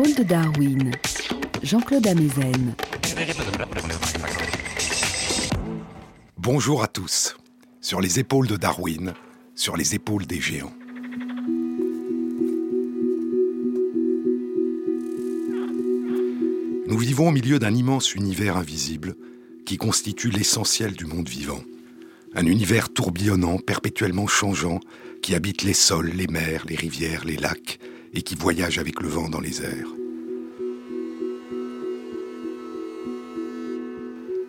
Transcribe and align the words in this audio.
Épaules 0.00 0.14
de 0.14 0.22
Darwin, 0.22 0.90
Jean-Claude 1.62 2.06
Amezen. 2.06 2.74
Bonjour 6.38 6.82
à 6.82 6.86
tous. 6.86 7.36
Sur 7.82 8.00
les 8.00 8.18
épaules 8.18 8.46
de 8.46 8.56
Darwin, 8.56 9.12
sur 9.54 9.76
les 9.76 9.94
épaules 9.94 10.24
des 10.24 10.40
géants. 10.40 10.72
Nous 16.86 16.98
vivons 16.98 17.28
au 17.28 17.32
milieu 17.32 17.58
d'un 17.58 17.74
immense 17.74 18.14
univers 18.14 18.56
invisible 18.56 19.16
qui 19.66 19.76
constitue 19.76 20.30
l'essentiel 20.30 20.94
du 20.94 21.04
monde 21.04 21.28
vivant. 21.28 21.60
Un 22.34 22.46
univers 22.46 22.88
tourbillonnant, 22.88 23.58
perpétuellement 23.58 24.26
changeant, 24.26 24.80
qui 25.20 25.34
habite 25.34 25.62
les 25.62 25.74
sols, 25.74 26.12
les 26.14 26.26
mers, 26.26 26.64
les 26.66 26.76
rivières, 26.76 27.26
les 27.26 27.36
lacs, 27.36 27.78
et 28.12 28.22
qui 28.22 28.34
voyage 28.34 28.78
avec 28.78 29.00
le 29.00 29.08
vent 29.08 29.28
dans 29.28 29.40
les 29.40 29.62
airs. 29.62 29.88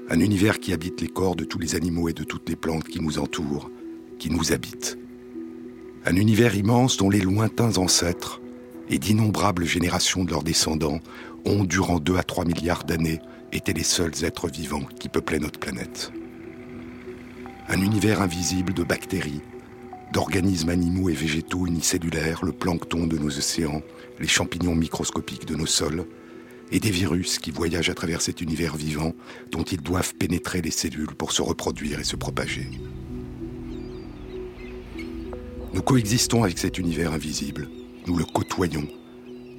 Un 0.10 0.20
univers 0.20 0.60
qui 0.60 0.74
habite 0.74 1.00
les 1.00 1.08
corps 1.08 1.36
de 1.36 1.46
tous 1.46 1.60
les 1.60 1.76
animaux 1.76 2.10
et 2.10 2.14
de 2.14 2.24
toutes 2.24 2.50
les 2.50 2.56
plantes 2.56 2.84
qui 2.84 3.00
nous 3.00 3.18
entourent, 3.18 3.70
qui 4.20 4.30
nous 4.30 4.52
habitent. 4.52 4.98
Un 6.06 6.16
univers 6.16 6.56
immense 6.56 6.98
dont 6.98 7.10
les 7.10 7.22
lointains 7.22 7.78
ancêtres 7.78 8.42
et 8.90 8.98
d'innombrables 8.98 9.66
générations 9.66 10.26
de 10.26 10.32
leurs 10.32 10.44
descendants 10.44 11.00
ont, 11.46 11.64
durant 11.64 12.00
2 12.00 12.18
à 12.18 12.24
3 12.24 12.46
milliards 12.46 12.84
d'années, 12.84 13.22
été 13.54 13.74
les 13.74 13.84
seuls 13.84 14.24
êtres 14.24 14.50
vivants 14.50 14.86
qui 15.00 15.10
peuplaient 15.10 15.40
notre 15.40 15.60
planète. 15.60 16.12
Un 17.70 17.82
univers 17.82 18.22
invisible 18.22 18.74
de 18.74 18.84
bactéries, 18.84 19.42
d'organismes 20.12 20.70
animaux 20.70 21.10
et 21.10 21.14
végétaux 21.14 21.66
unicellulaires, 21.66 22.44
le 22.44 22.52
plancton 22.52 23.08
de 23.08 23.18
nos 23.18 23.30
océans, 23.30 23.82
les 24.20 24.28
champignons 24.28 24.76
microscopiques 24.76 25.46
de 25.46 25.56
nos 25.56 25.66
sols, 25.66 26.06
et 26.72 26.80
des 26.80 26.92
virus 26.92 27.38
qui 27.40 27.52
voyagent 27.52 27.90
à 27.90 27.94
travers 27.94 28.22
cet 28.22 28.42
univers 28.42 28.76
vivant 28.76 29.14
dont 29.52 29.64
ils 29.64 29.82
doivent 29.82 30.16
pénétrer 30.16 30.62
les 30.62 30.72
cellules 30.72 31.16
pour 31.16 31.32
se 31.32 31.42
reproduire 31.42 32.00
et 32.00 32.04
se 32.06 32.16
propager. 32.16 32.70
Nous 35.74 35.82
coexistons 35.82 36.44
avec 36.44 36.58
cet 36.58 36.78
univers 36.78 37.14
invisible, 37.14 37.70
nous 38.08 38.18
le 38.18 38.26
côtoyons. 38.26 38.88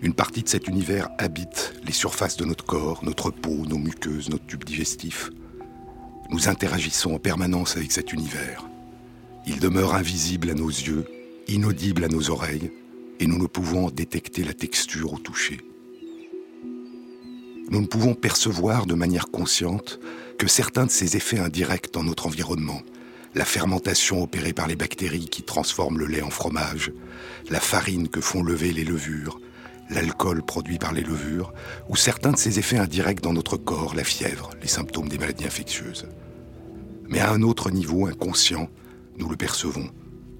Une 0.02 0.14
partie 0.14 0.42
de 0.42 0.48
cet 0.48 0.68
univers 0.68 1.08
habite 1.18 1.74
les 1.86 1.92
surfaces 1.92 2.36
de 2.36 2.44
notre 2.44 2.64
corps, 2.64 3.04
notre 3.04 3.30
peau, 3.30 3.64
nos 3.66 3.78
muqueuses, 3.78 4.28
notre 4.28 4.46
tube 4.46 4.64
digestif. 4.64 5.30
Nous 6.30 6.48
interagissons 6.48 7.14
en 7.14 7.18
permanence 7.18 7.76
avec 7.76 7.92
cet 7.92 8.12
univers. 8.12 8.71
Il 9.44 9.58
demeure 9.58 9.94
invisible 9.94 10.50
à 10.50 10.54
nos 10.54 10.68
yeux, 10.68 11.04
inaudible 11.48 12.04
à 12.04 12.08
nos 12.08 12.30
oreilles, 12.30 12.70
et 13.18 13.26
nous 13.26 13.38
ne 13.38 13.46
pouvons 13.46 13.90
détecter 13.90 14.44
la 14.44 14.54
texture 14.54 15.12
au 15.12 15.18
toucher. 15.18 15.60
Nous 17.70 17.80
ne 17.80 17.86
pouvons 17.86 18.14
percevoir 18.14 18.86
de 18.86 18.94
manière 18.94 19.30
consciente 19.30 19.98
que 20.38 20.46
certains 20.46 20.86
de 20.86 20.90
ces 20.90 21.16
effets 21.16 21.38
indirects 21.38 21.92
dans 21.92 22.04
notre 22.04 22.26
environnement, 22.26 22.82
la 23.34 23.44
fermentation 23.44 24.22
opérée 24.22 24.52
par 24.52 24.68
les 24.68 24.76
bactéries 24.76 25.28
qui 25.28 25.42
transforment 25.42 25.98
le 25.98 26.06
lait 26.06 26.22
en 26.22 26.30
fromage, 26.30 26.92
la 27.50 27.60
farine 27.60 28.08
que 28.08 28.20
font 28.20 28.42
lever 28.42 28.72
les 28.72 28.84
levures, 28.84 29.40
l'alcool 29.90 30.42
produit 30.44 30.78
par 30.78 30.92
les 30.92 31.02
levures, 31.02 31.52
ou 31.88 31.96
certains 31.96 32.32
de 32.32 32.36
ces 32.36 32.58
effets 32.58 32.78
indirects 32.78 33.22
dans 33.22 33.32
notre 33.32 33.56
corps, 33.56 33.94
la 33.94 34.04
fièvre, 34.04 34.50
les 34.60 34.68
symptômes 34.68 35.08
des 35.08 35.18
maladies 35.18 35.46
infectieuses. 35.46 36.06
Mais 37.08 37.20
à 37.20 37.30
un 37.30 37.42
autre 37.42 37.70
niveau 37.70 38.06
inconscient, 38.06 38.68
nous 39.18 39.28
le 39.28 39.36
percevons. 39.36 39.88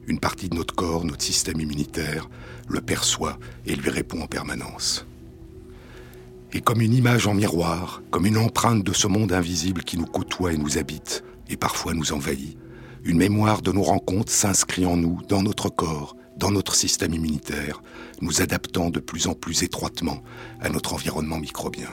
Une 0.06 0.19
partie 0.19 0.49
de 0.49 0.56
notre 0.56 0.75
corps, 0.75 1.05
notre 1.05 1.22
système 1.22 1.60
immunitaire, 1.60 2.28
le 2.69 2.81
perçoit 2.81 3.38
et 3.66 3.77
lui 3.77 3.91
répond 3.91 4.21
en 4.22 4.27
permanence. 4.27 5.06
Et 6.53 6.60
comme 6.60 6.81
une 6.81 6.93
image 6.93 7.27
en 7.27 7.34
miroir, 7.34 8.03
comme 8.11 8.27
une 8.27 8.37
empreinte 8.37 8.84
de 8.84 8.93
ce 8.93 9.06
monde 9.06 9.32
invisible 9.32 9.84
qui 9.84 9.97
nous 9.97 10.06
côtoie 10.06 10.53
et 10.53 10.59
nous 10.59 10.77
habite, 10.77 11.25
et 11.49 11.56
parfois 11.56 11.94
nous 11.94 12.12
envahit, 12.12 12.59
une 13.05 13.19
mémoire 13.19 13.62
de 13.62 13.72
nos 13.72 13.82
rencontres 13.82 14.31
s'inscrit 14.31 14.87
en 14.87 14.97
nous, 14.97 15.21
dans 15.28 15.43
notre 15.43 15.69
corps, 15.69 16.16
dans 16.37 16.50
notre 16.50 16.75
système 16.75 17.15
immunitaire, 17.15 17.82
nous 18.21 18.43
adaptant 18.43 18.91
de 18.91 19.00
plus 19.00 19.27
en 19.27 19.34
plus 19.34 19.62
étroitement 19.62 20.22
à 20.61 20.69
notre 20.69 20.94
environnement 20.94 21.38
microbien. 21.38 21.88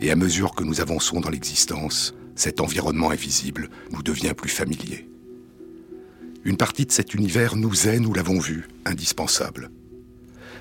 Et 0.00 0.10
à 0.10 0.16
mesure 0.16 0.54
que 0.54 0.64
nous 0.64 0.80
avançons 0.80 1.20
dans 1.20 1.30
l'existence, 1.30 2.14
cet 2.34 2.60
environnement 2.60 3.10
invisible 3.10 3.70
nous 3.92 4.02
devient 4.02 4.34
plus 4.36 4.50
familier. 4.50 5.08
Une 6.46 6.56
partie 6.56 6.86
de 6.86 6.92
cet 6.92 7.12
univers 7.12 7.56
nous 7.56 7.88
est, 7.88 7.98
nous 7.98 8.14
l'avons 8.14 8.38
vu, 8.38 8.68
indispensable. 8.84 9.68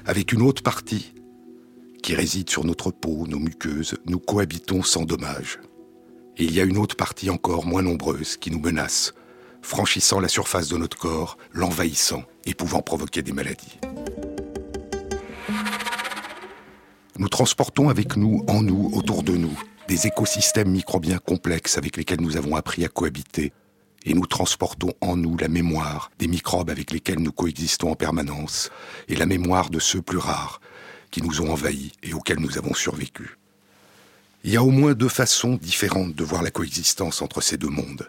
Avec 0.08 0.34
une 0.34 0.42
autre 0.42 0.64
partie, 0.64 1.14
qui 2.02 2.16
réside 2.16 2.50
sur 2.50 2.64
notre 2.64 2.90
peau, 2.90 3.28
nos 3.28 3.38
muqueuses, 3.38 3.96
nous 4.08 4.18
cohabitons 4.18 4.82
sans 4.82 5.04
dommage. 5.04 5.60
Et 6.38 6.46
il 6.46 6.56
y 6.56 6.60
a 6.60 6.64
une 6.64 6.80
autre 6.80 6.96
partie 6.96 7.30
encore 7.30 7.68
moins 7.68 7.84
nombreuse 7.84 8.36
qui 8.36 8.50
nous 8.50 8.60
menace, 8.60 9.14
franchissant 9.62 10.20
la 10.20 10.28
surface 10.28 10.70
de 10.70 10.78
notre 10.78 10.98
corps, 10.98 11.38
l'envahissant 11.54 12.24
et 12.46 12.56
pouvant 12.56 12.82
provoquer 12.82 13.22
des 13.22 13.32
maladies. 13.32 13.78
Nous 17.20 17.30
transportons 17.30 17.90
avec 17.90 18.18
nous, 18.18 18.44
en 18.48 18.64
nous, 18.64 18.90
autour 18.96 19.22
de 19.22 19.38
nous, 19.38 19.56
des 19.88 20.08
écosystèmes 20.08 20.72
microbiens 20.72 21.20
complexes 21.20 21.78
avec 21.78 21.96
lesquels 21.96 22.22
nous 22.22 22.38
avons 22.38 22.56
appris 22.56 22.84
à 22.86 22.88
cohabiter, 22.88 23.54
et 24.06 24.14
nous 24.14 24.28
transportons 24.28 24.94
en 25.02 25.18
nous 25.18 25.36
la 25.38 25.48
mémoire 25.48 26.12
des 26.20 26.28
microbes 26.28 26.70
avec 26.70 26.92
lesquels 26.92 27.20
nous 27.20 27.32
coexistons 27.32 27.92
en 27.92 27.96
permanence, 27.96 28.70
et 29.08 29.16
la 29.16 29.26
mémoire 29.26 29.70
de 29.70 29.80
ceux 29.80 30.02
plus 30.02 30.20
rares 30.20 30.62
qui 31.12 31.22
nous 31.22 31.42
ont 31.42 31.52
envahis 31.52 31.94
et 32.04 32.14
auxquels 32.14 32.40
nous 32.40 32.58
avons 32.58 32.74
survécu. 32.74 33.38
Il 34.44 34.52
y 34.52 34.58
a 34.58 34.64
au 34.64 34.70
moins 34.70 34.94
deux 34.94 35.10
façons 35.10 35.56
différentes 35.56 36.14
de 36.14 36.24
voir 36.24 36.44
la 36.44 36.52
coexistence 36.52 37.22
entre 37.22 37.42
ces 37.42 37.58
deux 37.58 37.70
mondes. 37.70 38.08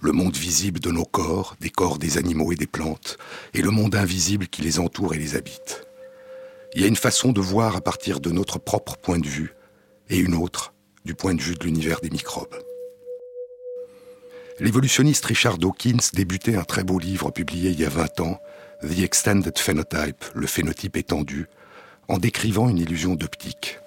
Le 0.00 0.10
monde 0.10 0.36
visible 0.36 0.80
de 0.80 0.90
nos 0.90 1.04
corps, 1.04 1.54
des 1.60 1.70
corps 1.70 1.98
des 1.98 2.18
animaux 2.18 2.50
et 2.52 2.56
des 2.56 2.66
plantes, 2.66 3.18
et 3.54 3.62
le 3.62 3.70
monde 3.70 3.94
invisible 3.94 4.48
qui 4.48 4.62
les 4.62 4.80
entoure 4.80 5.14
et 5.14 5.18
les 5.18 5.36
habite. 5.36 5.86
Il 6.74 6.82
y 6.82 6.84
a 6.84 6.88
une 6.88 6.96
façon 6.96 7.30
de 7.30 7.40
voir 7.40 7.76
à 7.76 7.80
partir 7.80 8.18
de 8.18 8.30
notre 8.30 8.58
propre 8.58 8.96
point 8.96 9.18
de 9.20 9.28
vue, 9.28 9.54
et 10.10 10.18
une 10.18 10.34
autre 10.34 10.74
du 11.04 11.14
point 11.14 11.34
de 11.34 11.40
vue 11.40 11.54
de 11.54 11.64
l'univers 11.64 12.00
des 12.00 12.10
microbes. 12.10 12.56
L'évolutionniste 14.60 15.24
Richard 15.24 15.58
Dawkins 15.58 16.10
débutait 16.12 16.54
un 16.54 16.62
très 16.62 16.84
beau 16.84 17.00
livre 17.00 17.32
publié 17.32 17.70
il 17.70 17.80
y 17.80 17.84
a 17.84 17.88
20 17.88 18.20
ans, 18.20 18.40
The 18.82 19.00
Extended 19.00 19.58
Phenotype, 19.58 20.24
le 20.32 20.46
phénotype 20.46 20.96
étendu, 20.96 21.48
en 22.06 22.18
décrivant 22.18 22.68
une 22.68 22.78
illusion 22.78 23.16
d'optique. 23.16 23.80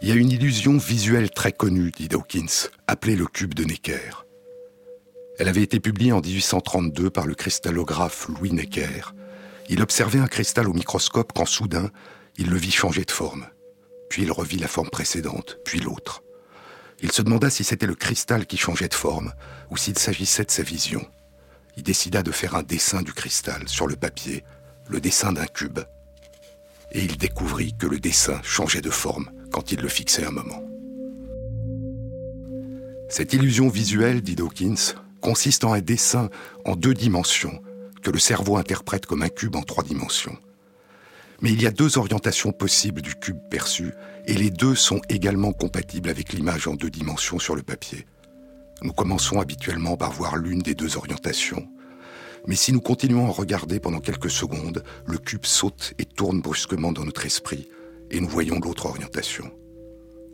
Il 0.00 0.08
y 0.08 0.12
a 0.12 0.14
une 0.14 0.30
illusion 0.30 0.78
visuelle 0.78 1.30
très 1.30 1.52
connue, 1.52 1.90
dit 1.90 2.08
Dawkins, 2.08 2.70
appelée 2.86 3.14
le 3.14 3.26
cube 3.26 3.52
de 3.52 3.64
Necker. 3.64 4.24
Elle 5.38 5.48
avait 5.48 5.62
été 5.62 5.80
publiée 5.80 6.12
en 6.12 6.22
1832 6.22 7.10
par 7.10 7.26
le 7.26 7.34
cristallographe 7.34 8.28
Louis 8.28 8.52
Necker. 8.52 9.12
Il 9.68 9.82
observait 9.82 10.18
un 10.18 10.28
cristal 10.28 10.66
au 10.66 10.72
microscope 10.72 11.32
quand 11.34 11.46
soudain, 11.46 11.90
il 12.38 12.48
le 12.48 12.56
vit 12.56 12.70
changer 12.70 13.04
de 13.04 13.10
forme. 13.10 13.46
Puis 14.08 14.22
il 14.22 14.32
revit 14.32 14.58
la 14.58 14.68
forme 14.68 14.90
précédente, 14.90 15.58
puis 15.64 15.80
l'autre. 15.80 16.22
Il 17.02 17.10
se 17.10 17.20
demanda 17.20 17.50
si 17.50 17.64
c'était 17.64 17.86
le 17.86 17.96
cristal 17.96 18.46
qui 18.46 18.56
changeait 18.56 18.88
de 18.88 18.94
forme 18.94 19.32
ou 19.70 19.76
s'il 19.76 19.98
s'agissait 19.98 20.44
de 20.44 20.50
sa 20.52 20.62
vision. 20.62 21.04
Il 21.76 21.82
décida 21.82 22.22
de 22.22 22.30
faire 22.30 22.54
un 22.54 22.62
dessin 22.62 23.02
du 23.02 23.12
cristal 23.12 23.68
sur 23.68 23.88
le 23.88 23.96
papier, 23.96 24.44
le 24.88 25.00
dessin 25.00 25.32
d'un 25.32 25.46
cube. 25.46 25.80
Et 26.92 27.00
il 27.02 27.16
découvrit 27.16 27.74
que 27.76 27.86
le 27.86 27.98
dessin 27.98 28.40
changeait 28.44 28.82
de 28.82 28.90
forme 28.90 29.30
quand 29.50 29.72
il 29.72 29.80
le 29.80 29.88
fixait 29.88 30.24
un 30.24 30.30
moment. 30.30 30.62
Cette 33.08 33.32
illusion 33.32 33.68
visuelle, 33.68 34.22
dit 34.22 34.36
Dawkins, 34.36 34.94
consiste 35.20 35.64
en 35.64 35.72
un 35.72 35.80
dessin 35.80 36.30
en 36.64 36.76
deux 36.76 36.94
dimensions 36.94 37.62
que 38.02 38.10
le 38.10 38.18
cerveau 38.18 38.56
interprète 38.56 39.06
comme 39.06 39.22
un 39.22 39.28
cube 39.28 39.56
en 39.56 39.62
trois 39.62 39.84
dimensions. 39.84 40.36
Mais 41.40 41.50
il 41.52 41.60
y 41.60 41.66
a 41.66 41.72
deux 41.72 41.98
orientations 41.98 42.52
possibles 42.52 43.02
du 43.02 43.14
cube 43.16 43.38
perçu, 43.50 43.92
et 44.26 44.34
les 44.34 44.50
deux 44.50 44.74
sont 44.74 45.00
également 45.08 45.52
compatibles 45.52 46.08
avec 46.08 46.32
l'image 46.32 46.68
en 46.68 46.74
deux 46.74 46.90
dimensions 46.90 47.38
sur 47.38 47.56
le 47.56 47.62
papier. 47.62 48.06
Nous 48.82 48.92
commençons 48.92 49.40
habituellement 49.40 49.96
par 49.96 50.12
voir 50.12 50.36
l'une 50.36 50.60
des 50.60 50.74
deux 50.74 50.96
orientations, 50.96 51.68
mais 52.46 52.56
si 52.56 52.72
nous 52.72 52.80
continuons 52.80 53.28
à 53.28 53.32
regarder 53.32 53.78
pendant 53.78 54.00
quelques 54.00 54.30
secondes, 54.30 54.82
le 55.06 55.18
cube 55.18 55.46
saute 55.46 55.94
et 55.98 56.04
tourne 56.04 56.40
brusquement 56.40 56.92
dans 56.92 57.04
notre 57.04 57.24
esprit, 57.24 57.68
et 58.10 58.20
nous 58.20 58.28
voyons 58.28 58.58
l'autre 58.58 58.86
orientation. 58.86 59.50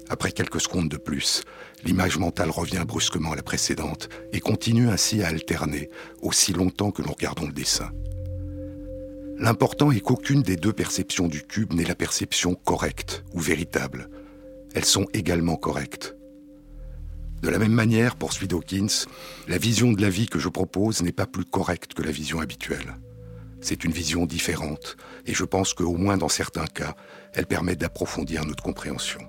Après 0.09 0.33
quelques 0.33 0.61
secondes 0.61 0.89
de 0.89 0.97
plus, 0.97 1.43
l'image 1.85 2.17
mentale 2.17 2.51
revient 2.51 2.85
brusquement 2.87 3.33
à 3.33 3.37
la 3.37 3.43
précédente 3.43 4.09
et 4.33 4.41
continue 4.41 4.89
ainsi 4.89 5.23
à 5.23 5.29
alterner 5.29 5.91
aussi 6.23 6.55
longtemps 6.55 6.91
que 6.91 7.03
nous 7.03 7.13
regardons 7.13 7.47
le 7.47 7.53
dessin. 7.53 7.91
L'important 9.41 9.93
est 9.93 10.01
qu'aucune 10.01 10.43
des 10.43 10.57
deux 10.57 10.73
perceptions 10.73 11.29
du 11.29 11.45
cube 11.45 11.73
n'est 11.73 11.85
la 11.85 11.95
perception 11.95 12.57
correcte 12.57 13.25
ou 13.33 13.39
véritable. 13.39 14.11
Elles 14.75 14.85
sont 14.85 15.07
également 15.15 15.55
correctes. 15.55 16.17
De 17.43 17.49
la 17.49 17.61
même 17.61 17.73
manière, 17.73 18.17
poursuit 18.17 18.49
Dawkins, 18.49 19.07
la 19.47 19.59
vision 19.59 19.93
de 19.93 20.03
la 20.03 20.11
vie 20.11 20.27
que 20.27 20.41
je 20.41 20.49
propose 20.49 21.03
n'est 21.03 21.13
pas 21.13 21.27
plus 21.27 21.45
correcte 21.45 21.95
que 21.95 22.03
la 22.03 22.11
vision 22.11 22.41
habituelle. 22.41 22.97
C'est 23.61 23.85
une 23.85 23.93
vision 23.93 24.27
différente, 24.27 24.97
et 25.25 25.35
je 25.35 25.45
pense 25.45 25.73
qu'au 25.73 25.97
moins 25.97 26.17
dans 26.17 26.29
certains 26.29 26.67
cas, 26.67 26.97
elle 27.33 27.47
permet 27.47 27.77
d'approfondir 27.77 28.45
notre 28.45 28.65
compréhension. 28.65 29.21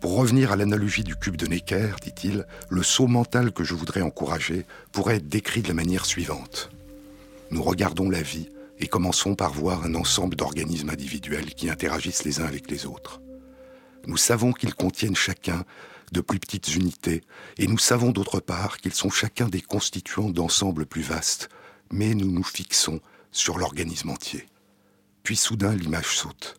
Pour 0.00 0.14
revenir 0.14 0.52
à 0.52 0.56
l'analogie 0.56 1.04
du 1.04 1.16
cube 1.16 1.36
de 1.36 1.46
Necker, 1.46 1.92
dit-il, 2.02 2.46
le 2.68 2.82
saut 2.82 3.06
mental 3.06 3.52
que 3.52 3.64
je 3.64 3.72
voudrais 3.72 4.02
encourager 4.02 4.66
pourrait 4.90 5.16
être 5.16 5.28
décrit 5.28 5.62
de 5.62 5.68
la 5.68 5.74
manière 5.74 6.04
suivante. 6.04 6.70
Nous 7.52 7.62
regardons 7.62 8.08
la 8.08 8.22
vie 8.22 8.48
et 8.78 8.88
commençons 8.88 9.34
par 9.34 9.52
voir 9.52 9.84
un 9.84 9.94
ensemble 9.94 10.36
d'organismes 10.36 10.88
individuels 10.88 11.54
qui 11.54 11.68
interagissent 11.68 12.24
les 12.24 12.40
uns 12.40 12.46
avec 12.46 12.70
les 12.70 12.86
autres. 12.86 13.20
Nous 14.06 14.16
savons 14.16 14.54
qu'ils 14.54 14.74
contiennent 14.74 15.14
chacun 15.14 15.66
de 16.12 16.22
plus 16.22 16.40
petites 16.40 16.74
unités, 16.74 17.20
et 17.58 17.66
nous 17.66 17.76
savons 17.76 18.10
d'autre 18.10 18.40
part 18.40 18.78
qu'ils 18.78 18.94
sont 18.94 19.10
chacun 19.10 19.50
des 19.50 19.60
constituants 19.60 20.30
d'ensembles 20.30 20.86
plus 20.86 21.02
vastes, 21.02 21.50
mais 21.92 22.14
nous 22.14 22.30
nous 22.30 22.42
fixons 22.42 23.00
sur 23.32 23.58
l'organisme 23.58 24.08
entier. 24.08 24.46
Puis 25.22 25.36
soudain 25.36 25.74
l'image 25.74 26.16
saute. 26.16 26.56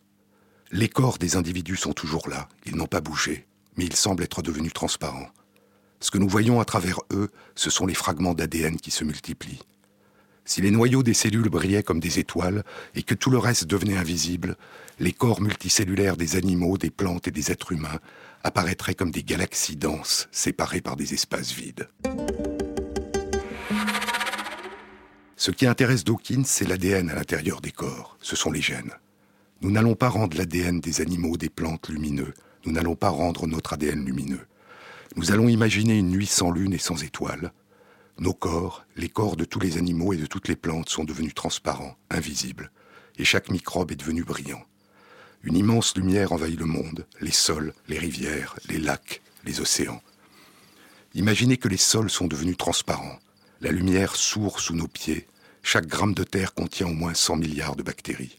Les 0.70 0.88
corps 0.88 1.18
des 1.18 1.34
individus 1.34 1.76
sont 1.76 1.92
toujours 1.92 2.28
là, 2.28 2.48
ils 2.66 2.76
n'ont 2.76 2.86
pas 2.86 3.00
bougé, 3.00 3.48
mais 3.76 3.84
ils 3.84 3.96
semblent 3.96 4.22
être 4.22 4.42
devenus 4.42 4.72
transparents. 4.72 5.30
Ce 5.98 6.12
que 6.12 6.18
nous 6.18 6.28
voyons 6.28 6.60
à 6.60 6.64
travers 6.64 7.00
eux, 7.12 7.32
ce 7.56 7.68
sont 7.68 7.86
les 7.86 7.94
fragments 7.94 8.34
d'ADN 8.34 8.76
qui 8.76 8.92
se 8.92 9.02
multiplient. 9.02 9.62
Si 10.46 10.60
les 10.60 10.70
noyaux 10.70 11.02
des 11.02 11.14
cellules 11.14 11.48
brillaient 11.48 11.82
comme 11.82 12.00
des 12.00 12.18
étoiles 12.18 12.64
et 12.94 13.02
que 13.02 13.14
tout 13.14 13.30
le 13.30 13.38
reste 13.38 13.64
devenait 13.64 13.96
invisible, 13.96 14.56
les 15.00 15.12
corps 15.12 15.40
multicellulaires 15.40 16.16
des 16.16 16.36
animaux, 16.36 16.76
des 16.76 16.90
plantes 16.90 17.28
et 17.28 17.30
des 17.30 17.50
êtres 17.50 17.72
humains 17.72 17.98
apparaîtraient 18.42 18.94
comme 18.94 19.10
des 19.10 19.22
galaxies 19.22 19.76
denses 19.76 20.28
séparées 20.30 20.82
par 20.82 20.96
des 20.96 21.14
espaces 21.14 21.52
vides. 21.52 21.88
Ce 25.36 25.50
qui 25.50 25.66
intéresse 25.66 26.04
Dawkins, 26.04 26.44
c'est 26.44 26.68
l'ADN 26.68 27.10
à 27.10 27.14
l'intérieur 27.14 27.60
des 27.60 27.72
corps, 27.72 28.16
ce 28.20 28.36
sont 28.36 28.52
les 28.52 28.62
gènes. 28.62 28.92
Nous 29.62 29.70
n'allons 29.70 29.94
pas 29.94 30.08
rendre 30.08 30.36
l'ADN 30.36 30.80
des 30.80 31.00
animaux, 31.00 31.36
des 31.36 31.48
plantes 31.48 31.88
lumineux, 31.88 32.34
nous 32.66 32.72
n'allons 32.72 32.96
pas 32.96 33.08
rendre 33.08 33.46
notre 33.46 33.72
ADN 33.72 34.04
lumineux. 34.04 34.46
Nous 35.16 35.32
allons 35.32 35.48
imaginer 35.48 35.98
une 35.98 36.10
nuit 36.10 36.26
sans 36.26 36.50
lune 36.50 36.74
et 36.74 36.78
sans 36.78 37.02
étoiles, 37.02 37.52
nos 38.18 38.32
corps, 38.32 38.86
les 38.96 39.08
corps 39.08 39.36
de 39.36 39.44
tous 39.44 39.58
les 39.58 39.76
animaux 39.76 40.12
et 40.12 40.16
de 40.16 40.26
toutes 40.26 40.46
les 40.46 40.54
plantes 40.54 40.88
sont 40.88 41.02
devenus 41.02 41.34
transparents, 41.34 41.96
invisibles, 42.10 42.70
et 43.18 43.24
chaque 43.24 43.50
microbe 43.50 43.90
est 43.90 43.96
devenu 43.96 44.22
brillant. 44.22 44.62
Une 45.42 45.56
immense 45.56 45.96
lumière 45.96 46.32
envahit 46.32 46.58
le 46.58 46.64
monde, 46.64 47.06
les 47.20 47.32
sols, 47.32 47.74
les 47.88 47.98
rivières, 47.98 48.54
les 48.68 48.78
lacs, 48.78 49.20
les 49.44 49.60
océans. 49.60 50.00
Imaginez 51.14 51.56
que 51.56 51.68
les 51.68 51.76
sols 51.76 52.08
sont 52.08 52.28
devenus 52.28 52.56
transparents. 52.56 53.18
La 53.60 53.72
lumière 53.72 54.14
sourd 54.14 54.60
sous 54.60 54.74
nos 54.74 54.88
pieds. 54.88 55.26
Chaque 55.62 55.86
gramme 55.86 56.14
de 56.14 56.24
terre 56.24 56.54
contient 56.54 56.86
au 56.86 56.94
moins 56.94 57.14
100 57.14 57.36
milliards 57.36 57.76
de 57.76 57.82
bactéries. 57.82 58.38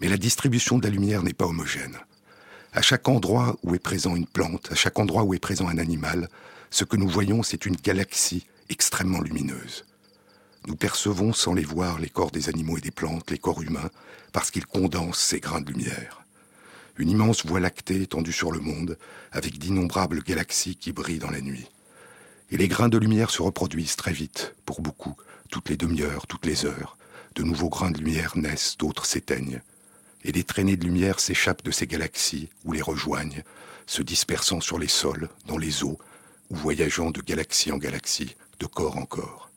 Mais 0.00 0.08
la 0.08 0.16
distribution 0.16 0.78
de 0.78 0.84
la 0.84 0.90
lumière 0.90 1.22
n'est 1.22 1.32
pas 1.32 1.46
homogène. 1.46 1.96
À 2.72 2.82
chaque 2.82 3.08
endroit 3.08 3.56
où 3.62 3.74
est 3.74 3.78
présent 3.78 4.14
une 4.14 4.26
plante, 4.26 4.70
à 4.70 4.74
chaque 4.74 4.98
endroit 4.98 5.24
où 5.24 5.32
est 5.32 5.38
présent 5.38 5.68
un 5.68 5.78
animal, 5.78 6.28
ce 6.70 6.84
que 6.84 6.96
nous 6.96 7.08
voyons, 7.08 7.42
c'est 7.42 7.66
une 7.66 7.76
galaxie 7.76 8.46
extrêmement 8.68 9.20
lumineuses. 9.20 9.84
Nous 10.66 10.76
percevons 10.76 11.32
sans 11.32 11.52
les 11.52 11.64
voir 11.64 11.98
les 11.98 12.08
corps 12.08 12.30
des 12.30 12.48
animaux 12.48 12.78
et 12.78 12.80
des 12.80 12.90
plantes, 12.90 13.30
les 13.30 13.38
corps 13.38 13.62
humains, 13.62 13.90
parce 14.32 14.50
qu'ils 14.50 14.66
condensent 14.66 15.20
ces 15.20 15.40
grains 15.40 15.60
de 15.60 15.70
lumière. 15.70 16.24
Une 16.96 17.10
immense 17.10 17.44
voie 17.44 17.60
lactée 17.60 18.02
étendue 18.02 18.32
sur 18.32 18.52
le 18.52 18.60
monde, 18.60 18.96
avec 19.32 19.58
d'innombrables 19.58 20.22
galaxies 20.22 20.76
qui 20.76 20.92
brillent 20.92 21.18
dans 21.18 21.30
la 21.30 21.40
nuit. 21.40 21.68
Et 22.50 22.56
les 22.56 22.68
grains 22.68 22.88
de 22.88 22.98
lumière 22.98 23.30
se 23.30 23.42
reproduisent 23.42 23.96
très 23.96 24.12
vite, 24.12 24.54
pour 24.64 24.80
beaucoup, 24.80 25.16
toutes 25.50 25.68
les 25.68 25.76
demi-heures, 25.76 26.26
toutes 26.26 26.46
les 26.46 26.64
heures. 26.64 26.96
De 27.34 27.42
nouveaux 27.42 27.68
grains 27.68 27.90
de 27.90 27.98
lumière 27.98 28.36
naissent, 28.36 28.76
d'autres 28.78 29.06
s'éteignent. 29.06 29.60
Et 30.24 30.32
des 30.32 30.44
traînées 30.44 30.76
de 30.76 30.84
lumière 30.84 31.20
s'échappent 31.20 31.64
de 31.64 31.70
ces 31.72 31.86
galaxies 31.86 32.48
ou 32.64 32.72
les 32.72 32.80
rejoignent, 32.80 33.42
se 33.86 34.02
dispersant 34.02 34.60
sur 34.60 34.78
les 34.78 34.88
sols, 34.88 35.28
dans 35.46 35.58
les 35.58 35.84
eaux, 35.84 35.98
ou 36.48 36.56
voyageant 36.56 37.10
de 37.10 37.20
galaxie 37.20 37.72
en 37.72 37.76
galaxie, 37.76 38.36
de 38.60 38.66
corps 38.66 38.96
en 38.96 39.06
corps. 39.06 39.50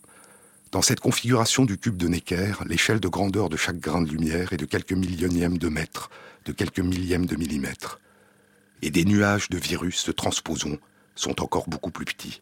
Dans 0.71 0.81
cette 0.81 0.99
configuration 0.99 1.65
du 1.65 1.77
cube 1.77 1.97
de 1.97 2.07
Necker, 2.07 2.53
l'échelle 2.65 2.99
de 2.99 3.07
grandeur 3.07 3.49
de 3.49 3.57
chaque 3.57 3.79
grain 3.79 4.01
de 4.01 4.09
lumière 4.09 4.51
est 4.51 4.57
de 4.57 4.65
quelques 4.65 4.93
millionièmes 4.93 5.57
de 5.57 5.69
mètres, 5.69 6.09
de 6.45 6.51
quelques 6.51 6.79
millièmes 6.79 7.25
de 7.25 7.35
millimètres. 7.35 7.99
Et 8.81 8.91
des 8.91 9.05
nuages 9.05 9.49
de 9.49 9.57
virus, 9.57 10.05
de 10.05 10.11
transposons, 10.11 10.77
sont 11.15 11.41
encore 11.41 11.69
beaucoup 11.69 11.91
plus 11.91 12.05
petits. 12.05 12.41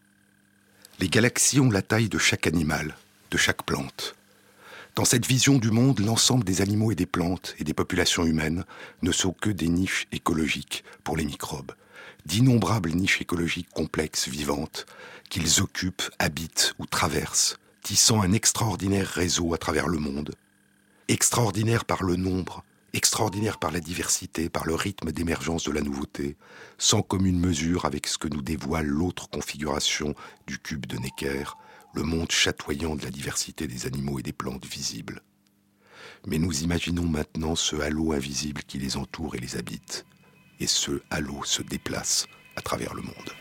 Les 0.99 1.07
galaxies 1.07 1.59
ont 1.59 1.71
la 1.71 1.81
taille 1.81 2.09
de 2.09 2.17
chaque 2.17 2.47
animal, 2.47 2.95
de 3.31 3.37
chaque 3.37 3.63
plante. 3.63 4.15
Dans 4.95 5.05
cette 5.05 5.25
vision 5.25 5.57
du 5.57 5.71
monde, 5.71 5.99
l'ensemble 5.99 6.45
des 6.45 6.61
animaux 6.61 6.91
et 6.91 6.95
des 6.95 7.05
plantes 7.05 7.53
et 7.59 7.63
des 7.63 7.73
populations 7.73 8.25
humaines 8.25 8.63
ne 9.01 9.11
sont 9.11 9.33
que 9.33 9.49
des 9.49 9.67
niches 9.67 10.07
écologiques 10.13 10.83
pour 11.03 11.17
les 11.17 11.25
microbes, 11.25 11.73
d'innombrables 12.25 12.91
niches 12.91 13.21
écologiques 13.21 13.69
complexes, 13.71 14.29
vivantes, 14.29 14.85
qu'ils 15.29 15.61
occupent, 15.61 16.09
habitent 16.19 16.73
ou 16.79 16.85
traversent, 16.85 17.57
tissant 17.83 18.21
un 18.21 18.31
extraordinaire 18.31 19.07
réseau 19.07 19.53
à 19.53 19.57
travers 19.57 19.87
le 19.87 19.99
monde. 19.99 20.33
Extraordinaire 21.07 21.85
par 21.85 22.03
le 22.03 22.15
nombre, 22.15 22.63
extraordinaire 22.93 23.59
par 23.59 23.71
la 23.71 23.79
diversité, 23.79 24.49
par 24.49 24.65
le 24.65 24.75
rythme 24.75 25.11
d'émergence 25.11 25.63
de 25.65 25.71
la 25.71 25.81
nouveauté, 25.81 26.37
sans 26.77 27.01
commune 27.01 27.39
mesure 27.39 27.85
avec 27.85 28.07
ce 28.07 28.17
que 28.17 28.27
nous 28.27 28.41
dévoile 28.41 28.87
l'autre 28.87 29.29
configuration 29.29 30.15
du 30.47 30.57
cube 30.57 30.85
de 30.85 30.97
Necker, 30.97 31.43
le 31.93 32.03
monde 32.03 32.31
chatoyant 32.31 32.95
de 32.95 33.03
la 33.03 33.11
diversité 33.11 33.67
des 33.67 33.85
animaux 33.85 34.19
et 34.19 34.23
des 34.23 34.33
plantes 34.33 34.65
visibles. 34.65 35.21
Mais 36.27 36.39
nous 36.39 36.63
imaginons 36.63 37.07
maintenant 37.07 37.55
ce 37.55 37.75
halo 37.75 38.13
invisible 38.13 38.63
qui 38.63 38.79
les 38.79 38.97
entoure 38.97 39.35
et 39.35 39.39
les 39.39 39.57
habite 39.57 40.05
et 40.59 40.67
ce 40.67 41.01
halo 41.09 41.43
se 41.43 41.61
déplace 41.61 42.27
à 42.55 42.61
travers 42.61 42.93
le 42.93 43.01
monde. 43.01 43.31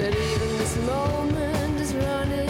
but 0.00 0.14
even 0.14 0.58
this 0.58 0.76
moment 0.86 1.80
is 1.80 1.92
running. 1.94 2.47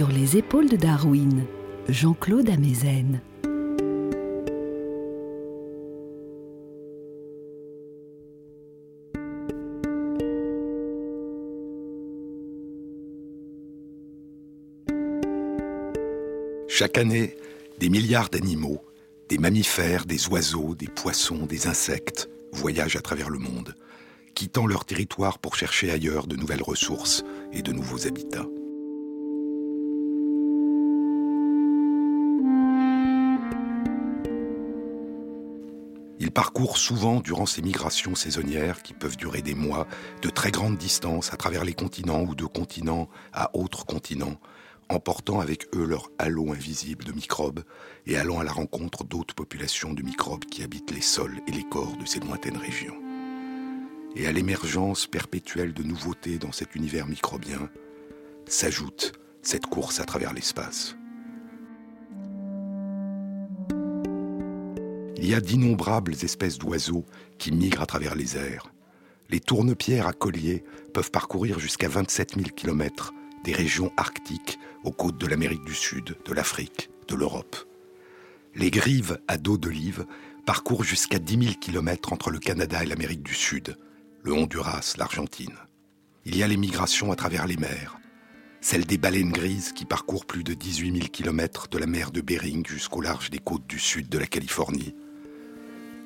Sur 0.00 0.08
les 0.08 0.38
épaules 0.38 0.70
de 0.70 0.76
Darwin, 0.76 1.44
Jean-Claude 1.90 2.48
Amezen. 2.48 3.20
Chaque 16.66 16.96
année, 16.96 17.36
des 17.78 17.90
milliards 17.90 18.30
d'animaux, 18.30 18.80
des 19.28 19.36
mammifères, 19.36 20.06
des 20.06 20.28
oiseaux, 20.28 20.74
des 20.74 20.88
poissons, 20.88 21.44
des 21.44 21.66
insectes, 21.66 22.30
voyagent 22.52 22.96
à 22.96 23.02
travers 23.02 23.28
le 23.28 23.38
monde, 23.38 23.74
quittant 24.34 24.66
leur 24.66 24.86
territoire 24.86 25.38
pour 25.38 25.56
chercher 25.56 25.90
ailleurs 25.90 26.26
de 26.26 26.36
nouvelles 26.36 26.62
ressources 26.62 27.22
et 27.52 27.60
de 27.60 27.72
nouveaux 27.72 28.06
habitats. 28.06 28.46
Ils 36.30 36.32
parcourent 36.32 36.78
souvent 36.78 37.18
durant 37.18 37.44
ces 37.44 37.60
migrations 37.60 38.14
saisonnières 38.14 38.84
qui 38.84 38.94
peuvent 38.94 39.16
durer 39.16 39.42
des 39.42 39.56
mois, 39.56 39.88
de 40.22 40.30
très 40.30 40.52
grandes 40.52 40.76
distances 40.76 41.34
à 41.34 41.36
travers 41.36 41.64
les 41.64 41.72
continents 41.74 42.22
ou 42.22 42.36
de 42.36 42.44
continents 42.44 43.08
à 43.32 43.50
autres 43.56 43.84
continents, 43.84 44.38
emportant 44.88 45.40
avec 45.40 45.66
eux 45.74 45.84
leur 45.84 46.08
halo 46.20 46.52
invisible 46.52 47.02
de 47.02 47.10
microbes 47.10 47.64
et 48.06 48.16
allant 48.16 48.38
à 48.38 48.44
la 48.44 48.52
rencontre 48.52 49.02
d'autres 49.02 49.34
populations 49.34 49.92
de 49.92 50.04
microbes 50.04 50.44
qui 50.44 50.62
habitent 50.62 50.92
les 50.92 51.00
sols 51.00 51.40
et 51.48 51.50
les 51.50 51.64
corps 51.64 51.96
de 51.96 52.06
ces 52.06 52.20
lointaines 52.20 52.58
régions. 52.58 53.02
Et 54.14 54.28
à 54.28 54.30
l'émergence 54.30 55.08
perpétuelle 55.08 55.74
de 55.74 55.82
nouveautés 55.82 56.38
dans 56.38 56.52
cet 56.52 56.76
univers 56.76 57.08
microbien 57.08 57.68
s'ajoute 58.46 59.14
cette 59.42 59.66
course 59.66 59.98
à 59.98 60.04
travers 60.04 60.32
l'espace. 60.32 60.94
Il 65.22 65.28
y 65.28 65.34
a 65.34 65.40
d'innombrables 65.42 66.14
espèces 66.22 66.56
d'oiseaux 66.56 67.04
qui 67.36 67.52
migrent 67.52 67.82
à 67.82 67.86
travers 67.86 68.14
les 68.14 68.38
airs. 68.38 68.72
Les 69.28 69.38
tournepierres 69.38 70.06
à 70.06 70.14
collier 70.14 70.64
peuvent 70.94 71.10
parcourir 71.10 71.58
jusqu'à 71.58 71.88
27 71.88 72.36
000 72.36 72.46
km 72.56 73.12
des 73.44 73.52
régions 73.52 73.92
arctiques 73.98 74.58
aux 74.82 74.92
côtes 74.92 75.18
de 75.18 75.26
l'Amérique 75.26 75.64
du 75.64 75.74
Sud, 75.74 76.16
de 76.24 76.32
l'Afrique, 76.32 76.88
de 77.06 77.16
l'Europe. 77.16 77.54
Les 78.54 78.70
grives 78.70 79.20
à 79.28 79.36
dos 79.36 79.58
d'olive 79.58 80.06
parcourent 80.46 80.84
jusqu'à 80.84 81.18
10 81.18 81.44
000 81.44 81.54
km 81.60 82.14
entre 82.14 82.30
le 82.30 82.38
Canada 82.38 82.82
et 82.82 82.86
l'Amérique 82.86 83.22
du 83.22 83.34
Sud, 83.34 83.76
le 84.22 84.32
Honduras, 84.32 84.94
l'Argentine. 84.96 85.54
Il 86.24 86.34
y 86.34 86.42
a 86.42 86.48
les 86.48 86.56
migrations 86.56 87.12
à 87.12 87.16
travers 87.16 87.46
les 87.46 87.58
mers, 87.58 87.98
celles 88.62 88.86
des 88.86 88.96
baleines 88.96 89.32
grises 89.32 89.72
qui 89.72 89.84
parcourent 89.84 90.24
plus 90.24 90.44
de 90.44 90.54
18 90.54 90.92
000 90.92 91.08
km 91.08 91.68
de 91.68 91.76
la 91.76 91.86
mer 91.86 92.10
de 92.10 92.22
Bering 92.22 92.66
jusqu'au 92.66 93.02
large 93.02 93.28
des 93.28 93.38
côtes 93.38 93.66
du 93.66 93.78
sud 93.78 94.08
de 94.08 94.18
la 94.18 94.26
Californie, 94.26 94.94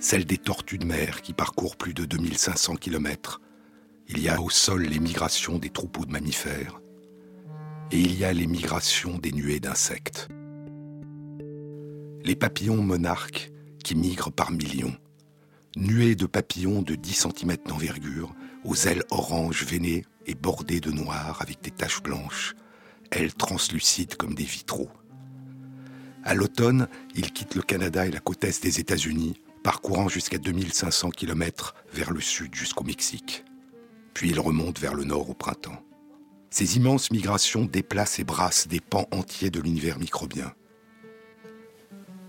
celle 0.05 0.27
des 0.27 0.37
tortues 0.37 0.77
de 0.77 0.85
mer 0.85 1.23
qui 1.23 1.33
parcourent 1.33 1.77
plus 1.77 1.95
de 1.95 2.05
2500 2.05 2.77
km. 2.77 3.41
Il 4.07 4.21
y 4.21 4.29
a 4.29 4.43
au 4.43 4.51
sol 4.51 4.83
les 4.83 4.99
migrations 4.99 5.59
des 5.59 5.71
troupeaux 5.71 6.05
de 6.05 6.13
mammifères. 6.13 6.79
Et 7.91 8.01
il 8.01 8.19
y 8.19 8.27
a 8.27 8.35
les 8.35 8.47
migrations 8.47 9.17
des 9.17 9.33
nuées 9.33 9.61
d'insectes. 9.61 10.29
Les 12.23 12.37
papillons 12.37 12.83
monarques 12.83 13.51
qui 13.83 13.95
migrent 13.95 14.31
par 14.31 14.51
millions. 14.51 14.95
Nuées 15.75 16.17
de 16.17 16.27
papillons 16.27 16.83
de 16.83 16.97
10 16.97 17.29
cm 17.29 17.57
d'envergure, 17.67 18.35
aux 18.63 18.77
ailes 18.77 19.05
orange 19.11 19.65
veinées 19.65 20.05
et 20.27 20.35
bordées 20.35 20.81
de 20.81 20.91
noir 20.91 21.41
avec 21.41 21.63
des 21.63 21.71
taches 21.71 22.03
blanches, 22.03 22.55
ailes 23.11 23.33
translucides 23.33 24.17
comme 24.17 24.35
des 24.35 24.45
vitraux. 24.45 24.91
À 26.25 26.35
l'automne, 26.35 26.89
ils 27.15 27.33
quittent 27.33 27.55
le 27.55 27.63
Canada 27.63 28.07
et 28.07 28.11
la 28.11 28.21
côte 28.21 28.45
est 28.45 28.63
des 28.63 28.81
États-Unis 28.81 29.41
parcourant 29.65 30.09
jusqu'à 30.09 30.37
2500 30.37 31.11
km 31.11 31.75
vers 31.93 32.13
le 32.13 32.21
sud 32.21 32.55
jusqu'au 32.55 32.85
Mexique. 32.85 33.45
Puis 34.13 34.29
il 34.29 34.39
remonte 34.39 34.79
vers 34.79 34.95
le 34.95 35.05
nord 35.05 35.31
au 35.31 35.35
printemps. 35.35 35.83
Ces 36.51 36.77
immenses 36.77 37.11
migrations 37.11 37.65
déplacent 37.65 38.21
et 38.21 38.25
brassent 38.25 38.69
des 38.69 38.79
pans 38.79 39.09
entiers 39.11 39.51
de 39.51 39.61
l'univers 39.61 39.99
microbien. 39.99 40.53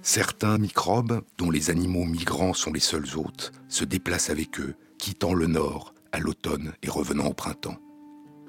Certains 0.01 0.57
microbes, 0.57 1.21
dont 1.37 1.51
les 1.51 1.69
animaux 1.69 2.05
migrants 2.05 2.53
sont 2.53 2.71
les 2.71 2.79
seuls 2.79 3.17
hôtes, 3.17 3.51
se 3.67 3.83
déplacent 3.83 4.29
avec 4.29 4.59
eux, 4.59 4.75
quittant 4.97 5.33
le 5.33 5.47
nord 5.47 5.93
à 6.13 6.19
l'automne 6.19 6.73
et 6.83 6.89
revenant 6.89 7.27
au 7.27 7.33
printemps. 7.33 7.77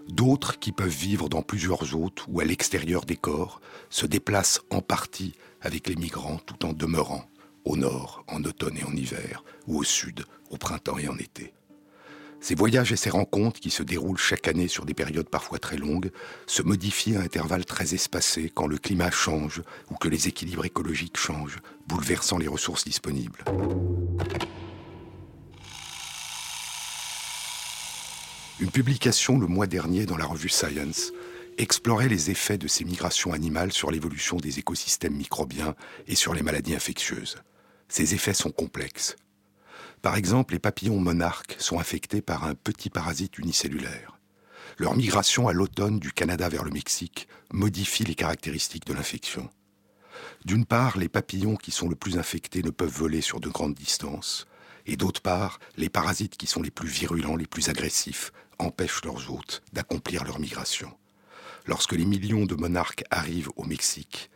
D'autres, 0.09 0.61
qui 0.61 0.71
peuvent 0.71 0.89
vivre 0.89 1.29
dans 1.29 1.43
plusieurs 1.43 1.97
hôtes 1.97 2.25
ou 2.29 2.39
à 2.39 2.45
l'extérieur 2.45 3.05
des 3.05 3.17
corps, 3.17 3.61
se 3.91 4.07
déplacent 4.07 4.61
en 4.71 4.81
partie 4.81 5.35
avec 5.61 5.89
les 5.89 5.97
migrants 5.97 6.39
tout 6.47 6.65
en 6.65 6.73
demeurant 6.73 7.29
au 7.67 7.77
nord 7.77 8.25
en 8.29 8.43
automne 8.45 8.79
et 8.79 8.85
en 8.85 8.97
hiver, 8.97 9.45
ou 9.67 9.79
au 9.79 9.85
sud 9.85 10.25
au 10.51 10.57
printemps 10.57 10.99
et 10.99 11.09
en 11.09 11.19
été. 11.19 11.53
Ces 12.41 12.55
voyages 12.55 12.93
et 12.93 12.97
ces 12.97 13.11
rencontres, 13.11 13.61
qui 13.61 13.71
se 13.71 13.83
déroulent 13.83 14.19
chaque 14.19 14.47
année 14.47 14.69
sur 14.69 14.85
des 14.85 14.95
périodes 14.95 15.29
parfois 15.29 15.59
très 15.59 15.77
longues, 15.77 16.11
se 16.47 16.63
modifient 16.63 17.17
à 17.17 17.21
intervalles 17.21 17.65
très 17.65 17.95
espacés 17.95 18.53
quand 18.55 18.67
le 18.67 18.79
climat 18.79 19.11
change 19.11 19.63
ou 19.91 19.97
que 19.97 20.09
les 20.09 20.29
équilibres 20.29 20.65
écologiques 20.65 21.17
changent, 21.17 21.59
bouleversant 21.89 22.39
les 22.39 22.47
ressources 22.47 22.85
disponibles. 22.85 23.45
Une 28.61 28.71
publication 28.71 29.39
le 29.39 29.47
mois 29.47 29.67
dernier 29.67 30.07
dans 30.07 30.17
la 30.17 30.25
revue 30.25 30.49
Science 30.49 31.13
explorait 31.59 32.09
les 32.09 32.31
effets 32.31 32.59
de 32.59 32.69
ces 32.69 32.85
migrations 32.85 33.33
animales 33.33 33.73
sur 33.73 33.91
l'évolution 33.91 34.37
des 34.37 34.59
écosystèmes 34.59 35.17
microbiens 35.17 35.75
et 36.07 36.15
sur 36.15 36.33
les 36.33 36.43
maladies 36.43 36.75
infectieuses. 36.75 37.37
Ces 37.89 38.15
effets 38.15 38.35
sont 38.35 38.51
complexes. 38.51 39.17
Par 40.03 40.17
exemple, 40.17 40.55
les 40.55 40.61
papillons 40.61 41.01
monarques 41.01 41.57
sont 41.59 41.79
infectés 41.79 42.21
par 42.21 42.45
un 42.45 42.55
petit 42.55 42.91
parasite 42.91 43.39
unicellulaire. 43.39 44.19
Leur 44.79 44.95
migration 44.95 45.49
à 45.49 45.53
l'automne 45.53 45.99
du 45.99 46.13
Canada 46.13 46.49
vers 46.49 46.65
le 46.65 46.71
Mexique 46.71 47.29
modifie 47.53 48.05
les 48.05 48.15
caractéristiques 48.15 48.87
de 48.87 48.93
l'infection. 48.93 49.49
D'une 50.45 50.67
part, 50.67 50.99
les 50.99 51.09
papillons 51.09 51.57
qui 51.57 51.71
sont 51.71 51.89
le 51.89 51.97
plus 51.97 52.19
infectés 52.19 52.63
ne 52.63 52.71
peuvent 52.71 52.89
voler 52.89 53.21
sur 53.21 53.41
de 53.41 53.49
grandes 53.49 53.75
distances, 53.75 54.47
et 54.87 54.97
d'autre 54.97 55.23
part, 55.23 55.59
les 55.77 55.89
parasites 55.89 56.37
qui 56.37 56.47
sont 56.47 56.63
les 56.63 56.71
plus 56.71 56.89
virulents, 56.89 57.37
les 57.37 57.47
plus 57.47 57.69
agressifs, 57.69 58.33
empêchent 58.59 59.05
leurs 59.05 59.31
hôtes 59.33 59.63
d'accomplir 59.73 60.25
leur 60.25 60.39
migration. 60.39 60.93
Lorsque 61.67 61.93
les 61.93 62.05
millions 62.05 62.47
de 62.47 62.55
monarques 62.55 63.05
arrivent 63.11 63.51
au 63.57 63.65
Mexique, 63.65 64.31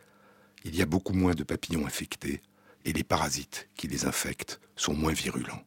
il 0.63 0.75
y 0.75 0.81
a 0.81 0.85
beaucoup 0.85 1.13
moins 1.13 1.33
de 1.33 1.43
papillons 1.43 1.85
infectés 1.85 2.41
et 2.85 2.93
les 2.93 3.03
parasites 3.03 3.69
qui 3.75 3.87
les 3.87 4.05
infectent 4.05 4.59
sont 4.75 4.93
moins 4.93 5.13
virulents. 5.13 5.63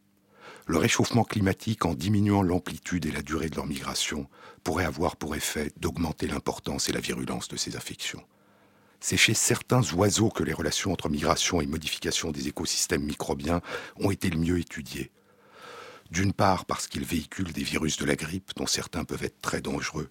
Le 0.66 0.78
réchauffement 0.78 1.24
climatique, 1.24 1.84
en 1.84 1.94
diminuant 1.94 2.42
l'amplitude 2.42 3.04
et 3.04 3.10
la 3.10 3.20
durée 3.20 3.50
de 3.50 3.56
leur 3.56 3.66
migration, 3.66 4.28
pourrait 4.62 4.86
avoir 4.86 5.16
pour 5.16 5.36
effet 5.36 5.72
d'augmenter 5.76 6.26
l'importance 6.26 6.88
et 6.88 6.92
la 6.92 7.00
virulence 7.00 7.48
de 7.48 7.56
ces 7.56 7.76
infections. 7.76 8.22
C'est 8.98 9.18
chez 9.18 9.34
certains 9.34 9.82
oiseaux 9.92 10.30
que 10.30 10.42
les 10.42 10.54
relations 10.54 10.90
entre 10.90 11.10
migration 11.10 11.60
et 11.60 11.66
modification 11.66 12.30
des 12.30 12.48
écosystèmes 12.48 13.04
microbiens 13.04 13.60
ont 13.96 14.10
été 14.10 14.30
le 14.30 14.38
mieux 14.38 14.58
étudiées. 14.58 15.10
D'une 16.10 16.32
part 16.32 16.64
parce 16.64 16.86
qu'ils 16.86 17.04
véhiculent 17.04 17.52
des 17.52 17.62
virus 17.62 17.98
de 17.98 18.06
la 18.06 18.16
grippe 18.16 18.52
dont 18.56 18.66
certains 18.66 19.04
peuvent 19.04 19.24
être 19.24 19.42
très 19.42 19.60
dangereux, 19.60 20.08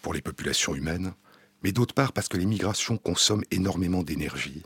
pour 0.00 0.14
les 0.14 0.22
populations 0.22 0.74
humaines, 0.74 1.12
mais 1.62 1.72
d'autre 1.72 1.94
part 1.94 2.14
parce 2.14 2.28
que 2.28 2.38
les 2.38 2.46
migrations 2.46 2.96
consomment 2.96 3.44
énormément 3.50 4.02
d'énergie. 4.02 4.62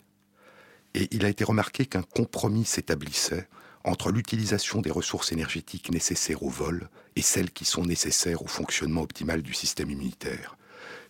Et 0.94 1.08
il 1.10 1.24
a 1.24 1.28
été 1.28 1.44
remarqué 1.44 1.86
qu'un 1.86 2.02
compromis 2.02 2.64
s'établissait 2.64 3.48
entre 3.84 4.10
l'utilisation 4.10 4.80
des 4.80 4.90
ressources 4.90 5.32
énergétiques 5.32 5.90
nécessaires 5.90 6.42
au 6.42 6.48
vol 6.48 6.88
et 7.16 7.22
celles 7.22 7.50
qui 7.50 7.64
sont 7.64 7.84
nécessaires 7.84 8.42
au 8.42 8.46
fonctionnement 8.46 9.02
optimal 9.02 9.42
du 9.42 9.52
système 9.52 9.90
immunitaire. 9.90 10.56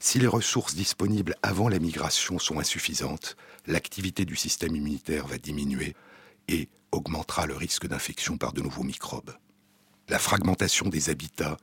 Si 0.00 0.18
les 0.18 0.26
ressources 0.26 0.74
disponibles 0.74 1.36
avant 1.42 1.68
la 1.68 1.78
migration 1.78 2.38
sont 2.38 2.58
insuffisantes, 2.58 3.36
l'activité 3.66 4.24
du 4.24 4.36
système 4.36 4.74
immunitaire 4.74 5.26
va 5.26 5.38
diminuer 5.38 5.94
et 6.48 6.68
augmentera 6.92 7.46
le 7.46 7.54
risque 7.54 7.86
d'infection 7.86 8.36
par 8.36 8.52
de 8.52 8.60
nouveaux 8.60 8.82
microbes. 8.82 9.34
La 10.08 10.18
fragmentation 10.18 10.88
des 10.88 11.10
habitats 11.10 11.56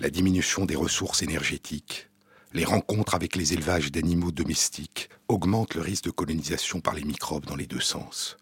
la 0.00 0.10
diminution 0.10 0.64
des 0.64 0.76
ressources 0.76 1.22
énergétiques, 1.22 2.08
les 2.52 2.64
rencontres 2.64 3.14
avec 3.14 3.36
les 3.36 3.52
élevages 3.52 3.92
d'animaux 3.92 4.32
domestiques 4.32 5.08
augmentent 5.28 5.74
le 5.74 5.80
risque 5.80 6.04
de 6.04 6.10
colonisation 6.10 6.80
par 6.80 6.94
les 6.94 7.04
microbes 7.04 7.46
dans 7.46 7.56
les 7.56 7.66
deux 7.66 7.80
sens. 7.80 8.36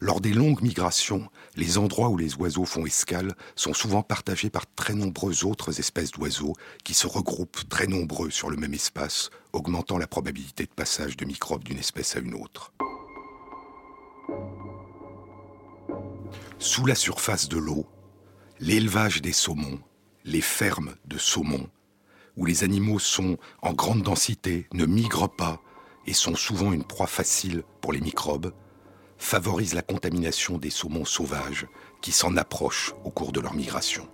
Lors 0.00 0.20
des 0.20 0.32
longues 0.32 0.62
migrations, 0.62 1.28
les 1.54 1.78
endroits 1.78 2.08
où 2.08 2.16
les 2.16 2.34
oiseaux 2.34 2.64
font 2.64 2.84
escale 2.84 3.34
sont 3.54 3.72
souvent 3.72 4.02
partagés 4.02 4.50
par 4.50 4.66
très 4.74 4.94
nombreuses 4.94 5.44
autres 5.44 5.78
espèces 5.78 6.10
d'oiseaux 6.10 6.54
qui 6.84 6.94
se 6.94 7.06
regroupent 7.06 7.68
très 7.68 7.86
nombreux 7.86 8.30
sur 8.30 8.50
le 8.50 8.56
même 8.56 8.74
espace, 8.74 9.30
augmentant 9.52 9.98
la 9.98 10.06
probabilité 10.08 10.64
de 10.64 10.72
passage 10.72 11.16
de 11.16 11.24
microbes 11.24 11.64
d'une 11.64 11.78
espèce 11.78 12.16
à 12.16 12.20
une 12.20 12.34
autre. 12.34 12.72
Sous 16.58 16.86
la 16.86 16.94
surface 16.94 17.48
de 17.48 17.58
l'eau, 17.58 17.86
l'élevage 18.58 19.22
des 19.22 19.32
saumons 19.32 19.80
les 20.24 20.40
fermes 20.40 20.94
de 21.06 21.18
saumon, 21.18 21.68
où 22.36 22.46
les 22.46 22.64
animaux 22.64 22.98
sont 22.98 23.36
en 23.60 23.72
grande 23.72 24.02
densité, 24.02 24.66
ne 24.72 24.86
migrent 24.86 25.28
pas 25.28 25.60
et 26.06 26.14
sont 26.14 26.34
souvent 26.34 26.72
une 26.72 26.84
proie 26.84 27.06
facile 27.06 27.62
pour 27.80 27.92
les 27.92 28.00
microbes, 28.00 28.52
favorisent 29.18 29.74
la 29.74 29.82
contamination 29.82 30.58
des 30.58 30.70
saumons 30.70 31.04
sauvages 31.04 31.66
qui 32.00 32.12
s'en 32.12 32.36
approchent 32.36 32.92
au 33.04 33.10
cours 33.10 33.32
de 33.32 33.40
leur 33.40 33.54
migration. 33.54 34.08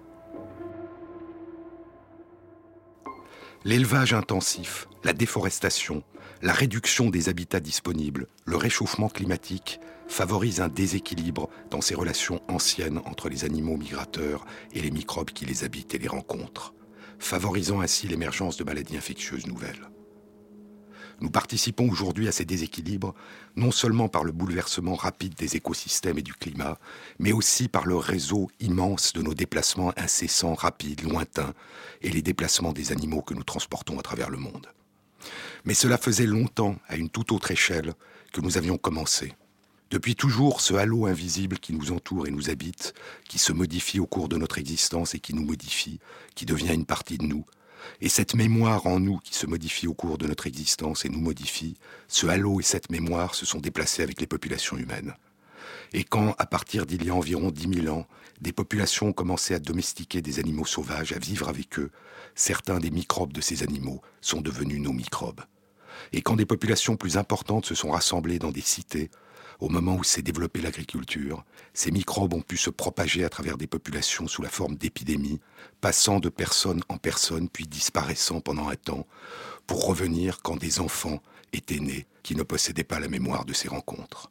L'élevage 3.65 4.13
intensif, 4.13 4.89
la 5.03 5.13
déforestation, 5.13 6.03
la 6.43 6.53
réduction 6.53 7.11
des 7.11 7.29
habitats 7.29 7.61
disponibles, 7.61 8.29
le 8.45 8.57
réchauffement 8.57 9.09
climatique 9.09 9.81
favorisent 10.07 10.61
un 10.61 10.69
déséquilibre 10.69 11.49
dans 11.71 11.81
ces 11.81 11.95
relations 11.95 12.41
anciennes 12.49 13.01
entre 13.05 13.29
les 13.29 13.45
animaux 13.45 13.77
migrateurs 13.77 14.45
et 14.73 14.81
les 14.81 14.91
microbes 14.91 15.31
qui 15.31 15.45
les 15.45 15.65
habitent 15.65 15.95
et 15.95 15.99
les 15.99 16.09
rencontrent, 16.09 16.75
favorisant 17.19 17.81
ainsi 17.81 18.09
l'émergence 18.09 18.57
de 18.57 18.65
maladies 18.65 18.97
infectieuses 18.97 19.47
nouvelles. 19.47 19.89
Nous 21.21 21.31
participons 21.31 21.91
aujourd'hui 21.91 22.29
à 22.29 22.33
ces 22.33 22.45
déséquilibres 22.45 23.15
non 23.57 23.73
seulement 23.73 24.09
par 24.09 24.23
le 24.23 24.31
bouleversement 24.31 24.95
rapide 24.95 25.35
des 25.35 25.57
écosystèmes 25.57 26.19
et 26.19 26.23
du 26.23 26.33
climat, 26.33 26.79
mais 27.19 27.33
aussi 27.33 27.67
par 27.67 27.87
le 27.87 27.97
réseau 27.97 28.49
immense 28.61 29.13
de 29.13 29.23
nos 29.23 29.35
déplacements 29.35 29.93
incessants, 29.97 30.55
rapides, 30.55 31.03
lointains, 31.03 31.55
et 32.03 32.11
les 32.11 32.23
déplacements 32.23 32.73
des 32.73 32.93
animaux 32.93 33.23
que 33.23 33.35
nous 33.35 33.43
transportons 33.43 33.99
à 33.99 34.03
travers 34.03 34.31
le 34.31 34.39
monde. 34.39 34.69
Mais 35.65 35.75
cela 35.75 35.99
faisait 35.99 36.27
longtemps, 36.27 36.77
à 36.87 36.97
une 36.97 37.11
toute 37.11 37.33
autre 37.33 37.51
échelle, 37.51 37.95
que 38.33 38.41
nous 38.41 38.57
avions 38.57 38.79
commencé. 38.79 39.33
Depuis 39.90 40.16
toujours, 40.16 40.61
ce 40.61 40.74
halo 40.74 41.07
invisible 41.07 41.59
qui 41.59 41.72
nous 41.72 41.92
entoure 41.92 42.27
et 42.27 42.31
nous 42.31 42.51
habite, 42.51 42.92
qui 43.27 43.38
se 43.38 43.53
modifie 43.53 44.01
au 44.01 44.07
cours 44.07 44.29
de 44.29 44.37
notre 44.37 44.59
existence 44.59 45.14
et 45.14 45.18
qui 45.18 45.35
nous 45.35 45.44
modifie, 45.44 45.98
qui 46.35 46.44
devient 46.44 46.74
une 46.74 46.85
partie 46.85 47.16
de 47.16 47.24
nous, 47.24 47.46
et 48.03 48.11
cette 48.11 48.35
mémoire 48.35 48.87
en 48.87 49.01
nous 49.01 49.18
qui 49.18 49.35
se 49.35 49.46
modifie 49.46 49.87
au 49.87 49.94
cours 49.94 50.18
de 50.18 50.27
notre 50.27 50.46
existence 50.46 51.05
et 51.05 51.09
nous 51.09 51.20
modifie, 51.20 51.77
ce 52.07 52.27
halo 52.27 52.61
et 52.61 52.64
cette 52.64 52.90
mémoire 52.90 53.35
se 53.35 53.46
sont 53.46 53.61
déplacés 53.61 54.03
avec 54.03 54.20
les 54.20 54.27
populations 54.27 54.77
humaines. 54.77 55.14
Et 55.94 56.05
quand, 56.05 56.35
à 56.38 56.44
partir 56.44 56.85
d'il 56.85 57.05
y 57.05 57.11
a 57.11 57.14
environ 57.14 57.51
dix 57.51 57.66
mille 57.66 57.88
ans, 57.88 58.07
des 58.42 58.53
populations 58.53 59.09
ont 59.09 59.12
commencé 59.12 59.55
à 59.55 59.59
domestiquer 59.59 60.20
des 60.20 60.38
animaux 60.38 60.66
sauvages, 60.66 61.12
à 61.12 61.18
vivre 61.18 61.48
avec 61.48 61.79
eux, 61.79 61.90
certains 62.35 62.79
des 62.79 62.90
microbes 62.90 63.33
de 63.33 63.40
ces 63.40 63.62
animaux 63.62 64.03
sont 64.20 64.42
devenus 64.42 64.81
nos 64.81 64.92
microbes. 64.92 65.40
Et 66.12 66.20
quand 66.20 66.37
des 66.37 66.46
populations 66.46 66.96
plus 66.96 67.16
importantes 67.16 67.66
se 67.66 67.74
sont 67.74 67.90
rassemblées 67.90 68.38
dans 68.38 68.53
des 68.53 68.61
cités, 68.61 69.11
au 69.59 69.68
moment 69.68 69.97
où 69.97 70.05
s'est 70.05 70.23
développée 70.23 70.61
l'agriculture, 70.61 71.44
ces 71.75 71.90
microbes 71.90 72.35
ont 72.35 72.42
pu 72.42 72.57
se 72.57 72.71
propager 72.71 73.25
à 73.25 73.29
travers 73.29 73.59
des 73.59 73.66
populations 73.66 74.29
sous 74.29 74.42
la 74.42 74.49
forme 74.49 74.77
d'épidémies, 74.77 75.40
passant 75.81 76.21
de 76.21 76.29
personne 76.29 76.83
en 76.88 76.97
personne 76.97 77.49
puis 77.49 77.66
disparaissant 77.66 78.40
pendant 78.40 78.68
un 78.68 78.77
temps, 78.77 79.07
pour 79.66 79.87
revenir 79.87 80.42
quand 80.42 80.57
des 80.57 80.81
enfants 80.81 81.21
étaient 81.53 81.81
nés 81.81 82.07
qui 82.23 82.37
ne 82.37 82.42
possédaient 82.42 82.85
pas 82.85 83.01
la 83.01 83.09
mémoire 83.09 83.44
de 83.44 83.53
ces 83.53 83.68
rencontres. 83.68 84.31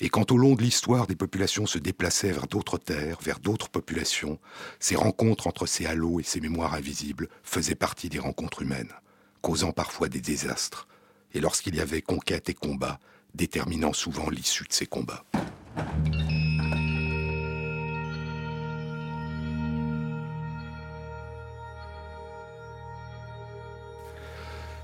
Et 0.00 0.08
quand 0.08 0.32
au 0.32 0.36
long 0.36 0.54
de 0.54 0.62
l'histoire 0.62 1.06
des 1.06 1.16
populations 1.16 1.66
se 1.66 1.78
déplaçaient 1.78 2.32
vers 2.32 2.46
d'autres 2.46 2.78
terres, 2.78 3.18
vers 3.20 3.40
d'autres 3.40 3.68
populations, 3.68 4.38
ces 4.80 4.96
rencontres 4.96 5.46
entre 5.46 5.66
ces 5.66 5.86
halos 5.86 6.20
et 6.20 6.24
ces 6.24 6.40
mémoires 6.40 6.74
invisibles 6.74 7.28
faisaient 7.42 7.74
partie 7.74 8.08
des 8.08 8.18
rencontres 8.18 8.62
humaines, 8.62 8.92
causant 9.40 9.72
parfois 9.72 10.08
des 10.08 10.20
désastres, 10.20 10.88
et 11.32 11.40
lorsqu'il 11.40 11.74
y 11.74 11.80
avait 11.80 12.02
conquête 12.02 12.48
et 12.48 12.54
combat, 12.54 13.00
déterminant 13.34 13.92
souvent 13.92 14.30
l'issue 14.30 14.64
de 14.64 14.72
ces 14.72 14.86
combats. 14.86 15.24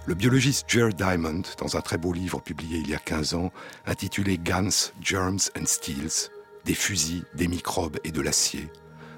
Le 0.06 0.14
biologiste 0.14 0.64
Jared 0.68 0.96
Diamond, 0.96 1.42
dans 1.58 1.76
un 1.76 1.80
très 1.82 1.96
beau 1.96 2.12
livre 2.12 2.40
publié 2.40 2.78
il 2.78 2.88
y 2.88 2.94
a 2.94 2.98
15 2.98 3.34
ans, 3.34 3.52
intitulé 3.86 4.38
Guns, 4.38 4.90
Germs 5.00 5.38
and 5.56 5.66
Steels, 5.66 6.30
des 6.64 6.74
fusils, 6.74 7.24
des 7.34 7.46
microbes 7.46 7.98
et 8.02 8.10
de 8.10 8.20
l'acier, 8.20 8.68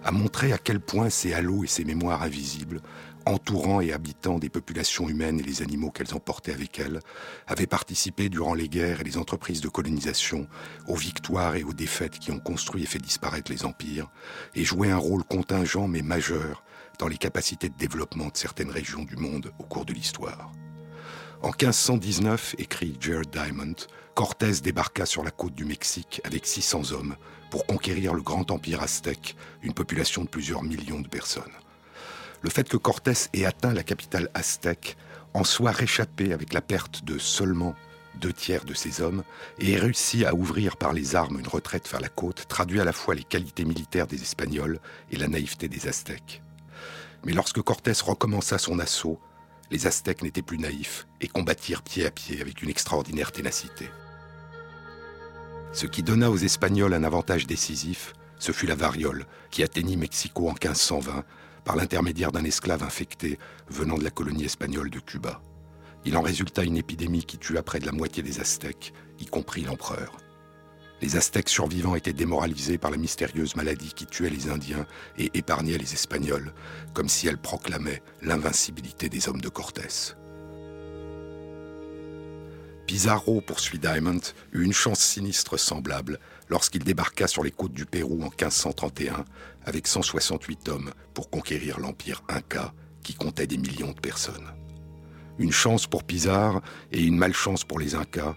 a 0.04 0.10
montré 0.10 0.52
à 0.52 0.58
quel 0.58 0.80
point 0.80 1.08
ces 1.08 1.32
halos 1.32 1.64
et 1.64 1.68
ces 1.68 1.84
mémoires 1.84 2.22
invisibles 2.22 2.82
entourant 3.26 3.80
et 3.80 3.92
habitant 3.92 4.38
des 4.38 4.48
populations 4.48 5.08
humaines 5.08 5.40
et 5.40 5.42
les 5.42 5.62
animaux 5.62 5.90
qu'elles 5.90 6.14
emportaient 6.14 6.52
avec 6.52 6.78
elles, 6.78 7.00
avaient 7.46 7.66
participé 7.66 8.28
durant 8.28 8.54
les 8.54 8.68
guerres 8.68 9.00
et 9.00 9.04
les 9.04 9.18
entreprises 9.18 9.60
de 9.60 9.68
colonisation 9.68 10.46
aux 10.88 10.96
victoires 10.96 11.56
et 11.56 11.64
aux 11.64 11.72
défaites 11.72 12.18
qui 12.18 12.30
ont 12.30 12.38
construit 12.38 12.82
et 12.82 12.86
fait 12.86 12.98
disparaître 12.98 13.50
les 13.50 13.64
empires, 13.64 14.10
et 14.54 14.64
joué 14.64 14.90
un 14.90 14.96
rôle 14.96 15.24
contingent 15.24 15.88
mais 15.88 16.02
majeur 16.02 16.64
dans 16.98 17.08
les 17.08 17.18
capacités 17.18 17.68
de 17.68 17.76
développement 17.76 18.28
de 18.28 18.36
certaines 18.36 18.70
régions 18.70 19.04
du 19.04 19.16
monde 19.16 19.52
au 19.58 19.64
cours 19.64 19.84
de 19.84 19.92
l'histoire. 19.92 20.52
En 21.42 21.48
1519, 21.48 22.56
écrit 22.58 22.96
Jared 23.00 23.30
Diamond, 23.30 23.74
Cortés 24.14 24.60
débarqua 24.62 25.06
sur 25.06 25.24
la 25.24 25.30
côte 25.30 25.54
du 25.54 25.64
Mexique 25.64 26.20
avec 26.24 26.46
600 26.46 26.92
hommes 26.92 27.16
pour 27.50 27.66
conquérir 27.66 28.14
le 28.14 28.22
grand 28.22 28.50
empire 28.50 28.82
aztèque, 28.82 29.36
une 29.62 29.72
population 29.72 30.22
de 30.22 30.28
plusieurs 30.28 30.62
millions 30.62 31.00
de 31.00 31.08
personnes 31.08 31.52
le 32.42 32.50
fait 32.50 32.68
que 32.68 32.76
Cortés 32.76 33.12
ait 33.32 33.44
atteint 33.44 33.72
la 33.72 33.82
capitale 33.82 34.28
aztèque 34.34 34.96
en 35.34 35.44
soit 35.44 35.70
réchappé 35.70 36.32
avec 36.32 36.52
la 36.52 36.60
perte 36.60 37.04
de 37.04 37.18
seulement 37.18 37.74
deux 38.16 38.32
tiers 38.32 38.64
de 38.64 38.74
ses 38.74 39.00
hommes 39.00 39.22
et 39.58 39.72
ait 39.72 39.78
réussi 39.78 40.24
à 40.24 40.34
ouvrir 40.34 40.76
par 40.76 40.92
les 40.92 41.16
armes 41.16 41.38
une 41.38 41.48
retraite 41.48 41.88
vers 41.90 42.00
la 42.00 42.08
côte 42.08 42.46
traduit 42.48 42.80
à 42.80 42.84
la 42.84 42.92
fois 42.92 43.14
les 43.14 43.24
qualités 43.24 43.64
militaires 43.64 44.06
des 44.06 44.20
Espagnols 44.20 44.80
et 45.10 45.16
la 45.16 45.28
naïveté 45.28 45.68
des 45.68 45.88
Aztèques. 45.88 46.42
Mais 47.24 47.32
lorsque 47.32 47.62
Cortés 47.62 47.92
recommença 48.04 48.58
son 48.58 48.78
assaut, 48.78 49.18
les 49.70 49.86
Aztèques 49.86 50.22
n'étaient 50.22 50.42
plus 50.42 50.58
naïfs 50.58 51.06
et 51.20 51.28
combattirent 51.28 51.82
pied 51.82 52.04
à 52.04 52.10
pied 52.10 52.40
avec 52.42 52.62
une 52.62 52.68
extraordinaire 52.68 53.32
ténacité. 53.32 53.88
Ce 55.72 55.86
qui 55.86 56.02
donna 56.02 56.30
aux 56.30 56.36
Espagnols 56.36 56.92
un 56.92 57.04
avantage 57.04 57.46
décisif, 57.46 58.12
ce 58.38 58.52
fut 58.52 58.66
la 58.66 58.74
variole, 58.74 59.24
qui 59.50 59.62
atteignit 59.62 59.96
Mexico 59.96 60.48
en 60.48 60.52
1520 60.52 61.24
par 61.64 61.76
l'intermédiaire 61.76 62.32
d'un 62.32 62.44
esclave 62.44 62.82
infecté 62.82 63.38
venant 63.68 63.98
de 63.98 64.04
la 64.04 64.10
colonie 64.10 64.44
espagnole 64.44 64.90
de 64.90 65.00
Cuba. 65.00 65.40
Il 66.04 66.16
en 66.16 66.22
résulta 66.22 66.64
une 66.64 66.76
épidémie 66.76 67.24
qui 67.24 67.38
tua 67.38 67.62
près 67.62 67.78
de 67.78 67.86
la 67.86 67.92
moitié 67.92 68.22
des 68.22 68.40
Aztèques, 68.40 68.92
y 69.20 69.26
compris 69.26 69.62
l'empereur. 69.62 70.16
Les 71.00 71.16
Aztèques 71.16 71.48
survivants 71.48 71.96
étaient 71.96 72.12
démoralisés 72.12 72.78
par 72.78 72.90
la 72.90 72.96
mystérieuse 72.96 73.56
maladie 73.56 73.92
qui 73.92 74.06
tuait 74.06 74.30
les 74.30 74.48
Indiens 74.48 74.86
et 75.18 75.30
épargnait 75.34 75.78
les 75.78 75.94
Espagnols, 75.94 76.54
comme 76.94 77.08
si 77.08 77.26
elle 77.26 77.38
proclamait 77.38 78.02
l'invincibilité 78.20 79.08
des 79.08 79.28
hommes 79.28 79.40
de 79.40 79.48
Cortés. 79.48 80.14
Pizarro, 82.92 83.40
poursuit 83.40 83.78
Diamond, 83.78 84.20
eut 84.52 84.64
une 84.64 84.74
chance 84.74 85.00
sinistre 85.00 85.58
semblable 85.58 86.18
lorsqu'il 86.50 86.84
débarqua 86.84 87.26
sur 87.26 87.42
les 87.42 87.50
côtes 87.50 87.72
du 87.72 87.86
Pérou 87.86 88.20
en 88.20 88.28
1531 88.28 89.24
avec 89.64 89.86
168 89.86 90.68
hommes 90.68 90.90
pour 91.14 91.30
conquérir 91.30 91.80
l'empire 91.80 92.22
Inca 92.28 92.74
qui 93.02 93.14
comptait 93.14 93.46
des 93.46 93.56
millions 93.56 93.92
de 93.92 93.98
personnes. 93.98 94.52
Une 95.38 95.52
chance 95.52 95.86
pour 95.86 96.04
Pizarro 96.04 96.60
et 96.92 97.02
une 97.02 97.16
malchance 97.16 97.64
pour 97.64 97.78
les 97.78 97.94
Incas. 97.94 98.36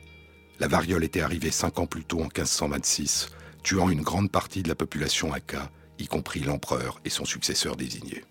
La 0.62 0.70
variole 0.70 1.04
était 1.04 1.20
arrivée 1.20 1.52
cinq 1.52 1.78
ans 1.78 1.86
plus 1.86 2.06
tôt 2.06 2.20
en 2.22 2.30
1526, 2.34 3.32
tuant 3.62 3.90
une 3.90 4.04
grande 4.04 4.32
partie 4.32 4.64
de 4.64 4.70
la 4.70 4.76
population 4.76 5.34
Inca, 5.34 5.70
y 6.00 6.08
compris 6.08 6.40
l'empereur 6.40 7.02
et 7.04 7.10
son 7.10 7.26
successeur 7.26 7.76
désigné. 7.76 8.24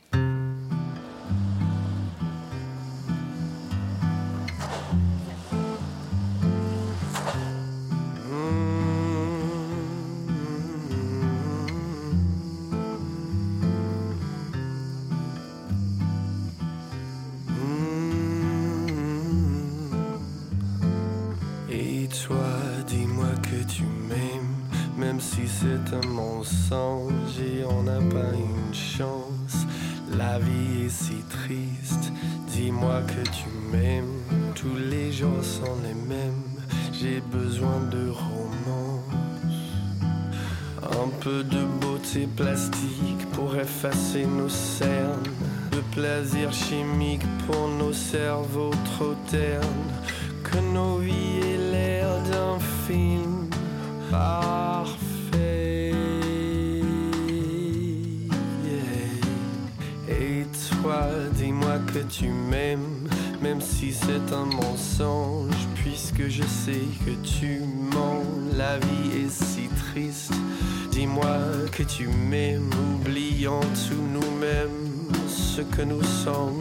Nous 75.86 76.02
sommes 76.02 76.60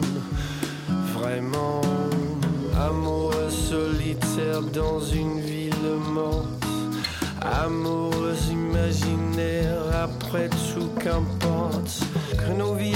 vraiment. 1.14 1.80
Amoureux 2.76 3.50
solitaire 3.50 4.60
dans 4.72 5.00
une 5.00 5.40
ville 5.40 5.96
morte. 6.12 6.46
Amoureux 7.40 8.36
imaginaire, 8.50 9.82
après 10.02 10.48
tout 10.48 10.88
qu'importe 11.00 12.00
que 12.36 12.52
nos 12.58 12.74
vies 12.74 12.94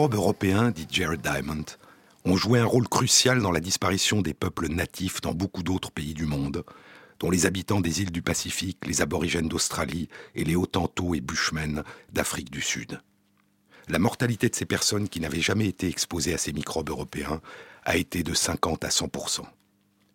microbes 0.00 0.14
européens, 0.14 0.70
dit 0.70 0.86
Jared 0.90 1.20
Diamond, 1.20 1.66
ont 2.24 2.34
joué 2.34 2.58
un 2.58 2.64
rôle 2.64 2.88
crucial 2.88 3.42
dans 3.42 3.50
la 3.50 3.60
disparition 3.60 4.22
des 4.22 4.32
peuples 4.32 4.68
natifs 4.68 5.20
dans 5.20 5.34
beaucoup 5.34 5.62
d'autres 5.62 5.90
pays 5.90 6.14
du 6.14 6.24
monde, 6.24 6.64
dont 7.18 7.28
les 7.28 7.44
habitants 7.44 7.82
des 7.82 8.00
îles 8.00 8.10
du 8.10 8.22
Pacifique, 8.22 8.78
les 8.86 9.02
aborigènes 9.02 9.48
d'Australie 9.48 10.08
et 10.34 10.44
les 10.44 10.56
Hottentots 10.56 11.14
et 11.14 11.20
Bushmen 11.20 11.84
d'Afrique 12.14 12.50
du 12.50 12.62
Sud. 12.62 13.02
La 13.88 13.98
mortalité 13.98 14.48
de 14.48 14.54
ces 14.54 14.64
personnes 14.64 15.06
qui 15.06 15.20
n'avaient 15.20 15.42
jamais 15.42 15.66
été 15.66 15.86
exposées 15.88 16.32
à 16.32 16.38
ces 16.38 16.54
microbes 16.54 16.88
européens 16.88 17.42
a 17.84 17.98
été 17.98 18.22
de 18.22 18.32
50 18.32 18.82
à 18.86 18.88
100% 18.88 19.42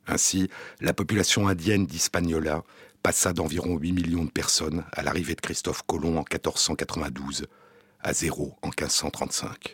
Ainsi, 0.08 0.50
la 0.82 0.96
population 0.96 1.48
indienne 1.48 1.86
d'Hispaniola 1.86 2.64
passa 3.04 3.34
d'environ 3.34 3.78
8 3.78 3.92
millions 3.92 4.26
de 4.26 4.32
personnes 4.32 4.84
à 4.94 5.04
l'arrivée 5.04 5.36
de 5.36 5.42
Christophe 5.42 5.84
Colomb 5.86 6.18
en 6.18 6.26
1492 6.28 7.46
à 8.06 8.14
zéro 8.14 8.56
en 8.62 8.68
1535. 8.68 9.74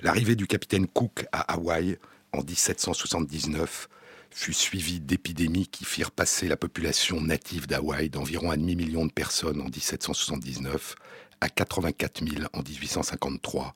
L'arrivée 0.00 0.36
du 0.36 0.46
capitaine 0.46 0.86
Cook 0.86 1.26
à 1.32 1.40
Hawaï 1.54 1.98
en 2.32 2.42
1779 2.42 3.88
fut 4.30 4.52
suivie 4.52 5.00
d'épidémies 5.00 5.66
qui 5.66 5.84
firent 5.84 6.12
passer 6.12 6.46
la 6.46 6.56
population 6.56 7.20
native 7.20 7.66
d'Hawaï 7.66 8.10
d'environ 8.10 8.52
un 8.52 8.56
demi-million 8.56 9.06
de 9.06 9.12
personnes 9.12 9.60
en 9.60 9.64
1779 9.64 10.94
à 11.40 11.48
84 11.48 12.24
000 12.24 12.44
en 12.52 12.62
1853, 12.62 13.74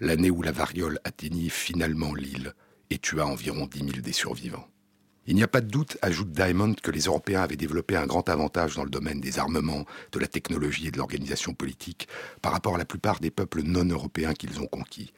l'année 0.00 0.30
où 0.30 0.42
la 0.42 0.52
variole 0.52 0.98
atteignit 1.04 1.50
finalement 1.50 2.14
l'île 2.14 2.52
et 2.90 2.98
tua 2.98 3.26
environ 3.26 3.66
10 3.66 3.78
000 3.78 3.90
des 4.00 4.12
survivants. 4.12 4.66
Il 5.30 5.34
n'y 5.34 5.42
a 5.42 5.46
pas 5.48 5.60
de 5.60 5.68
doute, 5.68 5.98
ajoute 6.00 6.32
Diamond, 6.32 6.72
que 6.72 6.90
les 6.90 7.02
Européens 7.02 7.42
avaient 7.42 7.54
développé 7.54 7.94
un 7.96 8.06
grand 8.06 8.30
avantage 8.30 8.76
dans 8.76 8.84
le 8.84 8.88
domaine 8.88 9.20
des 9.20 9.38
armements, 9.38 9.84
de 10.10 10.18
la 10.18 10.26
technologie 10.26 10.86
et 10.86 10.90
de 10.90 10.96
l'organisation 10.96 11.52
politique 11.52 12.08
par 12.40 12.50
rapport 12.50 12.76
à 12.76 12.78
la 12.78 12.86
plupart 12.86 13.20
des 13.20 13.30
peuples 13.30 13.60
non 13.60 13.84
européens 13.84 14.32
qu'ils 14.32 14.58
ont 14.58 14.66
conquis. 14.66 15.12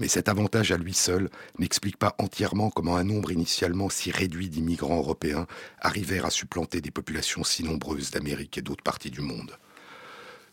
Mais 0.00 0.08
cet 0.08 0.28
avantage 0.28 0.72
à 0.72 0.76
lui 0.76 0.94
seul 0.94 1.30
n'explique 1.60 1.96
pas 1.96 2.16
entièrement 2.18 2.70
comment 2.70 2.96
un 2.96 3.04
nombre 3.04 3.30
initialement 3.30 3.88
si 3.88 4.10
réduit 4.10 4.48
d'immigrants 4.48 4.98
européens 4.98 5.46
arrivèrent 5.78 6.26
à 6.26 6.30
supplanter 6.30 6.80
des 6.80 6.90
populations 6.90 7.44
si 7.44 7.62
nombreuses 7.62 8.10
d'Amérique 8.10 8.58
et 8.58 8.62
d'autres 8.62 8.82
parties 8.82 9.12
du 9.12 9.20
monde. 9.20 9.56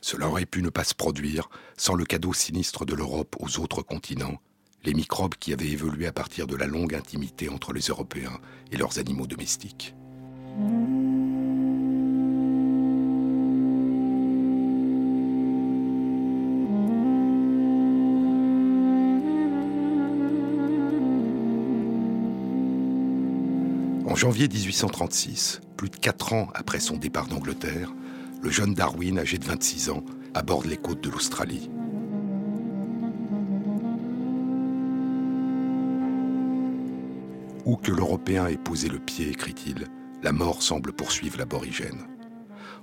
Cela 0.01 0.27
aurait 0.27 0.45
pu 0.45 0.62
ne 0.62 0.69
pas 0.69 0.84
se 0.84 0.93
produire 0.93 1.49
sans 1.77 1.95
le 1.95 2.06
cadeau 2.06 2.32
sinistre 2.32 2.86
de 2.86 2.93
l'Europe 2.93 3.38
aux 3.39 3.60
autres 3.60 3.82
continents, 3.82 4.39
les 4.83 4.93
microbes 4.93 5.35
qui 5.35 5.53
avaient 5.53 5.69
évolué 5.69 6.07
à 6.07 6.11
partir 6.11 6.47
de 6.47 6.55
la 6.55 6.67
longue 6.67 6.95
intimité 6.95 7.49
entre 7.49 7.73
les 7.73 7.81
Européens 7.81 8.39
et 8.71 8.77
leurs 8.77 8.99
animaux 8.99 9.27
domestiques. 9.27 9.95
En 24.05 24.15
janvier 24.15 24.47
1836, 24.47 25.61
plus 25.75 25.89
de 25.89 25.95
quatre 25.95 26.33
ans 26.33 26.49
après 26.53 26.79
son 26.79 26.97
départ 26.97 27.27
d'Angleterre, 27.27 27.91
le 28.41 28.51
jeune 28.51 28.73
Darwin, 28.73 29.17
âgé 29.17 29.37
de 29.37 29.45
26 29.45 29.89
ans, 29.89 30.03
aborde 30.33 30.65
les 30.65 30.77
côtes 30.77 31.01
de 31.01 31.09
l'Australie. 31.09 31.69
Où 37.65 37.78
que 37.78 37.91
l'Européen 37.91 38.47
ait 38.47 38.58
posé 38.58 38.89
le 38.89 38.99
pied, 38.99 39.30
écrit-il, 39.30 39.88
la 40.21 40.32
mort 40.32 40.62
semble 40.62 40.93
poursuivre 40.93 41.38
l'aborigène. 41.38 42.08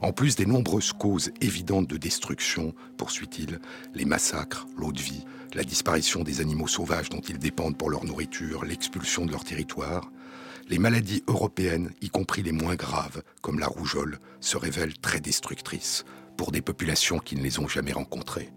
En 0.02 0.12
plus 0.12 0.36
des 0.36 0.46
nombreuses 0.46 0.92
causes 0.92 1.30
évidentes 1.42 1.86
de 1.86 1.98
destruction, 1.98 2.74
poursuit-il, 2.96 3.60
les 3.94 4.06
massacres, 4.06 4.66
l'eau 4.76 4.92
de 4.92 5.00
vie, 5.00 5.24
la 5.54 5.64
disparition 5.64 6.22
des 6.22 6.40
animaux 6.40 6.68
sauvages 6.68 7.10
dont 7.10 7.20
ils 7.20 7.38
dépendent 7.38 7.76
pour 7.76 7.90
leur 7.90 8.04
nourriture, 8.04 8.64
l'expulsion 8.64 9.26
de 9.26 9.32
leur 9.32 9.44
territoire, 9.44 10.10
les 10.68 10.78
maladies 10.78 11.24
européennes, 11.26 11.90
y 12.00 12.08
compris 12.08 12.42
les 12.42 12.52
moins 12.52 12.76
graves, 12.76 13.22
comme 13.42 13.58
la 13.58 13.66
rougeole, 13.66 14.18
se 14.40 14.56
révèlent 14.56 14.98
très 14.98 15.20
destructrices 15.20 16.04
pour 16.38 16.52
des 16.52 16.62
populations 16.62 17.18
qui 17.18 17.36
ne 17.36 17.42
les 17.42 17.58
ont 17.58 17.68
jamais 17.68 17.92
rencontrées. 17.92 18.50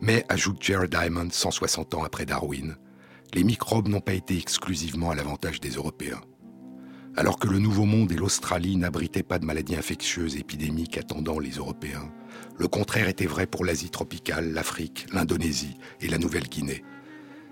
Mais, 0.00 0.24
ajoute 0.28 0.62
Jared 0.62 0.90
Diamond 0.90 1.28
160 1.30 1.94
ans 1.94 2.02
après 2.02 2.24
Darwin, 2.24 2.76
les 3.34 3.44
microbes 3.44 3.88
n'ont 3.88 4.00
pas 4.00 4.14
été 4.14 4.36
exclusivement 4.36 5.10
à 5.10 5.14
l'avantage 5.14 5.60
des 5.60 5.70
Européens. 5.70 6.20
Alors 7.16 7.38
que 7.38 7.48
le 7.48 7.58
Nouveau 7.58 7.84
Monde 7.84 8.12
et 8.12 8.16
l'Australie 8.16 8.76
n'abritaient 8.76 9.22
pas 9.22 9.38
de 9.38 9.44
maladies 9.44 9.76
infectieuses 9.76 10.36
épidémiques 10.36 10.98
attendant 10.98 11.38
les 11.38 11.52
Européens, 11.52 12.12
le 12.58 12.68
contraire 12.68 13.08
était 13.08 13.26
vrai 13.26 13.46
pour 13.46 13.64
l'Asie 13.64 13.90
tropicale, 13.90 14.52
l'Afrique, 14.52 15.06
l'Indonésie 15.12 15.76
et 16.00 16.08
la 16.08 16.18
Nouvelle-Guinée. 16.18 16.84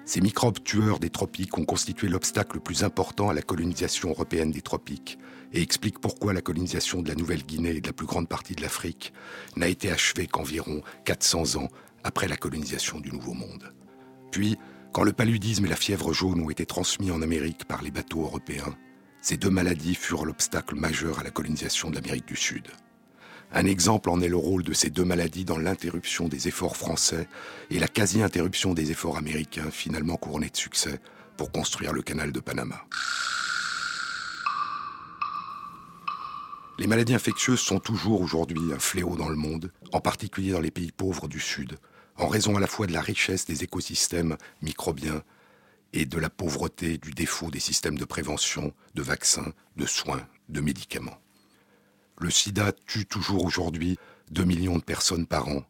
Ces 0.04 0.20
microbes 0.20 0.62
tueurs 0.62 1.00
des 1.00 1.10
tropiques 1.10 1.58
ont 1.58 1.64
constitué 1.64 2.08
l'obstacle 2.08 2.56
le 2.56 2.62
plus 2.62 2.82
important 2.82 3.28
à 3.28 3.34
la 3.34 3.42
colonisation 3.42 4.10
européenne 4.10 4.50
des 4.50 4.62
tropiques 4.62 5.18
et 5.52 5.60
expliquent 5.60 6.00
pourquoi 6.00 6.32
la 6.32 6.40
colonisation 6.40 7.02
de 7.02 7.08
la 7.08 7.14
Nouvelle-Guinée 7.14 7.76
et 7.76 7.80
de 7.80 7.86
la 7.86 7.92
plus 7.92 8.06
grande 8.06 8.28
partie 8.28 8.54
de 8.54 8.62
l'Afrique 8.62 9.12
n'a 9.56 9.68
été 9.68 9.90
achevée 9.90 10.26
qu'environ 10.26 10.82
400 11.04 11.56
ans 11.56 11.68
après 12.04 12.28
la 12.28 12.36
colonisation 12.36 13.00
du 13.00 13.12
Nouveau 13.12 13.34
Monde. 13.34 13.72
Puis, 14.30 14.56
quand 14.92 15.02
le 15.02 15.12
paludisme 15.12 15.66
et 15.66 15.68
la 15.68 15.76
fièvre 15.76 16.12
jaune 16.12 16.40
ont 16.40 16.50
été 16.50 16.66
transmis 16.66 17.10
en 17.10 17.22
Amérique 17.22 17.66
par 17.66 17.82
les 17.82 17.90
bateaux 17.90 18.22
européens, 18.22 18.74
ces 19.20 19.36
deux 19.36 19.50
maladies 19.50 19.94
furent 19.94 20.24
l'obstacle 20.24 20.74
majeur 20.74 21.18
à 21.18 21.24
la 21.24 21.30
colonisation 21.30 21.90
de 21.90 21.96
l'Amérique 21.96 22.26
du 22.26 22.36
Sud. 22.36 22.68
Un 23.52 23.64
exemple 23.64 24.10
en 24.10 24.20
est 24.20 24.28
le 24.28 24.36
rôle 24.36 24.62
de 24.62 24.72
ces 24.72 24.90
deux 24.90 25.04
maladies 25.04 25.44
dans 25.44 25.58
l'interruption 25.58 26.28
des 26.28 26.48
efforts 26.48 26.76
français 26.76 27.28
et 27.70 27.78
la 27.78 27.88
quasi-interruption 27.88 28.74
des 28.74 28.90
efforts 28.90 29.16
américains, 29.16 29.70
finalement 29.70 30.16
couronnés 30.16 30.50
de 30.50 30.56
succès, 30.56 31.00
pour 31.36 31.50
construire 31.50 31.92
le 31.92 32.02
canal 32.02 32.32
de 32.32 32.40
Panama. 32.40 32.84
Les 36.78 36.86
maladies 36.86 37.14
infectieuses 37.14 37.60
sont 37.60 37.80
toujours 37.80 38.20
aujourd'hui 38.20 38.72
un 38.72 38.78
fléau 38.78 39.16
dans 39.16 39.28
le 39.28 39.36
monde, 39.36 39.72
en 39.92 40.00
particulier 40.00 40.52
dans 40.52 40.60
les 40.60 40.70
pays 40.70 40.92
pauvres 40.92 41.26
du 41.26 41.40
Sud, 41.40 41.76
en 42.18 42.26
raison 42.26 42.56
à 42.56 42.60
la 42.60 42.66
fois 42.66 42.86
de 42.86 42.92
la 42.92 43.00
richesse 43.00 43.46
des 43.46 43.62
écosystèmes 43.62 44.36
microbiens 44.60 45.22
et 45.92 46.04
de 46.04 46.18
la 46.18 46.28
pauvreté 46.28 46.98
du 46.98 47.12
défaut 47.12 47.50
des 47.50 47.60
systèmes 47.60 47.96
de 47.96 48.04
prévention, 48.04 48.74
de 48.94 49.02
vaccins, 49.02 49.52
de 49.76 49.86
soins, 49.86 50.26
de 50.48 50.60
médicaments. 50.60 51.18
Le 52.18 52.30
sida 52.30 52.72
tue 52.86 53.06
toujours 53.06 53.44
aujourd'hui 53.44 53.96
2 54.32 54.44
millions 54.44 54.76
de 54.76 54.82
personnes 54.82 55.26
par 55.26 55.48
an. 55.48 55.62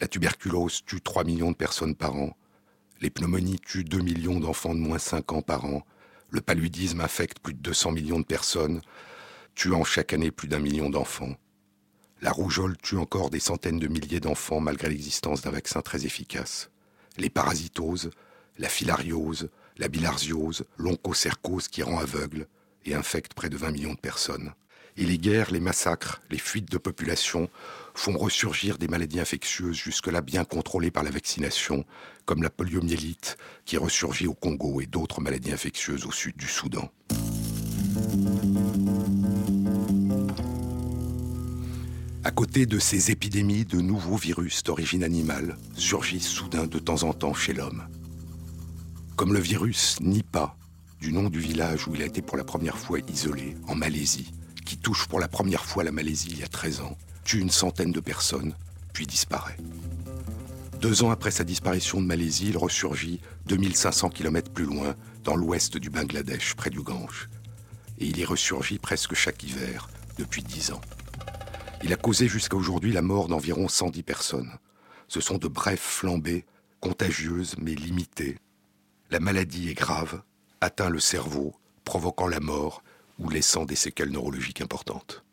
La 0.00 0.06
tuberculose 0.06 0.84
tue 0.84 1.00
3 1.00 1.24
millions 1.24 1.50
de 1.50 1.56
personnes 1.56 1.94
par 1.94 2.14
an. 2.14 2.36
Les 3.00 3.10
pneumonies 3.10 3.58
tuent 3.58 3.84
2 3.84 3.98
millions 3.98 4.38
d'enfants 4.38 4.74
de 4.74 4.80
moins 4.80 4.98
5 4.98 5.32
ans 5.32 5.42
par 5.42 5.64
an. 5.64 5.84
Le 6.28 6.40
paludisme 6.40 7.00
affecte 7.00 7.38
plus 7.38 7.54
de 7.54 7.60
200 7.60 7.92
millions 7.92 8.20
de 8.20 8.24
personnes, 8.24 8.82
tuant 9.54 9.84
chaque 9.84 10.12
année 10.12 10.30
plus 10.30 10.48
d'un 10.48 10.58
million 10.58 10.90
d'enfants. 10.90 11.34
La 12.24 12.32
rougeole 12.32 12.78
tue 12.78 12.96
encore 12.96 13.28
des 13.28 13.38
centaines 13.38 13.78
de 13.78 13.86
milliers 13.86 14.18
d'enfants 14.18 14.58
malgré 14.58 14.88
l'existence 14.88 15.42
d'un 15.42 15.50
vaccin 15.50 15.82
très 15.82 16.06
efficace. 16.06 16.70
Les 17.18 17.28
parasitoses, 17.28 18.08
la 18.56 18.70
filariose, 18.70 19.50
la 19.76 19.88
bilharziose, 19.88 20.64
l'onchocercose 20.78 21.68
qui 21.68 21.82
rend 21.82 21.98
aveugle 21.98 22.46
et 22.86 22.94
infecte 22.94 23.34
près 23.34 23.50
de 23.50 23.58
20 23.58 23.72
millions 23.72 23.92
de 23.92 23.98
personnes. 23.98 24.54
Et 24.96 25.04
les 25.04 25.18
guerres, 25.18 25.50
les 25.50 25.60
massacres, 25.60 26.22
les 26.30 26.38
fuites 26.38 26.70
de 26.70 26.78
population 26.78 27.50
font 27.92 28.16
ressurgir 28.16 28.78
des 28.78 28.88
maladies 28.88 29.20
infectieuses 29.20 29.76
jusque-là 29.76 30.22
bien 30.22 30.46
contrôlées 30.46 30.90
par 30.90 31.02
la 31.02 31.10
vaccination, 31.10 31.84
comme 32.24 32.42
la 32.42 32.48
poliomyélite 32.48 33.36
qui 33.66 33.76
ressurgit 33.76 34.28
au 34.28 34.34
Congo 34.34 34.80
et 34.80 34.86
d'autres 34.86 35.20
maladies 35.20 35.52
infectieuses 35.52 36.06
au 36.06 36.12
sud 36.12 36.38
du 36.38 36.48
Soudan. 36.48 36.90
À 42.26 42.30
côté 42.30 42.64
de 42.64 42.78
ces 42.78 43.10
épidémies, 43.10 43.66
de 43.66 43.82
nouveaux 43.82 44.16
virus 44.16 44.62
d'origine 44.62 45.04
animale 45.04 45.58
surgissent 45.76 46.26
soudain 46.26 46.66
de 46.66 46.78
temps 46.78 47.02
en 47.02 47.12
temps 47.12 47.34
chez 47.34 47.52
l'homme. 47.52 47.86
Comme 49.14 49.34
le 49.34 49.40
virus 49.40 50.00
Nipah, 50.00 50.56
du 51.02 51.12
nom 51.12 51.28
du 51.28 51.38
village 51.38 51.86
où 51.86 51.94
il 51.94 52.00
a 52.00 52.06
été 52.06 52.22
pour 52.22 52.38
la 52.38 52.44
première 52.44 52.78
fois 52.78 53.00
isolé, 53.12 53.58
en 53.68 53.74
Malaisie, 53.74 54.32
qui 54.64 54.78
touche 54.78 55.06
pour 55.06 55.20
la 55.20 55.28
première 55.28 55.66
fois 55.66 55.84
la 55.84 55.92
Malaisie 55.92 56.28
il 56.30 56.38
y 56.38 56.42
a 56.42 56.48
13 56.48 56.80
ans, 56.80 56.96
tue 57.24 57.40
une 57.40 57.50
centaine 57.50 57.92
de 57.92 58.00
personnes, 58.00 58.54
puis 58.94 59.06
disparaît. 59.06 59.58
Deux 60.80 61.02
ans 61.02 61.10
après 61.10 61.30
sa 61.30 61.44
disparition 61.44 62.00
de 62.00 62.06
Malaisie, 62.06 62.48
il 62.48 62.56
ressurgit 62.56 63.20
2500 63.48 64.08
km 64.08 64.50
plus 64.50 64.64
loin, 64.64 64.96
dans 65.24 65.36
l'ouest 65.36 65.76
du 65.76 65.90
Bangladesh, 65.90 66.54
près 66.54 66.70
du 66.70 66.80
Gange. 66.80 67.28
Et 67.98 68.06
il 68.06 68.18
y 68.18 68.24
ressurgit 68.24 68.78
presque 68.78 69.14
chaque 69.14 69.42
hiver, 69.42 69.90
depuis 70.16 70.42
dix 70.42 70.72
ans. 70.72 70.80
Il 71.82 71.92
a 71.92 71.96
causé 71.96 72.28
jusqu'à 72.28 72.56
aujourd'hui 72.56 72.92
la 72.92 73.02
mort 73.02 73.28
d'environ 73.28 73.68
110 73.68 74.02
personnes. 74.02 74.52
Ce 75.08 75.20
sont 75.20 75.38
de 75.38 75.48
brèves 75.48 75.78
flambées, 75.78 76.46
contagieuses 76.80 77.56
mais 77.58 77.74
limitées. 77.74 78.38
La 79.10 79.20
maladie 79.20 79.68
est 79.68 79.74
grave, 79.74 80.22
atteint 80.60 80.88
le 80.88 81.00
cerveau, 81.00 81.54
provoquant 81.84 82.28
la 82.28 82.40
mort 82.40 82.82
ou 83.18 83.28
laissant 83.28 83.64
des 83.64 83.76
séquelles 83.76 84.10
neurologiques 84.10 84.60
importantes. 84.60 85.24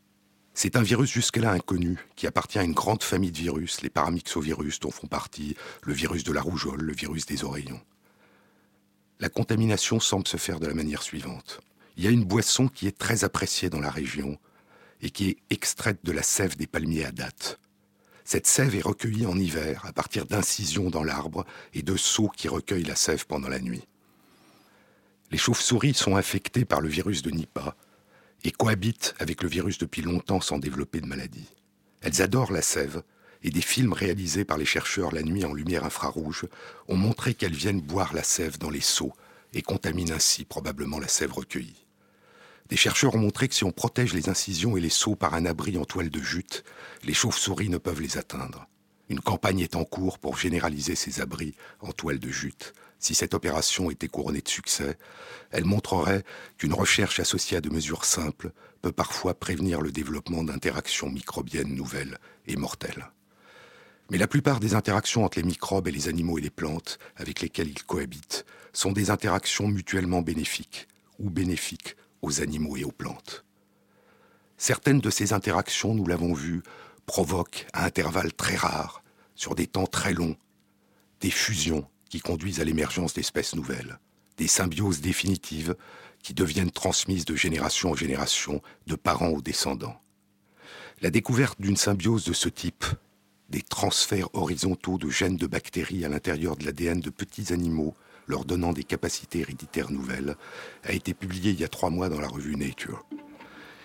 C'est 0.54 0.76
un 0.76 0.82
virus 0.82 1.10
jusque-là 1.10 1.52
inconnu, 1.52 2.06
qui 2.16 2.28
appartient 2.28 2.60
à 2.60 2.64
une 2.64 2.74
grande 2.74 3.04
famille 3.04 3.32
de 3.32 3.38
virus, 3.38 3.82
les 3.82 3.90
paramyxovirus 3.90 4.82
dont 4.82 4.92
font 4.92 5.08
partie 5.08 5.56
le 5.84 5.94
virus 5.94 6.26
de 6.26 6.34
la 6.34 6.42
rougeole, 6.42 6.82
le 6.82 6.94
virus 6.94 7.26
des 7.26 7.46
oreillons. 7.46 7.80
La 9.20 9.30
contamination 9.30 10.00
semble 10.00 10.28
se 10.28 10.38
faire 10.38 10.60
de 10.60 10.68
la 10.68 10.74
manière 10.74 11.04
suivante. 11.04 11.62
Il 11.96 12.04
y 12.04 12.08
a 12.08 12.12
une 12.12 12.26
boisson 12.26 12.68
qui 12.68 12.88
est 12.88 12.98
très 12.98 13.24
appréciée 13.24 13.70
dans 13.70 13.80
la 13.80 13.90
région 13.90 14.38
et 15.02 15.10
qui 15.10 15.30
est 15.30 15.38
extraite 15.50 16.00
de 16.04 16.12
la 16.12 16.24
sève 16.24 16.58
des 16.58 16.68
palmiers 16.68 17.06
à 17.06 17.12
date. 17.12 17.60
Cette 18.24 18.48
sève 18.48 18.76
est 18.76 18.82
recueillie 18.82 19.26
en 19.26 19.38
hiver 19.38 19.84
à 19.86 19.94
partir 19.94 20.26
d'incisions 20.26 20.90
dans 20.90 21.04
l'arbre 21.04 21.46
et 21.74 21.82
de 21.82 21.96
seaux 21.98 22.30
qui 22.30 22.48
recueillent 22.48 22.84
la 22.84 22.96
sève 22.96 23.26
pendant 23.26 23.50
la 23.50 23.60
nuit 23.60 23.84
les 25.32 25.38
chauves-souris 25.38 25.94
sont 25.94 26.18
infectées 26.18 26.66
par 26.66 26.82
le 26.82 26.90
virus 26.90 27.22
de 27.22 27.32
Nipah 27.32 27.76
et 28.44 28.52
cohabitent 28.52 29.16
avec 29.20 29.42
le 29.42 29.50
virus 29.50 29.78
depuis 29.78 30.02
longtemps 30.02 30.42
sans 30.42 30.60
développer 30.60 31.00
de 31.00 31.06
maladie. 31.06 31.50
Elles 32.02 32.22
adorent 32.22 32.52
la 32.52 32.62
sève 32.62 33.04
et 33.44 33.50
des 33.50 33.62
films 33.62 33.94
réalisés 33.94 34.46
par 34.46 34.58
les 34.58 34.66
chercheurs 34.66 35.14
la 35.14 35.24
nuit 35.24 35.46
en 35.46 35.54
lumière 35.54 35.86
infrarouge 35.86 36.46
ont 36.88 36.98
montré 36.98 37.34
qu'elles 37.34 37.54
viennent 37.54 37.82
boire 37.82 38.14
la 38.14 38.24
sève 38.24 38.58
dans 38.58 38.70
les 38.70 38.82
seaux 38.82 39.14
et 39.54 39.62
contaminent 39.62 40.14
ainsi 40.14 40.44
probablement 40.44 41.00
la 41.00 41.08
sève 41.08 41.34
recueillie. 41.34 41.86
Des 42.72 42.78
chercheurs 42.78 43.14
ont 43.14 43.20
montré 43.20 43.48
que 43.48 43.54
si 43.54 43.64
on 43.64 43.72
protège 43.72 44.14
les 44.14 44.30
incisions 44.30 44.76
et 44.76 44.82
les 44.82 44.90
seaux 44.90 45.16
par 45.16 45.36
un 45.36 45.46
abri 45.46 45.78
en 45.78 45.86
toile 45.86 46.10
de 46.10 46.22
jute, 46.22 46.64
les 47.04 47.14
chauves-souris 47.14 47.70
ne 47.70 47.78
peuvent 47.78 48.02
les 48.02 48.18
atteindre. 48.18 48.68
Une 49.10 49.20
campagne 49.20 49.60
est 49.60 49.76
en 49.76 49.84
cours 49.84 50.18
pour 50.18 50.38
généraliser 50.38 50.96
ces 50.96 51.22
abris 51.22 51.54
en 51.82 51.92
toile 51.92 52.18
de 52.18 52.30
jute 52.30 52.74
si 53.02 53.16
cette 53.16 53.34
opération 53.34 53.90
était 53.90 54.08
couronnée 54.08 54.42
de 54.42 54.48
succès, 54.48 54.98
elle 55.50 55.66
montrerait 55.66 56.24
qu'une 56.58 56.74
recherche 56.74 57.20
associée 57.20 57.58
à 57.58 57.62
de 57.62 57.70
mesures 57.70 58.06
simples 58.06 58.52
peut 58.82 58.92
parfois 58.92 59.34
prévenir 59.34 59.82
le 59.82 59.92
développement 59.92 60.44
d'interactions 60.44 61.10
microbiennes 61.10 61.76
nouvelles 61.76 62.20
et 62.46 62.56
mortelles. 62.56 63.08
Mais 64.12 64.20
la 64.20 64.28
plupart 64.28 64.60
des 64.60 64.76
interactions 64.76 65.26
entre 65.26 65.40
les 65.40 65.46
microbes 65.46 65.88
et 65.88 65.92
les 65.92 66.10
animaux 66.10 66.38
et 66.38 66.42
les 66.42 66.50
plantes 66.50 67.00
avec 67.16 67.42
lesquels 67.42 67.70
ils 67.70 67.84
cohabitent 67.84 68.46
sont 68.72 68.92
des 68.92 69.10
interactions 69.10 69.68
mutuellement 69.68 70.22
bénéfiques 70.22 70.88
ou 71.18 71.30
bénéfiques 71.30 71.96
aux 72.22 72.42
animaux 72.42 72.78
et 72.78 72.84
aux 72.84 72.92
plantes. 72.92 73.46
Certaines 74.58 75.00
de 75.00 75.10
ces 75.10 75.34
interactions, 75.34 75.96
nous 75.96 76.06
l'avons 76.06 76.34
vu, 76.34 76.62
provoquent 77.06 77.66
à 77.74 77.86
intervalles 77.86 78.34
très 78.34 78.56
rares, 78.56 79.04
sur 79.36 79.56
des 79.56 79.68
temps 79.68 79.88
très 79.88 80.14
longs, 80.14 80.38
des 81.20 81.32
fusions 81.32 81.88
qui 82.10 82.20
conduisent 82.20 82.60
à 82.60 82.64
l'émergence 82.64 83.14
d'espèces 83.14 83.56
nouvelles, 83.56 84.00
des 84.38 84.48
symbioses 84.48 85.02
définitives 85.02 85.76
qui 86.22 86.34
deviennent 86.34 86.72
transmises 86.72 87.26
de 87.26 87.36
génération 87.36 87.92
en 87.92 87.96
génération, 87.96 88.62
de 88.86 88.96
parents 88.96 89.30
aux 89.30 89.42
descendants. 89.42 90.00
La 91.02 91.10
découverte 91.10 91.60
d'une 91.60 91.78
symbiose 91.78 92.26
de 92.26 92.34
ce 92.34 92.50
type, 92.50 92.86
des 93.50 93.62
transferts 93.62 94.30
horizontaux 94.34 94.98
de 94.98 95.10
gènes 95.10 95.38
de 95.38 95.48
bactéries 95.48 96.06
à 96.06 96.10
l'intérieur 96.10 96.56
de 96.56 96.66
l'ADN 96.66 97.00
de 97.00 97.10
petits 97.10 97.52
animaux, 97.52 97.96
leur 98.32 98.46
donnant 98.46 98.74
des 98.74 98.84
capacités 98.84 99.40
héréditaires 99.40 99.92
nouvelles, 99.92 100.36
a 100.84 100.94
été 100.94 101.14
publiée 101.14 101.52
il 101.52 101.60
y 101.60 101.66
a 101.66 101.68
trois 101.68 101.92
mois 101.92 102.10
dans 102.10 102.20
la 102.20 102.28
revue 102.28 102.56
Nature. 102.56 103.06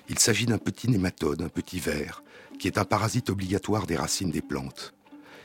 Il 0.08 0.18
s'agit 0.18 0.46
d'un 0.46 0.58
petit 0.58 0.88
nématode, 0.88 1.42
un 1.42 1.48
petit 1.48 1.80
ver, 1.80 2.22
qui 2.58 2.68
est 2.68 2.78
un 2.78 2.84
parasite 2.84 3.28
obligatoire 3.28 3.86
des 3.86 3.96
racines 3.96 4.30
des 4.30 4.40
plantes. 4.40 4.94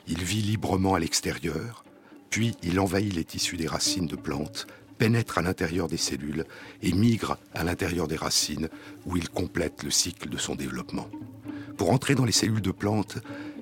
Il 0.08 0.24
vit 0.24 0.42
librement 0.42 0.94
à 0.94 1.00
l'extérieur, 1.00 1.84
puis 2.30 2.56
il 2.62 2.80
envahit 2.80 3.14
les 3.14 3.26
tissus 3.26 3.58
des 3.58 3.68
racines 3.68 4.08
de 4.08 4.16
plantes, 4.16 4.68
pénètre 5.00 5.40
à 5.40 5.42
l'intérieur 5.42 5.88
des 5.88 5.98
cellules 5.98 6.46
et 6.84 6.94
migre 6.94 7.40
à 7.56 7.64
l'intérieur 7.64 8.08
des 8.08 8.16
racines 8.16 8.70
où 9.08 9.18
il 9.18 9.30
complète 9.30 9.82
le 9.84 9.90
cycle 9.90 10.30
de 10.30 10.38
son 10.38 10.54
développement. 10.54 11.10
Pour 11.76 11.92
entrer 11.92 12.14
dans 12.14 12.26
les 12.26 12.32
cellules 12.32 12.62
de 12.62 12.72
plantes, 12.72 13.18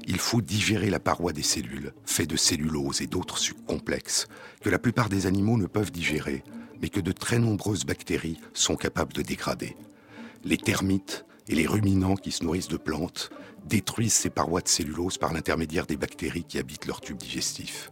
il 0.09 0.17
faut 0.17 0.41
digérer 0.41 0.89
la 0.89 0.99
paroi 0.99 1.33
des 1.33 1.43
cellules, 1.43 1.93
faite 2.03 2.31
de 2.31 2.35
cellulose 2.35 2.99
et 3.01 3.05
d'autres 3.05 3.37
sucs 3.37 3.63
complexes, 3.67 4.27
que 4.59 4.71
la 4.71 4.79
plupart 4.79 5.07
des 5.07 5.27
animaux 5.27 5.55
ne 5.55 5.67
peuvent 5.67 5.91
digérer, 5.91 6.43
mais 6.81 6.89
que 6.89 6.99
de 6.99 7.11
très 7.11 7.37
nombreuses 7.37 7.85
bactéries 7.85 8.39
sont 8.55 8.75
capables 8.75 9.13
de 9.13 9.21
dégrader. 9.21 9.77
Les 10.43 10.57
termites 10.57 11.25
et 11.47 11.53
les 11.53 11.67
ruminants 11.67 12.15
qui 12.15 12.31
se 12.31 12.43
nourrissent 12.43 12.69
de 12.69 12.77
plantes 12.77 13.29
détruisent 13.65 14.13
ces 14.13 14.31
parois 14.31 14.61
de 14.61 14.67
cellulose 14.67 15.19
par 15.19 15.31
l'intermédiaire 15.31 15.85
des 15.85 15.97
bactéries 15.97 16.43
qui 16.43 16.57
habitent 16.57 16.87
leur 16.87 17.01
tube 17.01 17.17
digestif. 17.17 17.91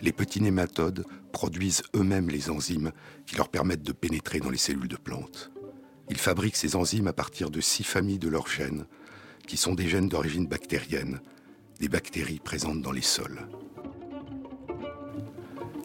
Les 0.00 0.12
petits 0.12 0.42
nématodes 0.42 1.04
produisent 1.32 1.82
eux-mêmes 1.96 2.30
les 2.30 2.50
enzymes 2.50 2.92
qui 3.26 3.34
leur 3.34 3.48
permettent 3.48 3.82
de 3.82 3.92
pénétrer 3.92 4.38
dans 4.38 4.50
les 4.50 4.58
cellules 4.58 4.86
de 4.86 4.96
plantes. 4.96 5.50
Ils 6.08 6.18
fabriquent 6.18 6.56
ces 6.56 6.76
enzymes 6.76 7.08
à 7.08 7.12
partir 7.12 7.50
de 7.50 7.60
six 7.60 7.82
familles 7.82 8.20
de 8.20 8.28
leurs 8.28 8.48
gènes, 8.48 8.86
qui 9.48 9.56
sont 9.56 9.74
des 9.74 9.88
gènes 9.88 10.08
d'origine 10.08 10.46
bactérienne, 10.46 11.20
des 11.82 11.88
bactéries 11.88 12.38
présentes 12.38 12.80
dans 12.80 12.92
les 12.92 13.02
sols. 13.02 13.48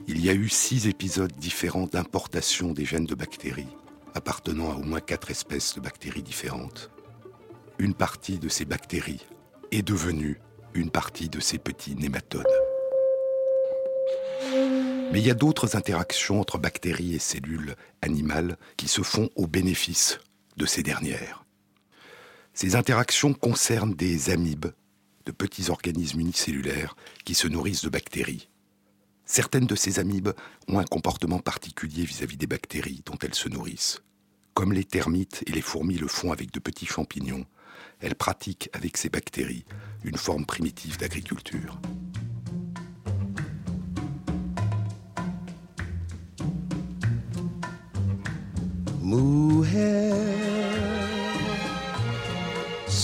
Il 0.08 0.24
y 0.24 0.30
a 0.30 0.34
eu 0.34 0.48
six 0.48 0.88
épisodes 0.88 1.34
différents 1.40 1.88
d'importation 1.88 2.72
des 2.72 2.86
gènes 2.86 3.08
de 3.08 3.16
bactéries, 3.16 3.76
appartenant 4.14 4.72
à 4.72 4.76
au 4.76 4.84
moins 4.84 5.00
quatre 5.00 5.32
espèces 5.32 5.74
de 5.74 5.80
bactéries 5.80 6.22
différentes. 6.22 6.92
Une 7.80 7.96
partie 7.96 8.38
de 8.38 8.48
ces 8.48 8.64
bactéries 8.64 9.26
est 9.72 9.82
devenue 9.82 10.40
une 10.76 10.92
partie 10.92 11.30
de 11.30 11.40
ces 11.40 11.58
petits 11.58 11.96
nématodes. 11.96 12.46
Mais 15.12 15.20
il 15.20 15.26
y 15.26 15.32
a 15.32 15.34
d'autres 15.34 15.76
interactions 15.76 16.40
entre 16.40 16.60
bactéries 16.60 17.16
et 17.16 17.20
cellules 17.20 17.76
animales 18.04 18.60
qui 18.78 18.88
se 18.88 19.02
font 19.02 19.32
au 19.36 19.48
bénéfice 19.48 20.20
de 20.58 20.68
ces 20.68 20.84
dernières. 20.84 21.44
Ces 22.54 22.76
interactions 22.76 23.34
concernent 23.34 23.96
des 23.96 24.30
amibes, 24.30 24.68
de 25.28 25.32
petits 25.34 25.70
organismes 25.70 26.22
unicellulaires 26.22 26.96
qui 27.26 27.36
se 27.36 27.48
nourrissent 27.48 27.84
de 27.84 27.90
bactéries. 27.90 28.48
Certaines 29.26 29.68
de 29.68 29.76
ces 29.76 30.00
amibes 30.00 30.32
ont 30.70 30.80
un 30.80 30.86
comportement 30.86 31.40
particulier 31.40 32.06
vis-à-vis 32.06 32.38
des 32.38 32.48
bactéries 32.48 33.04
dont 33.06 33.18
elles 33.22 33.36
se 33.36 33.50
nourrissent. 33.50 34.02
Comme 34.54 34.72
les 34.72 34.86
termites 34.86 35.44
et 35.46 35.52
les 35.52 35.62
fourmis 35.62 35.98
le 35.98 36.08
font 36.08 36.32
avec 36.32 36.52
de 36.52 36.60
petits 36.60 36.86
champignons, 36.86 37.46
elles 38.00 38.16
pratiquent 38.16 38.70
avec 38.72 38.96
ces 38.96 39.10
bactéries 39.10 39.66
une 40.06 40.18
forme 40.18 40.46
primitive 40.46 40.98
d'agriculture. 40.98 41.78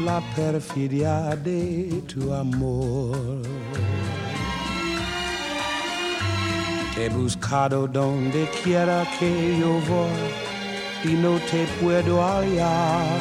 la 0.00 0.20
perfidia 0.34 1.34
de 1.36 2.02
tu 2.06 2.32
amor. 2.32 3.42
Te 6.94 7.06
he 7.06 7.08
buscado 7.08 7.86
donde 7.86 8.48
quiera 8.62 9.06
que 9.18 9.58
yo 9.58 9.80
voy 9.88 11.12
y 11.12 11.14
no 11.14 11.38
te 11.50 11.66
puedo 11.80 12.22
hallar. 12.22 13.20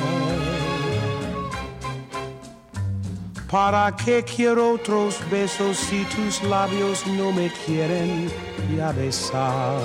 ¿Para 3.50 3.96
qué 3.96 4.24
quiero 4.24 4.74
otros 4.74 5.20
besos 5.32 5.78
si 5.78 6.04
tus 6.06 6.44
labios 6.44 7.06
no 7.08 7.32
me 7.32 7.50
quieren 7.66 8.30
ya 8.76 8.92
besar? 8.92 9.80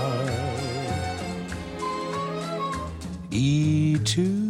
Y 3.30 3.96
tú 3.98 4.49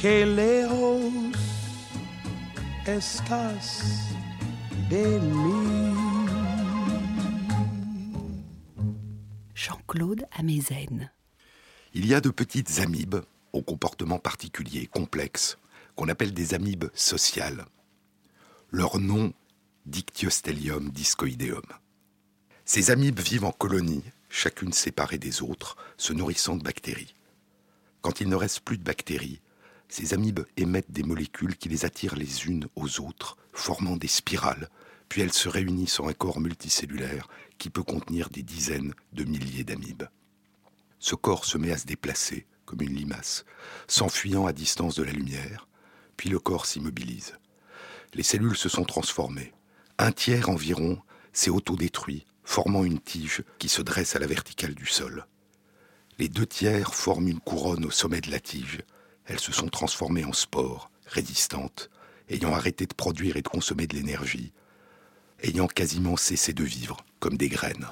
Que 0.00 0.24
lejos 0.24 1.12
estás 2.86 4.14
de 4.88 5.18
mí. 5.18 5.94
Jean-Claude 9.54 10.26
Amezen. 10.30 11.10
Il 11.94 12.06
y 12.06 12.14
a 12.14 12.20
de 12.20 12.30
petites 12.30 12.78
amibes 12.78 13.22
au 13.52 13.62
comportement 13.62 14.18
particulier, 14.18 14.86
complexe, 14.86 15.58
qu'on 15.96 16.08
appelle 16.08 16.32
des 16.32 16.54
amibes 16.54 16.90
sociales. 16.94 17.64
Leur 18.70 19.00
nom, 19.00 19.32
Dictyostelium 19.86 20.90
discoideum. 20.90 21.62
Ces 22.64 22.90
amibes 22.90 23.20
vivent 23.20 23.46
en 23.46 23.52
colonies, 23.52 24.04
chacune 24.28 24.72
séparée 24.72 25.18
des 25.18 25.42
autres, 25.42 25.76
se 25.96 26.12
nourrissant 26.12 26.56
de 26.56 26.62
bactéries. 26.62 27.14
Quand 28.02 28.20
il 28.20 28.28
ne 28.28 28.36
reste 28.36 28.60
plus 28.60 28.78
de 28.78 28.84
bactéries, 28.84 29.40
ces 29.88 30.14
amibes 30.14 30.44
émettent 30.56 30.90
des 30.90 31.02
molécules 31.02 31.56
qui 31.56 31.68
les 31.68 31.84
attirent 31.84 32.16
les 32.16 32.46
unes 32.46 32.68
aux 32.76 33.00
autres, 33.00 33.36
formant 33.52 33.96
des 33.96 34.08
spirales, 34.08 34.68
puis 35.08 35.22
elles 35.22 35.32
se 35.32 35.48
réunissent 35.48 36.00
en 36.00 36.08
un 36.08 36.12
corps 36.12 36.40
multicellulaire 36.40 37.28
qui 37.56 37.70
peut 37.70 37.82
contenir 37.82 38.28
des 38.28 38.42
dizaines 38.42 38.94
de 39.12 39.24
milliers 39.24 39.64
d'amibes. 39.64 40.08
Ce 40.98 41.14
corps 41.14 41.44
se 41.44 41.58
met 41.58 41.72
à 41.72 41.78
se 41.78 41.86
déplacer, 41.86 42.46
comme 42.66 42.82
une 42.82 42.94
limace, 42.94 43.44
s'enfuyant 43.86 44.46
à 44.46 44.52
distance 44.52 44.94
de 44.94 45.02
la 45.02 45.12
lumière, 45.12 45.66
puis 46.16 46.28
le 46.28 46.38
corps 46.38 46.66
s'immobilise. 46.66 47.38
Les 48.14 48.22
cellules 48.22 48.56
se 48.56 48.68
sont 48.68 48.84
transformées. 48.84 49.52
Un 49.98 50.12
tiers 50.12 50.50
environ 50.50 51.00
s'est 51.32 51.50
autodétruit, 51.50 52.26
formant 52.44 52.84
une 52.84 53.00
tige 53.00 53.42
qui 53.58 53.68
se 53.68 53.82
dresse 53.82 54.16
à 54.16 54.18
la 54.18 54.26
verticale 54.26 54.74
du 54.74 54.86
sol. 54.86 55.26
Les 56.18 56.28
deux 56.28 56.46
tiers 56.46 56.94
forment 56.94 57.28
une 57.28 57.40
couronne 57.40 57.84
au 57.84 57.90
sommet 57.90 58.20
de 58.20 58.30
la 58.30 58.40
tige, 58.40 58.80
elles 59.28 59.40
se 59.40 59.52
sont 59.52 59.68
transformées 59.68 60.24
en 60.24 60.32
spores, 60.32 60.90
résistantes, 61.06 61.90
ayant 62.28 62.54
arrêté 62.54 62.86
de 62.86 62.94
produire 62.94 63.36
et 63.36 63.42
de 63.42 63.48
consommer 63.48 63.86
de 63.86 63.94
l'énergie, 63.94 64.52
ayant 65.42 65.66
quasiment 65.66 66.16
cessé 66.16 66.52
de 66.52 66.64
vivre, 66.64 66.96
comme 67.20 67.36
des 67.36 67.48
graines. 67.48 67.86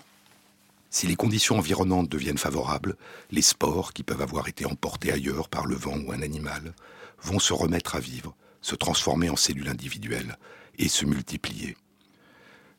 Si 0.90 1.06
les 1.06 1.16
conditions 1.16 1.58
environnantes 1.58 2.08
deviennent 2.08 2.38
favorables, 2.38 2.96
les 3.30 3.42
spores, 3.42 3.92
qui 3.92 4.02
peuvent 4.02 4.22
avoir 4.22 4.48
été 4.48 4.64
emportés 4.64 5.12
ailleurs 5.12 5.48
par 5.48 5.66
le 5.66 5.76
vent 5.76 5.98
ou 5.98 6.12
un 6.12 6.22
animal, 6.22 6.74
vont 7.22 7.38
se 7.38 7.52
remettre 7.52 7.96
à 7.96 8.00
vivre, 8.00 8.34
se 8.62 8.74
transformer 8.74 9.28
en 9.28 9.36
cellules 9.36 9.68
individuelles 9.68 10.38
et 10.78 10.88
se 10.88 11.04
multiplier. 11.04 11.76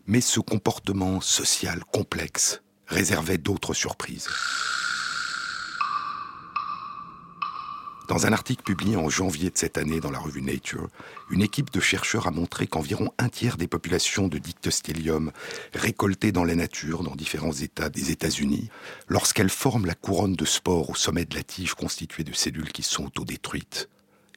Mais 0.07 0.21
ce 0.21 0.39
comportement 0.39 1.21
social 1.21 1.83
complexe 1.85 2.61
réservait 2.87 3.37
d'autres 3.37 3.73
surprises. 3.73 4.29
Dans 8.07 8.25
un 8.25 8.31
article 8.31 8.63
publié 8.63 8.95
en 8.95 9.09
janvier 9.09 9.49
de 9.49 9.57
cette 9.57 9.77
année 9.77 9.99
dans 9.99 10.11
la 10.11 10.19
revue 10.19 10.41
Nature, 10.41 10.87
une 11.29 11.41
équipe 11.41 11.71
de 11.71 11.81
chercheurs 11.81 12.25
a 12.25 12.31
montré 12.31 12.65
qu'environ 12.65 13.11
un 13.17 13.27
tiers 13.27 13.57
des 13.57 13.67
populations 13.67 14.29
de 14.29 14.37
dictyostelium 14.37 15.33
récoltées 15.73 16.31
dans 16.31 16.45
la 16.45 16.55
nature 16.55 17.03
dans 17.03 17.15
différents 17.15 17.51
États 17.51 17.89
des 17.89 18.11
États-Unis, 18.11 18.69
lorsqu'elles 19.09 19.49
forment 19.49 19.87
la 19.87 19.93
couronne 19.93 20.35
de 20.37 20.45
spores 20.45 20.89
au 20.89 20.95
sommet 20.95 21.25
de 21.25 21.35
la 21.35 21.43
tige 21.43 21.73
constituée 21.73 22.23
de 22.23 22.31
cellules 22.31 22.71
qui 22.71 22.81
sont 22.81 23.07
autodétruites, 23.07 23.89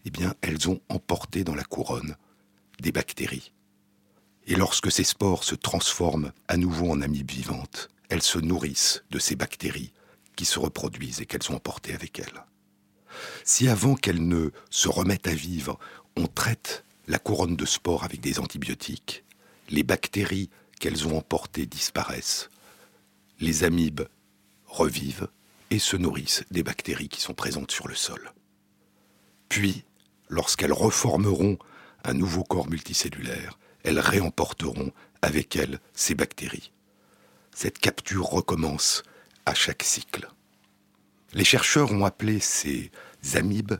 eh 0.05 0.11
bien, 0.11 0.35
elles 0.41 0.69
ont 0.69 0.81
emporté 0.89 1.45
dans 1.45 1.55
la 1.55 1.65
couronne 1.65 2.17
des 2.81 2.91
bactéries. 2.91 3.53
Et 4.49 4.57
lorsque 4.57 4.91
ces 4.91 5.05
spores 5.05 5.45
se 5.45 5.55
transforment 5.55 6.33
à 6.49 6.57
nouveau 6.57 6.91
en 6.91 7.03
amibes 7.03 7.31
vivantes, 7.31 7.89
elles 8.09 8.23
se 8.23 8.41
nourrissent 8.41 9.05
de 9.11 9.21
ces 9.21 9.37
bactéries 9.37 9.93
qui 10.35 10.45
se 10.45 10.59
reproduisent 10.59 11.21
et 11.21 11.27
qu'elles 11.27 11.53
ont 11.53 11.57
emportées 11.57 11.95
avec 11.95 12.19
elles. 12.19 12.43
Si 13.45 13.69
avant 13.69 13.95
qu'elles 13.95 14.27
ne 14.27 14.51
se 14.71 14.89
remettent 14.89 15.27
à 15.27 15.35
vivre, 15.35 15.79
on 16.17 16.27
traite 16.27 16.85
la 17.09 17.19
couronne 17.19 17.57
de 17.57 17.65
spores 17.65 18.05
avec 18.05 18.21
des 18.21 18.39
antibiotiques, 18.39 19.25
les 19.69 19.83
bactéries 19.83 20.51
qu'elles 20.79 21.07
ont 21.07 21.17
emportées 21.17 21.67
disparaissent, 21.67 22.49
les 23.41 23.65
amibes 23.65 24.03
revivent 24.67 25.29
et 25.71 25.79
se 25.79 25.97
nourrissent 25.97 26.45
des 26.51 26.63
bactéries 26.63 27.09
qui 27.09 27.21
sont 27.21 27.35
présentes 27.35 27.71
sur 27.71 27.89
le 27.89 27.95
sol. 27.95 28.33
Puis, 29.49 29.85
lorsqu'elles 30.29 30.73
reformeront 30.73 31.59
un 32.05 32.15
nouveau 32.15 32.45
corps 32.45 32.69
multicellulaire, 32.69 33.59
elles 33.83 34.01
réemporteront 34.01 34.93
avec 35.23 35.57
elles 35.57 35.81
ces 35.95 36.15
bactéries. 36.15 36.73
Cette 37.55 37.79
capture 37.79 38.27
recommence 38.27 39.03
à 39.47 39.55
chaque 39.55 39.83
cycle. 39.83 40.29
Les 41.33 41.45
chercheurs 41.45 41.93
ont 41.93 42.05
appelé 42.05 42.41
ces 42.41 42.91
amibes 43.35 43.79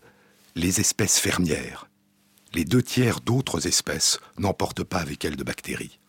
les 0.55 0.81
espèces 0.81 1.19
fermières. 1.19 1.89
Les 2.53 2.65
deux 2.65 2.83
tiers 2.83 3.21
d'autres 3.21 3.67
espèces 3.67 4.19
n'emportent 4.39 4.85
pas 4.85 4.99
avec 4.99 5.25
elles 5.25 5.37
de 5.37 5.45
bactéries. 5.45 6.01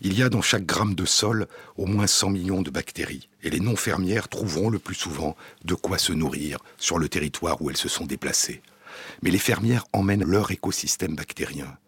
Il 0.00 0.18
y 0.18 0.22
a 0.22 0.28
dans 0.28 0.42
chaque 0.42 0.66
gramme 0.66 0.94
de 0.94 1.04
sol 1.04 1.46
au 1.76 1.86
moins 1.86 2.06
100 2.06 2.30
millions 2.30 2.62
de 2.62 2.70
bactéries, 2.70 3.28
et 3.42 3.50
les 3.50 3.60
non-fermières 3.60 4.28
trouveront 4.28 4.70
le 4.70 4.78
plus 4.78 4.94
souvent 4.94 5.36
de 5.64 5.74
quoi 5.74 5.98
se 5.98 6.12
nourrir 6.12 6.58
sur 6.76 6.98
le 6.98 7.08
territoire 7.08 7.60
où 7.62 7.70
elles 7.70 7.76
se 7.76 7.88
sont 7.88 8.06
déplacées. 8.06 8.62
Mais 9.22 9.30
les 9.30 9.38
fermières 9.38 9.84
emmènent 9.92 10.24
leur 10.24 10.50
écosystème 10.50 11.14
bactérien, 11.14 11.78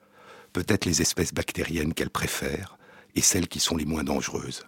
peut-être 0.53 0.85
les 0.85 1.03
espèces 1.03 1.35
bactériennes 1.35 1.95
qu'elles 1.95 2.11
préfèrent, 2.11 2.79
et 3.15 3.23
celles 3.23 3.49
qui 3.49 3.61
sont 3.61 3.77
les 3.77 3.87
moins 3.87 4.05
dangereuses. 4.05 4.65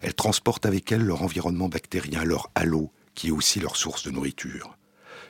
Elles 0.00 0.14
transportent 0.14 0.66
avec 0.66 0.92
elles 0.92 1.04
leur 1.04 1.22
environnement 1.22 1.68
bactérien, 1.68 2.24
leur 2.24 2.50
halo, 2.54 2.90
qui 3.14 3.28
est 3.28 3.32
aussi 3.32 3.60
leur 3.60 3.76
source 3.76 4.04
de 4.04 4.10
nourriture. 4.10 4.76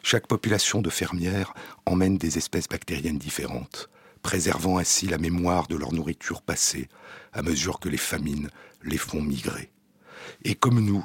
Chaque 0.09 0.29
population 0.29 0.83
de 0.83 0.89
fermières 0.89 1.53
emmène 1.85 2.17
des 2.17 2.39
espèces 2.39 2.69
bactériennes 2.69 3.19
différentes, 3.19 3.91
préservant 4.23 4.79
ainsi 4.79 5.09
la 5.09 5.19
mémoire 5.19 5.67
de 5.67 5.75
leur 5.75 5.93
nourriture 5.93 6.43
passée 6.43 6.89
à 7.33 7.43
mesure 7.43 7.81
que 7.81 7.89
les 7.89 7.97
famines 7.97 8.49
les 8.85 8.99
font 8.99 9.21
migrer. 9.21 9.73
Et 10.45 10.55
comme 10.55 10.79
nous, 10.79 11.05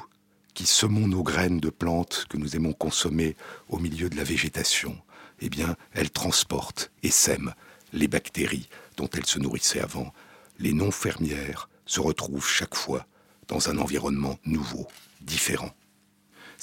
qui 0.54 0.66
semons 0.66 1.08
nos 1.08 1.24
graines 1.24 1.58
de 1.58 1.68
plantes 1.68 2.26
que 2.30 2.36
nous 2.36 2.54
aimons 2.54 2.74
consommer 2.74 3.34
au 3.68 3.80
milieu 3.80 4.08
de 4.08 4.16
la 4.16 4.22
végétation, 4.22 4.96
eh 5.40 5.48
bien, 5.48 5.74
elles 5.94 6.12
transportent 6.12 6.92
et 7.02 7.10
sèment 7.10 7.54
les 7.92 8.06
bactéries 8.06 8.68
dont 8.96 9.10
elles 9.14 9.26
se 9.26 9.40
nourrissaient 9.40 9.80
avant. 9.80 10.14
Les 10.60 10.72
non-fermières 10.72 11.68
se 11.86 11.98
retrouvent 11.98 12.48
chaque 12.48 12.76
fois 12.76 13.04
dans 13.48 13.68
un 13.68 13.78
environnement 13.78 14.38
nouveau, 14.44 14.86
différent. 15.22 15.74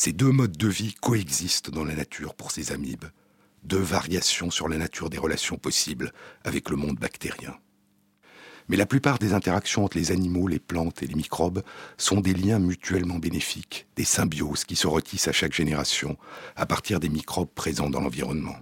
Ces 0.02 0.14
deux 0.14 0.32
modes 0.32 0.56
de 0.56 0.70
vie 0.70 0.94
coexistent 0.94 1.72
dans 1.72 1.84
la 1.84 1.94
nature 1.94 2.34
pour 2.34 2.52
ces 2.52 2.72
amibes, 2.72 3.04
deux 3.66 3.82
variations 3.82 4.50
sur 4.50 4.70
la 4.70 4.78
nature 4.78 5.10
des 5.10 5.18
relations 5.18 5.58
possibles 5.58 6.14
avec 6.46 6.70
le 6.70 6.78
monde 6.78 6.98
bactérien. 6.98 7.58
Mais 8.70 8.78
la 8.78 8.86
plupart 8.86 9.20
des 9.20 9.34
interactions 9.34 9.84
entre 9.84 9.98
les 9.98 10.14
animaux, 10.14 10.48
les 10.48 10.60
plantes 10.60 11.04
et 11.04 11.08
les 11.08 11.16
microbes 11.16 11.64
sont 11.98 12.22
des 12.22 12.34
liens 12.34 12.60
mutuellement 12.60 13.20
bénéfiques, 13.20 13.88
des 13.98 14.06
symbioses 14.06 14.64
qui 14.64 14.78
se 14.78 14.88
retissent 14.88 15.28
à 15.28 15.34
chaque 15.34 15.52
génération 15.52 16.18
à 16.56 16.66
partir 16.66 17.02
des 17.02 17.10
microbes 17.10 17.54
présents 17.54 17.90
dans 17.90 18.00
l'environnement. 18.00 18.56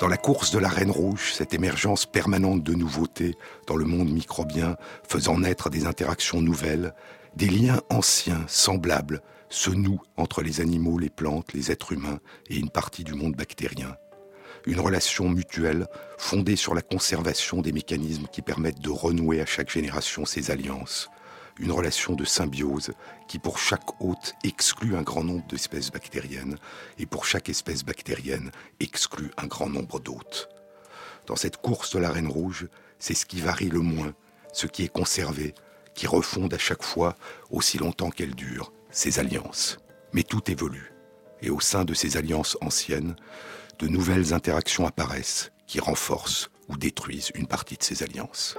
Dans 0.00 0.06
la 0.06 0.16
course 0.16 0.52
de 0.52 0.60
la 0.60 0.68
Reine 0.68 0.92
Rouge, 0.92 1.32
cette 1.34 1.54
émergence 1.54 2.06
permanente 2.06 2.62
de 2.62 2.74
nouveautés 2.74 3.34
dans 3.66 3.74
le 3.74 3.84
monde 3.84 4.12
microbien 4.12 4.76
faisant 5.02 5.38
naître 5.38 5.70
des 5.70 5.86
interactions 5.86 6.40
nouvelles, 6.40 6.94
des 7.34 7.48
liens 7.48 7.80
anciens, 7.90 8.44
semblables, 8.46 9.22
se 9.48 9.70
nouent 9.70 10.02
entre 10.16 10.42
les 10.42 10.60
animaux, 10.60 10.98
les 10.98 11.10
plantes, 11.10 11.52
les 11.52 11.72
êtres 11.72 11.92
humains 11.92 12.20
et 12.48 12.58
une 12.58 12.70
partie 12.70 13.02
du 13.02 13.14
monde 13.14 13.34
bactérien. 13.34 13.96
Une 14.66 14.78
relation 14.78 15.28
mutuelle 15.28 15.88
fondée 16.16 16.56
sur 16.56 16.74
la 16.74 16.82
conservation 16.82 17.60
des 17.60 17.72
mécanismes 17.72 18.28
qui 18.30 18.42
permettent 18.42 18.80
de 18.80 18.90
renouer 18.90 19.40
à 19.40 19.46
chaque 19.46 19.70
génération 19.70 20.24
ces 20.24 20.52
alliances, 20.52 21.10
une 21.58 21.72
relation 21.72 22.14
de 22.14 22.24
symbiose 22.24 22.92
qui 23.26 23.38
pour 23.38 23.58
chaque 23.58 24.00
hôte 24.00 24.34
exclut 24.44 24.96
un 24.96 25.02
grand 25.02 25.24
nombre 25.24 25.46
d'espèces 25.48 25.90
bactériennes 25.90 26.56
et 26.98 27.06
pour 27.06 27.24
chaque 27.24 27.48
espèce 27.48 27.84
bactérienne 27.84 28.50
exclut 28.80 29.30
un 29.36 29.46
grand 29.46 29.68
nombre 29.68 30.00
d'hôtes. 30.00 30.48
Dans 31.26 31.36
cette 31.36 31.58
course 31.58 31.92
de 31.92 31.98
la 31.98 32.10
Reine 32.10 32.28
Rouge, 32.28 32.68
c'est 32.98 33.14
ce 33.14 33.26
qui 33.26 33.40
varie 33.40 33.68
le 33.68 33.80
moins, 33.80 34.14
ce 34.52 34.66
qui 34.66 34.84
est 34.84 34.92
conservé, 34.92 35.54
qui 35.94 36.06
refonde 36.06 36.54
à 36.54 36.58
chaque 36.58 36.82
fois, 36.82 37.16
aussi 37.50 37.78
longtemps 37.78 38.10
qu'elle 38.10 38.34
dure, 38.34 38.72
ces 38.90 39.18
alliances. 39.18 39.78
Mais 40.12 40.22
tout 40.22 40.50
évolue. 40.50 40.92
Et 41.42 41.50
au 41.50 41.60
sein 41.60 41.84
de 41.84 41.94
ces 41.94 42.16
alliances 42.16 42.56
anciennes, 42.60 43.16
de 43.78 43.88
nouvelles 43.88 44.32
interactions 44.32 44.86
apparaissent 44.86 45.52
qui 45.66 45.80
renforcent 45.80 46.50
ou 46.68 46.76
détruisent 46.76 47.30
une 47.34 47.46
partie 47.46 47.76
de 47.76 47.82
ces 47.82 48.02
alliances. 48.02 48.56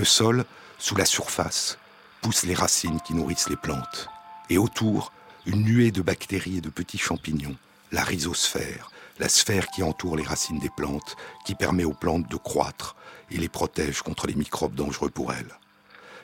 Le 0.00 0.06
sol, 0.06 0.46
sous 0.78 0.96
la 0.96 1.04
surface, 1.04 1.76
poussent 2.22 2.44
les 2.44 2.54
racines 2.54 3.02
qui 3.02 3.12
nourrissent 3.12 3.50
les 3.50 3.56
plantes. 3.56 4.08
Et 4.48 4.56
autour, 4.56 5.12
une 5.44 5.62
nuée 5.62 5.90
de 5.90 6.00
bactéries 6.00 6.56
et 6.56 6.60
de 6.62 6.70
petits 6.70 6.96
champignons, 6.96 7.54
la 7.92 8.02
rhizosphère, 8.02 8.90
la 9.18 9.28
sphère 9.28 9.66
qui 9.66 9.82
entoure 9.82 10.16
les 10.16 10.22
racines 10.22 10.58
des 10.58 10.70
plantes, 10.70 11.16
qui 11.44 11.54
permet 11.54 11.84
aux 11.84 11.92
plantes 11.92 12.30
de 12.30 12.36
croître 12.36 12.96
et 13.30 13.36
les 13.36 13.50
protège 13.50 14.00
contre 14.00 14.26
les 14.26 14.34
microbes 14.34 14.74
dangereux 14.74 15.10
pour 15.10 15.34
elles. 15.34 15.58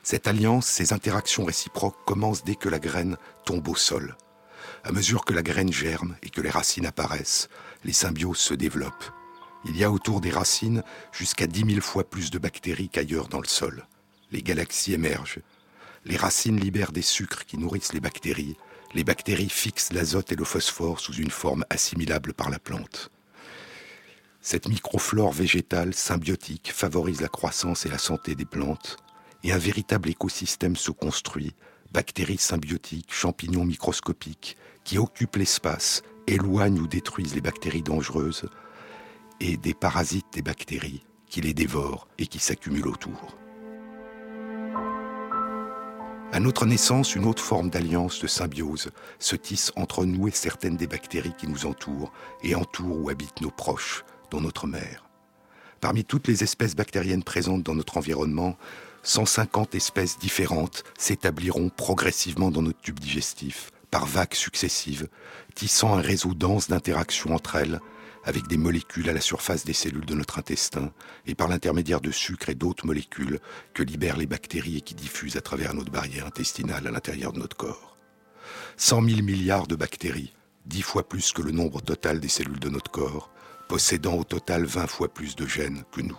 Cette 0.03 0.27
alliance, 0.27 0.64
ces 0.64 0.95
interactions 0.95 1.45
réciproques 1.45 2.03
commencent 2.07 2.45
dès 2.45 2.55
que 2.55 2.70
la 2.70 2.79
graine 2.79 3.18
tombe 3.45 3.68
au 3.68 3.77
sol. 3.77 4.16
À 4.85 4.93
mesure 4.93 5.27
que 5.27 5.35
la 5.35 5.43
graine 5.43 5.72
germe 5.72 6.16
et 6.22 6.31
que 6.31 6.41
les 6.41 6.49
racines 6.49 6.87
apparaissent, 6.87 7.51
les 7.85 7.93
symbioses 7.93 8.39
se 8.39 8.55
développent 8.55 9.12
il 9.68 9.76
y 9.76 9.84
a 9.84 9.90
autour 9.90 10.20
des 10.20 10.30
racines 10.30 10.82
jusqu'à 11.12 11.46
dix 11.46 11.64
mille 11.64 11.80
fois 11.80 12.08
plus 12.08 12.30
de 12.30 12.38
bactéries 12.38 12.88
qu'ailleurs 12.88 13.28
dans 13.28 13.40
le 13.40 13.48
sol. 13.48 13.86
Les 14.30 14.42
galaxies 14.42 14.92
émergent. 14.92 15.40
Les 16.04 16.16
racines 16.16 16.60
libèrent 16.60 16.92
des 16.92 17.02
sucres 17.02 17.44
qui 17.44 17.58
nourrissent 17.58 17.92
les 17.92 18.00
bactéries. 18.00 18.56
Les 18.94 19.02
bactéries 19.02 19.48
fixent 19.48 19.92
l'azote 19.92 20.30
et 20.30 20.36
le 20.36 20.44
phosphore 20.44 21.00
sous 21.00 21.14
une 21.14 21.30
forme 21.30 21.64
assimilable 21.68 22.32
par 22.32 22.48
la 22.48 22.60
plante. 22.60 23.10
Cette 24.40 24.68
microflore 24.68 25.32
végétale 25.32 25.94
symbiotique 25.94 26.72
favorise 26.72 27.20
la 27.20 27.28
croissance 27.28 27.84
et 27.84 27.88
la 27.88 27.98
santé 27.98 28.36
des 28.36 28.44
plantes, 28.44 28.96
et 29.42 29.52
un 29.52 29.58
véritable 29.58 30.08
écosystème 30.08 30.76
se 30.76 30.92
construit, 30.92 31.54
bactéries 31.90 32.38
symbiotiques, 32.38 33.12
champignons 33.12 33.64
microscopiques, 33.64 34.56
qui 34.84 34.98
occupent 34.98 35.36
l'espace, 35.36 36.02
éloignent 36.28 36.78
ou 36.78 36.86
détruisent 36.86 37.34
les 37.34 37.40
bactéries 37.40 37.82
dangereuses, 37.82 38.48
et 39.41 39.57
des 39.57 39.74
parasites 39.74 40.26
des 40.32 40.43
bactéries 40.43 41.05
qui 41.28 41.41
les 41.41 41.55
dévorent 41.55 42.09
et 42.18 42.26
qui 42.26 42.39
s'accumulent 42.39 42.89
autour. 42.89 43.37
À 46.32 46.41
notre 46.41 46.66
naissance, 46.66 47.14
une 47.14 47.24
autre 47.24 47.43
forme 47.43 47.70
d'alliance, 47.70 48.20
de 48.20 48.26
symbiose, 48.26 48.91
se 49.18 49.37
tisse 49.37 49.72
entre 49.76 50.05
nous 50.05 50.28
et 50.28 50.32
certaines 50.32 50.76
des 50.76 50.87
bactéries 50.87 51.34
qui 51.39 51.47
nous 51.47 51.66
entourent 51.66 52.12
et 52.43 52.55
entourent 52.55 53.05
ou 53.05 53.11
habitent 53.11 53.41
nos 53.41 53.51
proches, 53.51 54.05
dont 54.30 54.41
notre 54.41 54.66
mère. 54.66 55.09
Parmi 55.80 56.05
toutes 56.05 56.26
les 56.26 56.43
espèces 56.43 56.74
bactériennes 56.74 57.22
présentes 57.22 57.62
dans 57.62 57.74
notre 57.74 57.97
environnement, 57.97 58.57
150 59.03 59.74
espèces 59.76 60.18
différentes 60.18 60.82
s'établiront 60.99 61.68
progressivement 61.68 62.51
dans 62.51 62.62
notre 62.62 62.80
tube 62.80 62.99
digestif, 62.99 63.70
par 63.91 64.05
vagues 64.05 64.34
successives, 64.34 65.09
tissant 65.55 65.97
un 65.97 66.01
réseau 66.01 66.34
dense 66.34 66.68
d'interactions 66.68 67.34
entre 67.34 67.57
elles, 67.57 67.80
avec 68.27 68.49
des 68.49 68.57
molécules 68.57 69.09
à 69.09 69.12
la 69.12 69.20
surface 69.20 69.64
des 69.64 69.72
cellules 69.72 70.05
de 70.05 70.14
notre 70.14 70.39
intestin, 70.39 70.93
et 71.27 71.35
par 71.35 71.49
l'intermédiaire 71.49 72.01
de 72.01 72.11
sucre 72.11 72.49
et 72.49 72.55
d'autres 72.55 72.85
molécules 72.85 73.41
que 73.72 73.85
libèrent 73.85 74.16
les 74.16 74.27
bactéries 74.27 74.79
et 74.79 74.81
qui 74.81 74.95
diffusent 74.95 75.37
à 75.37 75.41
travers 75.41 75.74
notre 75.74 75.93
barrière 75.93 76.27
intestinale 76.27 76.87
à 76.87 76.91
l'intérieur 76.91 77.33
de 77.33 77.39
notre 77.39 77.57
corps. 77.57 77.97
100 78.77 79.09
000 79.09 79.22
milliards 79.22 79.68
de 79.68 79.77
bactéries, 79.77 80.35
dix 80.66 80.83
fois 80.83 81.09
plus 81.09 81.33
que 81.33 81.43
le 81.43 81.53
nombre 81.53 81.81
total 81.81 82.20
des 82.20 82.29
cellules 82.29 82.59
de 82.59 82.68
notre 82.68 82.91
corps, 82.91 83.31
possédant 83.68 84.14
au 84.14 84.24
total 84.24 84.64
20 84.64 84.87
fois 84.89 85.09
plus 85.09 85.37
de 85.37 85.47
gènes 85.47 85.85
que 85.93 86.01
nous. 86.01 86.18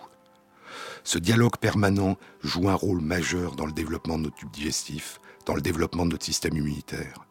Ce 1.04 1.18
dialogue 1.18 1.58
permanent 1.58 2.18
joue 2.42 2.70
un 2.70 2.74
rôle 2.74 3.02
majeur 3.02 3.56
dans 3.56 3.66
le 3.66 3.72
développement 3.72 4.18
de 4.18 4.24
nos 4.24 4.30
tubes 4.30 4.52
digestifs, 4.52 5.20
dans 5.46 5.56
le 5.56 5.62
développement 5.62 6.06
de 6.06 6.12
notre 6.12 6.26
système 6.26 6.56
immunitaire. 6.56 7.26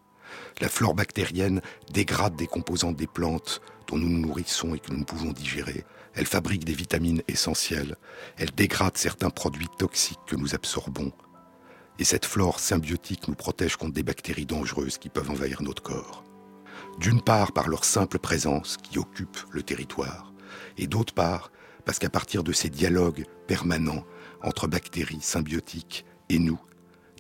La 0.61 0.69
flore 0.69 0.95
bactérienne 0.95 1.61
dégrade 1.93 2.37
des 2.37 2.47
composants 2.47 2.93
des 2.93 3.07
plantes 3.07 3.61
dont 3.89 3.99
nous 3.99 4.09
nous 4.09 4.27
nourrissons 4.27 4.75
et 4.75 4.79
que 4.79 4.93
nous 4.93 5.05
pouvons 5.05 5.33
digérer. 5.33 5.85
Elle 6.15 6.27
fabrique 6.27 6.65
des 6.65 6.75
vitamines 6.75 7.23
essentielles. 7.29 7.97
Elle 8.37 8.51
dégrade 8.51 8.97
certains 8.97 9.31
produits 9.31 9.69
toxiques 9.79 10.19
que 10.27 10.37
nous 10.37 10.55
absorbons. 10.55 11.13
Et 11.99 12.05
cette 12.05 12.27
flore 12.27 12.61
symbiotique 12.61 13.29
nous 13.29 13.35
protège 13.35 13.77
contre 13.77 13.95
des 13.95 14.03
bactéries 14.03 14.47
dangereuses 14.47 14.99
qui 14.99 15.09
peuvent 15.09 15.31
envahir 15.31 15.63
notre 15.63 15.83
corps. 15.83 16.25
D'une 16.99 17.23
part 17.23 17.53
par 17.53 17.69
leur 17.69 17.85
simple 17.85 18.19
présence 18.19 18.77
qui 18.77 18.99
occupe 18.99 19.39
le 19.51 19.63
territoire, 19.63 20.33
et 20.79 20.87
d'autre 20.87 21.15
part 21.15 21.51
parce 21.85 21.99
qu'à 21.99 22.11
partir 22.11 22.43
de 22.43 22.53
ces 22.53 22.69
dialogues 22.69 23.25
permanents 23.47 24.05
entre 24.43 24.67
bactéries 24.67 25.21
symbiotiques 25.21 26.05
et 26.29 26.39
nous, 26.39 26.61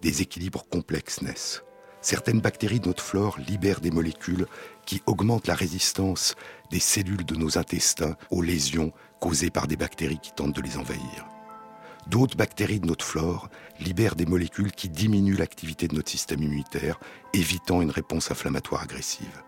des 0.03 0.23
équilibres 0.23 0.67
complexes 0.69 1.23
naissent. 1.23 1.66
Certaines 2.07 2.41
bactéries 2.41 2.79
de 2.79 2.87
notre 2.87 3.03
flore 3.03 3.37
libèrent 3.49 3.81
des 3.81 3.91
molécules 3.91 4.47
qui 4.85 5.03
augmentent 5.07 5.49
la 5.49 5.57
résistance 5.57 6.37
des 6.71 6.79
cellules 6.79 7.25
de 7.25 7.35
nos 7.35 7.59
intestins 7.59 8.15
aux 8.31 8.43
lésions 8.43 8.93
causées 9.19 9.51
par 9.51 9.67
des 9.67 9.77
bactéries 9.77 10.21
qui 10.21 10.31
tentent 10.31 10.55
de 10.55 10.63
les 10.63 10.77
envahir. 10.77 11.27
D'autres 12.07 12.37
bactéries 12.37 12.79
de 12.79 12.87
notre 12.87 13.05
flore 13.05 13.49
libèrent 13.81 14.15
des 14.15 14.25
molécules 14.25 14.71
qui 14.71 14.89
diminuent 14.89 15.37
l'activité 15.37 15.89
de 15.89 15.97
notre 15.97 16.09
système 16.09 16.45
immunitaire, 16.45 17.01
évitant 17.35 17.83
une 17.83 17.91
réponse 17.91 18.31
inflammatoire 18.31 18.85
agressive. 18.85 19.43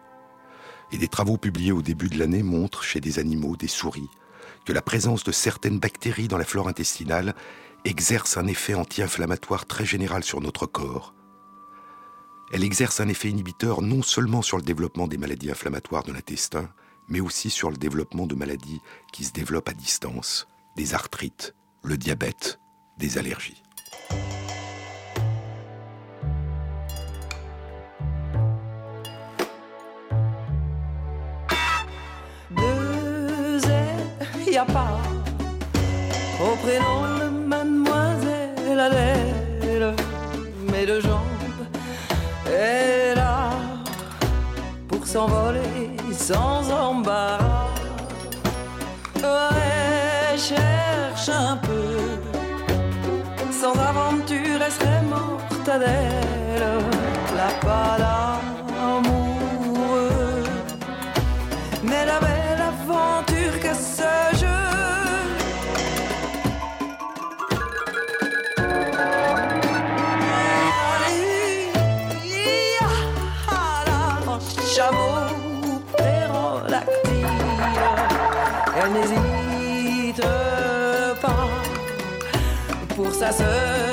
Et 0.90 0.98
des 0.98 1.06
travaux 1.06 1.36
publiés 1.36 1.70
au 1.70 1.80
début 1.80 2.08
de 2.08 2.18
l'année 2.18 2.42
montrent 2.42 2.82
chez 2.82 3.00
des 3.00 3.20
animaux, 3.20 3.56
des 3.56 3.68
souris, 3.68 4.10
que 4.66 4.72
la 4.72 4.82
présence 4.82 5.22
de 5.22 5.30
certaines 5.30 5.78
bactéries 5.78 6.26
dans 6.26 6.38
la 6.38 6.44
flore 6.44 6.66
intestinale 6.66 7.36
exerce 7.84 8.36
un 8.36 8.48
effet 8.48 8.74
anti-inflammatoire 8.74 9.64
très 9.64 9.86
général 9.86 10.24
sur 10.24 10.40
notre 10.40 10.66
corps. 10.66 11.14
Elle 12.50 12.64
exerce 12.64 13.00
un 13.00 13.08
effet 13.08 13.28
inhibiteur 13.28 13.82
non 13.82 14.02
seulement 14.02 14.42
sur 14.42 14.56
le 14.56 14.62
développement 14.62 15.06
des 15.06 15.18
maladies 15.18 15.50
inflammatoires 15.50 16.04
de 16.04 16.12
l'intestin, 16.12 16.70
mais 17.08 17.20
aussi 17.20 17.50
sur 17.50 17.70
le 17.70 17.76
développement 17.76 18.26
de 18.26 18.34
maladies 18.34 18.80
qui 19.12 19.24
se 19.24 19.32
développent 19.32 19.68
à 19.68 19.74
distance, 19.74 20.48
des 20.76 20.94
arthrites, 20.94 21.54
le 21.82 21.96
diabète, 21.96 22.58
des 22.98 23.18
allergies. 23.18 23.62
a 34.58 34.66
au 36.40 36.56
prénom 36.56 37.17
s'envoler 45.12 45.90
sans 46.12 46.70
embarras. 46.70 47.68
Ouais, 49.16 50.36
cherche 50.36 51.28
un 51.30 51.56
peu, 51.56 51.96
sans 53.50 53.76
aventure, 53.90 54.60
elle 54.66 54.72
serait 54.72 55.02
mortadelle, 55.02 56.82
la 57.36 57.50
pas 57.66 57.96
Pour 83.18 83.32
sa 83.32 83.87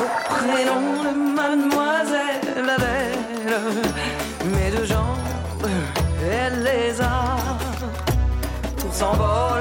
au 0.00 0.06
prénom 0.34 1.02
de 1.02 1.12
mademoiselle 1.34 2.68
Adèle, 2.76 3.58
mais 4.44 4.70
de 4.70 4.84
jambes, 4.84 5.68
elle 6.20 6.62
les 6.62 7.00
a 7.00 7.36
pour 8.78 8.92
s'envoler 8.92 9.51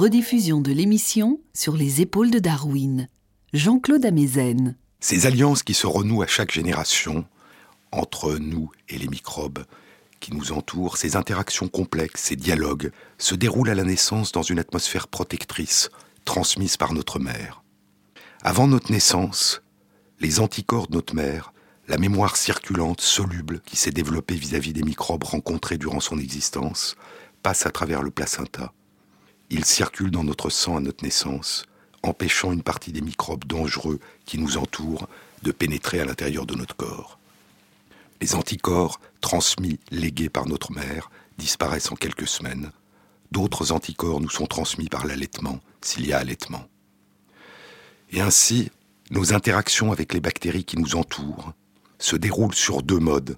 Rediffusion 0.00 0.62
de 0.62 0.72
l'émission 0.72 1.42
sur 1.52 1.76
les 1.76 2.00
épaules 2.00 2.30
de 2.30 2.38
Darwin. 2.38 3.10
Jean-Claude 3.52 4.06
Amezen. 4.06 4.74
Ces 4.98 5.26
alliances 5.26 5.62
qui 5.62 5.74
se 5.74 5.86
renouent 5.86 6.22
à 6.22 6.26
chaque 6.26 6.52
génération, 6.52 7.26
entre 7.92 8.38
nous 8.38 8.70
et 8.88 8.96
les 8.96 9.08
microbes 9.08 9.66
qui 10.18 10.34
nous 10.34 10.52
entourent, 10.52 10.96
ces 10.96 11.16
interactions 11.16 11.68
complexes, 11.68 12.22
ces 12.22 12.36
dialogues, 12.36 12.92
se 13.18 13.34
déroulent 13.34 13.68
à 13.68 13.74
la 13.74 13.84
naissance 13.84 14.32
dans 14.32 14.40
une 14.40 14.58
atmosphère 14.58 15.06
protectrice, 15.06 15.90
transmise 16.24 16.78
par 16.78 16.94
notre 16.94 17.18
mère. 17.18 17.62
Avant 18.40 18.68
notre 18.68 18.90
naissance, 18.90 19.60
les 20.18 20.40
anticorps 20.40 20.88
de 20.88 20.94
notre 20.94 21.14
mère, 21.14 21.52
la 21.88 21.98
mémoire 21.98 22.36
circulante, 22.36 23.02
soluble, 23.02 23.60
qui 23.66 23.76
s'est 23.76 23.90
développée 23.90 24.36
vis-à-vis 24.36 24.72
des 24.72 24.82
microbes 24.82 25.24
rencontrés 25.24 25.76
durant 25.76 26.00
son 26.00 26.18
existence, 26.18 26.96
passe 27.42 27.66
à 27.66 27.70
travers 27.70 28.00
le 28.00 28.10
placenta. 28.10 28.72
Il 29.52 29.64
circule 29.64 30.12
dans 30.12 30.22
notre 30.22 30.48
sang 30.48 30.76
à 30.76 30.80
notre 30.80 31.02
naissance, 31.02 31.66
empêchant 32.04 32.52
une 32.52 32.62
partie 32.62 32.92
des 32.92 33.00
microbes 33.00 33.44
dangereux 33.44 33.98
qui 34.24 34.38
nous 34.38 34.56
entourent 34.56 35.08
de 35.42 35.50
pénétrer 35.50 36.00
à 36.00 36.04
l'intérieur 36.04 36.46
de 36.46 36.54
notre 36.54 36.76
corps. 36.76 37.18
Les 38.20 38.36
anticorps 38.36 39.00
transmis, 39.20 39.80
légués 39.90 40.28
par 40.28 40.46
notre 40.46 40.70
mère, 40.70 41.10
disparaissent 41.36 41.90
en 41.90 41.96
quelques 41.96 42.28
semaines. 42.28 42.70
D'autres 43.32 43.72
anticorps 43.72 44.20
nous 44.20 44.30
sont 44.30 44.46
transmis 44.46 44.88
par 44.88 45.04
l'allaitement, 45.04 45.58
s'il 45.80 46.06
y 46.06 46.12
a 46.12 46.18
allaitement. 46.18 46.66
Et 48.12 48.20
ainsi, 48.20 48.70
nos 49.10 49.32
interactions 49.34 49.90
avec 49.90 50.12
les 50.12 50.20
bactéries 50.20 50.64
qui 50.64 50.78
nous 50.78 50.94
entourent 50.94 51.52
se 51.98 52.14
déroulent 52.14 52.54
sur 52.54 52.82
deux 52.82 52.98
modes. 52.98 53.36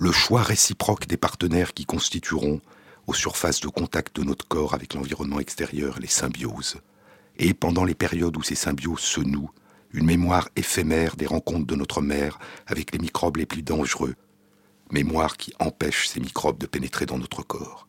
Le 0.00 0.10
choix 0.10 0.42
réciproque 0.42 1.06
des 1.06 1.16
partenaires 1.16 1.74
qui 1.74 1.84
constitueront, 1.84 2.60
aux 3.06 3.14
surfaces 3.14 3.60
de 3.60 3.68
contact 3.68 4.16
de 4.16 4.24
notre 4.24 4.46
corps 4.46 4.74
avec 4.74 4.94
l'environnement 4.94 5.40
extérieur, 5.40 5.98
les 6.00 6.08
symbioses. 6.08 6.76
Et 7.36 7.54
pendant 7.54 7.84
les 7.84 7.94
périodes 7.94 8.36
où 8.36 8.42
ces 8.42 8.54
symbioses 8.54 9.00
se 9.00 9.20
nouent, 9.20 9.50
une 9.92 10.06
mémoire 10.06 10.48
éphémère 10.56 11.16
des 11.16 11.26
rencontres 11.26 11.66
de 11.66 11.76
notre 11.76 12.00
mère 12.00 12.38
avec 12.66 12.92
les 12.92 12.98
microbes 12.98 13.36
les 13.36 13.46
plus 13.46 13.62
dangereux, 13.62 14.14
mémoire 14.90 15.36
qui 15.36 15.52
empêche 15.58 16.08
ces 16.08 16.20
microbes 16.20 16.58
de 16.58 16.66
pénétrer 16.66 17.06
dans 17.06 17.18
notre 17.18 17.42
corps. 17.42 17.88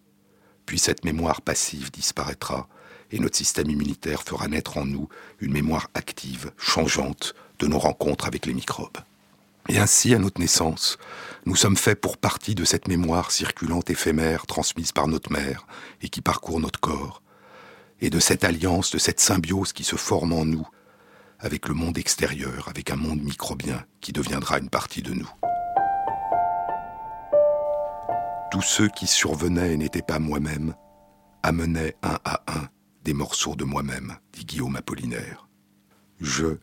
Puis 0.65 0.79
cette 0.79 1.05
mémoire 1.05 1.41
passive 1.41 1.91
disparaîtra 1.91 2.67
et 3.11 3.19
notre 3.19 3.37
système 3.37 3.69
immunitaire 3.69 4.23
fera 4.23 4.47
naître 4.47 4.77
en 4.77 4.85
nous 4.85 5.09
une 5.39 5.53
mémoire 5.53 5.89
active, 5.93 6.51
changeante 6.57 7.35
de 7.59 7.67
nos 7.67 7.79
rencontres 7.79 8.25
avec 8.25 8.45
les 8.45 8.53
microbes. 8.53 8.97
Et 9.67 9.79
ainsi, 9.79 10.13
à 10.13 10.19
notre 10.19 10.39
naissance, 10.39 10.97
nous 11.45 11.55
sommes 11.55 11.77
faits 11.77 11.99
pour 11.99 12.17
partie 12.17 12.55
de 12.55 12.63
cette 12.65 12.87
mémoire 12.87 13.31
circulante 13.31 13.89
éphémère 13.89 14.45
transmise 14.45 14.91
par 14.91 15.07
notre 15.07 15.31
mère 15.31 15.65
et 16.01 16.09
qui 16.09 16.21
parcourt 16.21 16.59
notre 16.59 16.79
corps, 16.79 17.23
et 17.99 18.09
de 18.09 18.19
cette 18.19 18.43
alliance, 18.43 18.91
de 18.91 18.97
cette 18.97 19.19
symbiose 19.19 19.73
qui 19.73 19.83
se 19.83 19.95
forme 19.95 20.33
en 20.33 20.45
nous 20.45 20.67
avec 21.39 21.67
le 21.67 21.73
monde 21.73 21.97
extérieur, 21.97 22.67
avec 22.69 22.91
un 22.91 22.95
monde 22.95 23.21
microbien 23.21 23.83
qui 24.01 24.13
deviendra 24.13 24.59
une 24.59 24.69
partie 24.69 25.01
de 25.01 25.13
nous. 25.13 25.29
Tous 28.51 28.61
ceux 28.61 28.87
qui 28.87 29.07
survenaient 29.07 29.73
et 29.73 29.77
n'étaient 29.77 30.01
pas 30.01 30.19
moi-même 30.19 30.75
amenaient 31.43 31.95
un 32.03 32.17
à 32.23 32.41
un 32.47 32.69
des 33.03 33.13
morceaux 33.13 33.55
de 33.55 33.63
moi-même, 33.63 34.17
dit 34.33 34.45
Guillaume 34.45 34.75
Apollinaire. 34.75 35.47
Je 36.19 36.57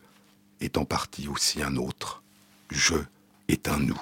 est 0.61 0.79
en 0.79 0.85
partie 0.85 1.29
aussi 1.29 1.63
un 1.63 1.77
autre. 1.77 2.22
Je 2.75 2.95
est 3.49 3.69
un 3.69 3.79
nous. 3.79 4.01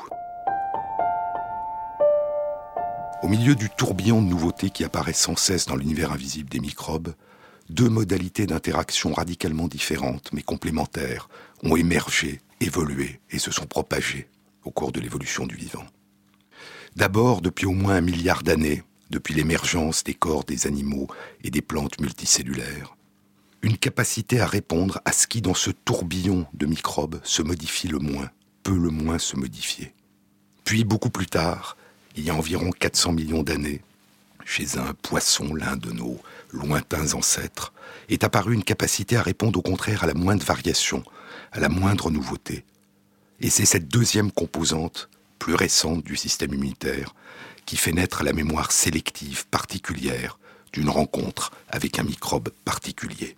Au 3.20 3.26
milieu 3.26 3.56
du 3.56 3.68
tourbillon 3.68 4.22
de 4.22 4.28
nouveautés 4.28 4.70
qui 4.70 4.84
apparaît 4.84 5.12
sans 5.12 5.34
cesse 5.34 5.66
dans 5.66 5.74
l'univers 5.74 6.12
invisible 6.12 6.48
des 6.48 6.60
microbes, 6.60 7.12
deux 7.68 7.88
modalités 7.88 8.46
d'interaction 8.46 9.12
radicalement 9.12 9.66
différentes 9.66 10.32
mais 10.32 10.42
complémentaires 10.42 11.28
ont 11.64 11.74
émergé, 11.74 12.40
évolué 12.60 13.20
et 13.32 13.40
se 13.40 13.50
sont 13.50 13.66
propagées 13.66 14.28
au 14.64 14.70
cours 14.70 14.92
de 14.92 15.00
l'évolution 15.00 15.48
du 15.48 15.56
vivant. 15.56 15.84
D'abord, 16.94 17.40
depuis 17.40 17.66
au 17.66 17.72
moins 17.72 17.96
un 17.96 18.02
milliard 18.02 18.44
d'années, 18.44 18.84
depuis 19.10 19.34
l'émergence 19.34 20.04
des 20.04 20.14
corps 20.14 20.44
des 20.44 20.68
animaux 20.68 21.08
et 21.42 21.50
des 21.50 21.62
plantes 21.62 22.00
multicellulaires, 22.00 22.96
une 23.62 23.78
capacité 23.78 24.40
à 24.40 24.46
répondre 24.46 25.00
à 25.04 25.10
ce 25.10 25.26
qui, 25.26 25.42
dans 25.42 25.54
ce 25.54 25.70
tourbillon 25.70 26.46
de 26.54 26.66
microbes, 26.66 27.20
se 27.24 27.42
modifie 27.42 27.88
le 27.88 27.98
moins, 27.98 28.30
peut 28.62 28.76
le 28.76 28.90
moins 28.90 29.18
se 29.18 29.36
modifier. 29.36 29.92
Puis, 30.64 30.84
beaucoup 30.84 31.10
plus 31.10 31.26
tard, 31.26 31.76
il 32.16 32.24
y 32.24 32.30
a 32.30 32.34
environ 32.34 32.70
400 32.70 33.12
millions 33.12 33.42
d'années, 33.42 33.82
chez 34.44 34.78
un 34.78 34.94
poisson, 34.94 35.54
l'un 35.54 35.76
de 35.76 35.92
nos 35.92 36.18
lointains 36.50 37.14
ancêtres, 37.14 37.72
est 38.08 38.24
apparue 38.24 38.54
une 38.54 38.64
capacité 38.64 39.16
à 39.16 39.22
répondre 39.22 39.58
au 39.58 39.62
contraire 39.62 40.04
à 40.04 40.06
la 40.06 40.14
moindre 40.14 40.44
variation, 40.44 41.04
à 41.52 41.60
la 41.60 41.68
moindre 41.68 42.10
nouveauté. 42.10 42.64
Et 43.40 43.50
c'est 43.50 43.64
cette 43.64 43.88
deuxième 43.88 44.32
composante, 44.32 45.08
plus 45.38 45.54
récente 45.54 46.04
du 46.04 46.16
système 46.16 46.52
immunitaire, 46.52 47.14
qui 47.64 47.76
fait 47.76 47.92
naître 47.92 48.24
la 48.24 48.32
mémoire 48.32 48.72
sélective 48.72 49.46
particulière 49.46 50.38
d'une 50.72 50.88
rencontre 50.88 51.52
avec 51.68 51.98
un 51.98 52.02
microbe 52.02 52.50
particulier. 52.64 53.36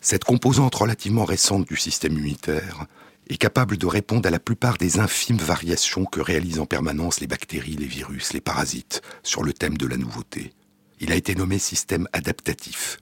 Cette 0.00 0.24
composante 0.24 0.74
relativement 0.74 1.24
récente 1.24 1.66
du 1.66 1.76
système 1.76 2.12
immunitaire 2.12 2.86
est 3.28 3.36
capable 3.36 3.76
de 3.76 3.86
répondre 3.86 4.26
à 4.26 4.30
la 4.30 4.38
plupart 4.38 4.78
des 4.78 4.98
infimes 4.98 5.36
variations 5.38 6.04
que 6.04 6.20
réalisent 6.20 6.60
en 6.60 6.66
permanence 6.66 7.20
les 7.20 7.26
bactéries, 7.26 7.76
les 7.76 7.86
virus, 7.86 8.32
les 8.32 8.40
parasites 8.40 9.02
sur 9.22 9.42
le 9.42 9.52
thème 9.52 9.76
de 9.76 9.86
la 9.86 9.96
nouveauté. 9.96 10.52
Il 11.00 11.12
a 11.12 11.16
été 11.16 11.34
nommé 11.34 11.58
système 11.58 12.08
adaptatif 12.12 12.98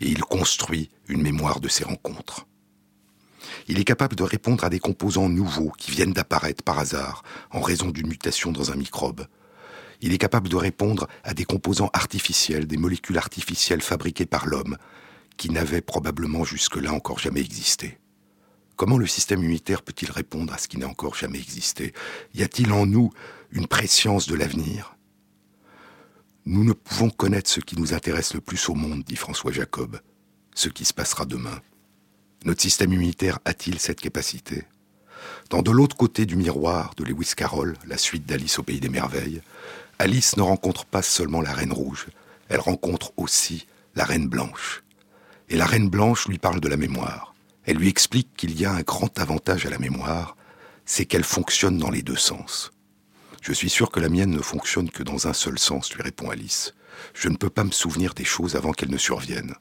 et 0.00 0.08
il 0.08 0.20
construit 0.20 0.90
une 1.08 1.22
mémoire 1.22 1.60
de 1.60 1.68
ces 1.68 1.84
rencontres. 1.84 2.46
Il 3.68 3.78
est 3.78 3.84
capable 3.84 4.16
de 4.16 4.24
répondre 4.24 4.64
à 4.64 4.70
des 4.70 4.80
composants 4.80 5.28
nouveaux 5.28 5.72
qui 5.78 5.92
viennent 5.92 6.12
d'apparaître 6.12 6.64
par 6.64 6.78
hasard 6.78 7.22
en 7.50 7.60
raison 7.60 7.90
d'une 7.90 8.08
mutation 8.08 8.50
dans 8.50 8.72
un 8.72 8.76
microbe. 8.76 9.26
Il 10.00 10.12
est 10.12 10.18
capable 10.18 10.48
de 10.48 10.56
répondre 10.56 11.06
à 11.22 11.32
des 11.32 11.44
composants 11.44 11.90
artificiels, 11.92 12.66
des 12.66 12.76
molécules 12.76 13.18
artificielles 13.18 13.82
fabriquées 13.82 14.26
par 14.26 14.46
l'homme, 14.46 14.76
qui 15.36 15.50
n'avaient 15.50 15.80
probablement 15.80 16.44
jusque-là 16.44 16.92
encore 16.92 17.20
jamais 17.20 17.40
existé. 17.40 17.98
Comment 18.76 18.98
le 18.98 19.06
système 19.06 19.40
immunitaire 19.40 19.82
peut-il 19.82 20.10
répondre 20.10 20.52
à 20.52 20.58
ce 20.58 20.68
qui 20.68 20.78
n'a 20.78 20.88
encore 20.88 21.14
jamais 21.14 21.38
existé? 21.38 21.92
Y 22.34 22.42
a-t-il 22.42 22.72
en 22.72 22.86
nous 22.86 23.12
une 23.50 23.66
préscience 23.66 24.26
de 24.26 24.34
l'avenir? 24.34 24.96
Nous 26.44 26.64
ne 26.64 26.72
pouvons 26.72 27.10
connaître 27.10 27.50
ce 27.50 27.60
qui 27.60 27.78
nous 27.78 27.94
intéresse 27.94 28.34
le 28.34 28.40
plus 28.40 28.68
au 28.68 28.74
monde, 28.74 29.04
dit 29.04 29.16
François 29.16 29.52
Jacob, 29.52 30.00
ce 30.54 30.68
qui 30.68 30.84
se 30.84 30.94
passera 30.94 31.24
demain. 31.24 31.60
Notre 32.44 32.62
système 32.62 32.92
immunitaire 32.92 33.38
a-t-il 33.44 33.78
cette 33.78 34.00
capacité? 34.00 34.64
Dans 35.50 35.62
de 35.62 35.70
l'autre 35.70 35.96
côté 35.96 36.26
du 36.26 36.34
miroir 36.34 36.94
de 36.96 37.04
Lewis 37.04 37.34
Carroll, 37.36 37.76
la 37.86 37.98
suite 37.98 38.26
d'Alice 38.26 38.58
au 38.58 38.64
pays 38.64 38.80
des 38.80 38.88
merveilles, 38.88 39.42
Alice 40.00 40.36
ne 40.36 40.42
rencontre 40.42 40.84
pas 40.84 41.02
seulement 41.02 41.40
la 41.40 41.52
reine 41.52 41.72
rouge, 41.72 42.08
elle 42.48 42.58
rencontre 42.58 43.12
aussi 43.16 43.66
la 43.94 44.04
reine 44.04 44.26
blanche. 44.26 44.82
Et 45.48 45.56
la 45.56 45.66
reine 45.66 45.88
blanche 45.88 46.26
lui 46.26 46.38
parle 46.38 46.60
de 46.60 46.68
la 46.68 46.76
mémoire. 46.76 47.31
Elle 47.64 47.76
lui 47.76 47.88
explique 47.88 48.34
qu'il 48.36 48.58
y 48.58 48.64
a 48.64 48.72
un 48.72 48.82
grand 48.82 49.18
avantage 49.18 49.66
à 49.66 49.70
la 49.70 49.78
mémoire, 49.78 50.36
c'est 50.84 51.06
qu'elle 51.06 51.24
fonctionne 51.24 51.78
dans 51.78 51.90
les 51.90 52.02
deux 52.02 52.16
sens. 52.16 52.72
Je 53.40 53.52
suis 53.52 53.70
sûr 53.70 53.90
que 53.90 54.00
la 54.00 54.08
mienne 54.08 54.30
ne 54.30 54.42
fonctionne 54.42 54.90
que 54.90 55.02
dans 55.02 55.26
un 55.26 55.32
seul 55.32 55.58
sens, 55.58 55.92
lui 55.94 56.02
répond 56.02 56.30
Alice. 56.30 56.74
Je 57.14 57.28
ne 57.28 57.36
peux 57.36 57.50
pas 57.50 57.64
me 57.64 57.70
souvenir 57.70 58.14
des 58.14 58.24
choses 58.24 58.56
avant 58.56 58.72
qu'elles 58.72 58.90
ne 58.90 58.98
surviennent. 58.98 59.54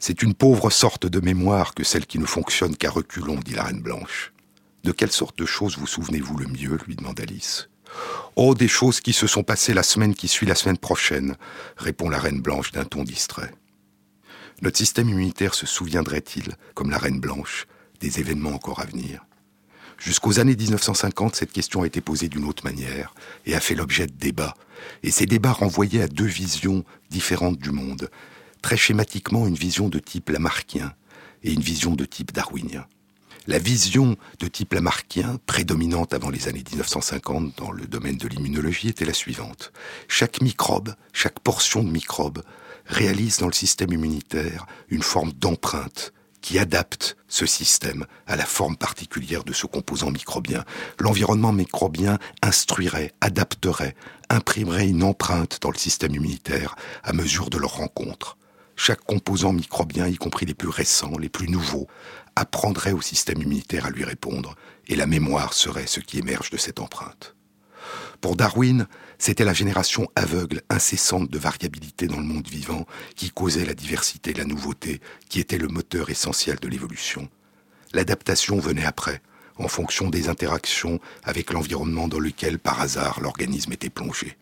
C'est 0.00 0.22
une 0.22 0.34
pauvre 0.34 0.70
sorte 0.70 1.06
de 1.06 1.20
mémoire 1.20 1.74
que 1.74 1.84
celle 1.84 2.06
qui 2.06 2.18
ne 2.18 2.26
fonctionne 2.26 2.76
qu'à 2.76 2.90
reculons, 2.90 3.40
dit 3.44 3.54
la 3.54 3.64
Reine 3.64 3.82
Blanche. 3.82 4.32
De 4.84 4.92
quelle 4.92 5.10
sorte 5.10 5.38
de 5.38 5.46
choses 5.46 5.76
vous 5.76 5.86
souvenez-vous 5.86 6.36
le 6.36 6.46
mieux 6.46 6.78
lui 6.86 6.94
demande 6.94 7.20
Alice. 7.20 7.68
Oh, 8.36 8.54
des 8.54 8.68
choses 8.68 9.00
qui 9.00 9.12
se 9.12 9.26
sont 9.26 9.42
passées 9.42 9.74
la 9.74 9.82
semaine 9.82 10.14
qui 10.14 10.28
suit 10.28 10.46
la 10.46 10.54
semaine 10.54 10.78
prochaine, 10.78 11.36
répond 11.76 12.08
la 12.08 12.18
Reine 12.18 12.40
Blanche 12.40 12.72
d'un 12.72 12.84
ton 12.84 13.02
distrait. 13.02 13.52
Notre 14.60 14.78
système 14.78 15.08
immunitaire 15.08 15.54
se 15.54 15.66
souviendrait-il, 15.66 16.56
comme 16.74 16.90
la 16.90 16.98
Reine 16.98 17.20
Blanche, 17.20 17.66
des 18.00 18.18
événements 18.18 18.54
encore 18.54 18.80
à 18.80 18.86
venir? 18.86 19.24
Jusqu'aux 19.98 20.40
années 20.40 20.56
1950, 20.56 21.36
cette 21.36 21.52
question 21.52 21.82
a 21.82 21.86
été 21.86 22.00
posée 22.00 22.28
d'une 22.28 22.44
autre 22.44 22.64
manière 22.64 23.14
et 23.46 23.54
a 23.54 23.60
fait 23.60 23.76
l'objet 23.76 24.06
de 24.06 24.12
débats. 24.12 24.54
Et 25.04 25.12
ces 25.12 25.26
débats 25.26 25.52
renvoyaient 25.52 26.02
à 26.02 26.08
deux 26.08 26.24
visions 26.24 26.84
différentes 27.10 27.58
du 27.58 27.70
monde. 27.70 28.10
Très 28.60 28.76
schématiquement, 28.76 29.46
une 29.46 29.54
vision 29.54 29.88
de 29.88 30.00
type 30.00 30.30
lamarckien 30.30 30.92
et 31.44 31.52
une 31.52 31.60
vision 31.60 31.94
de 31.94 32.04
type 32.04 32.32
darwinien. 32.32 32.86
La 33.46 33.58
vision 33.58 34.16
de 34.40 34.46
type 34.46 34.74
lamarckien, 34.74 35.38
prédominante 35.46 36.12
avant 36.14 36.30
les 36.30 36.48
années 36.48 36.64
1950 36.68 37.56
dans 37.56 37.70
le 37.70 37.86
domaine 37.86 38.18
de 38.18 38.28
l'immunologie, 38.28 38.88
était 38.88 39.04
la 39.04 39.14
suivante. 39.14 39.72
Chaque 40.06 40.42
microbe, 40.42 40.94
chaque 41.12 41.40
portion 41.40 41.82
de 41.82 41.90
microbe, 41.90 42.42
réalise 42.88 43.38
dans 43.38 43.46
le 43.46 43.52
système 43.52 43.92
immunitaire 43.92 44.66
une 44.88 45.02
forme 45.02 45.32
d'empreinte 45.32 46.12
qui 46.40 46.58
adapte 46.58 47.16
ce 47.28 47.46
système 47.46 48.06
à 48.26 48.36
la 48.36 48.46
forme 48.46 48.76
particulière 48.76 49.44
de 49.44 49.52
ce 49.52 49.66
composant 49.66 50.10
microbien. 50.10 50.64
L'environnement 50.98 51.52
microbien 51.52 52.18
instruirait, 52.42 53.12
adapterait, 53.20 53.94
imprimerait 54.30 54.88
une 54.88 55.02
empreinte 55.02 55.58
dans 55.60 55.70
le 55.70 55.76
système 55.76 56.14
immunitaire 56.14 56.76
à 57.02 57.12
mesure 57.12 57.50
de 57.50 57.58
leur 57.58 57.76
rencontre. 57.76 58.36
Chaque 58.76 59.04
composant 59.04 59.52
microbien, 59.52 60.06
y 60.06 60.16
compris 60.16 60.46
les 60.46 60.54
plus 60.54 60.68
récents, 60.68 61.18
les 61.18 61.28
plus 61.28 61.48
nouveaux, 61.48 61.88
apprendrait 62.36 62.92
au 62.92 63.00
système 63.00 63.42
immunitaire 63.42 63.86
à 63.86 63.90
lui 63.90 64.04
répondre, 64.04 64.54
et 64.86 64.94
la 64.94 65.06
mémoire 65.06 65.52
serait 65.52 65.88
ce 65.88 65.98
qui 65.98 66.18
émerge 66.18 66.50
de 66.50 66.56
cette 66.56 66.78
empreinte. 66.78 67.34
Pour 68.20 68.36
Darwin, 68.36 68.86
c'était 69.18 69.44
la 69.44 69.52
génération 69.52 70.08
aveugle, 70.14 70.62
incessante 70.70 71.30
de 71.30 71.38
variabilité 71.38 72.06
dans 72.06 72.18
le 72.18 72.24
monde 72.24 72.46
vivant 72.46 72.86
qui 73.16 73.30
causait 73.30 73.64
la 73.64 73.74
diversité, 73.74 74.32
la 74.32 74.44
nouveauté, 74.44 75.00
qui 75.28 75.40
était 75.40 75.58
le 75.58 75.68
moteur 75.68 76.08
essentiel 76.08 76.58
de 76.60 76.68
l'évolution. 76.68 77.28
L'adaptation 77.92 78.58
venait 78.58 78.84
après, 78.84 79.20
en 79.56 79.68
fonction 79.68 80.08
des 80.08 80.28
interactions 80.28 81.00
avec 81.24 81.52
l'environnement 81.52 82.06
dans 82.06 82.20
lequel, 82.20 82.58
par 82.58 82.80
hasard, 82.80 83.20
l'organisme 83.20 83.72
était 83.72 83.90
plongé. 83.90 84.36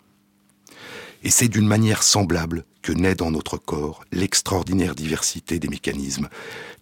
Et 1.23 1.31
c'est 1.31 1.49
d'une 1.49 1.67
manière 1.67 2.03
semblable 2.03 2.65
que 2.83 2.93
naît 2.93 3.15
dans 3.15 3.31
notre 3.31 3.57
corps 3.57 4.05
l'extraordinaire 4.13 4.95
diversité 4.95 5.59
des 5.59 5.69
mécanismes 5.69 6.29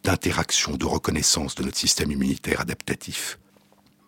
d'interaction, 0.02 0.76
de 0.76 0.84
reconnaissance 0.84 1.54
de 1.54 1.62
notre 1.62 1.78
système 1.78 2.10
immunitaire 2.10 2.60
adaptatif. 2.60 3.38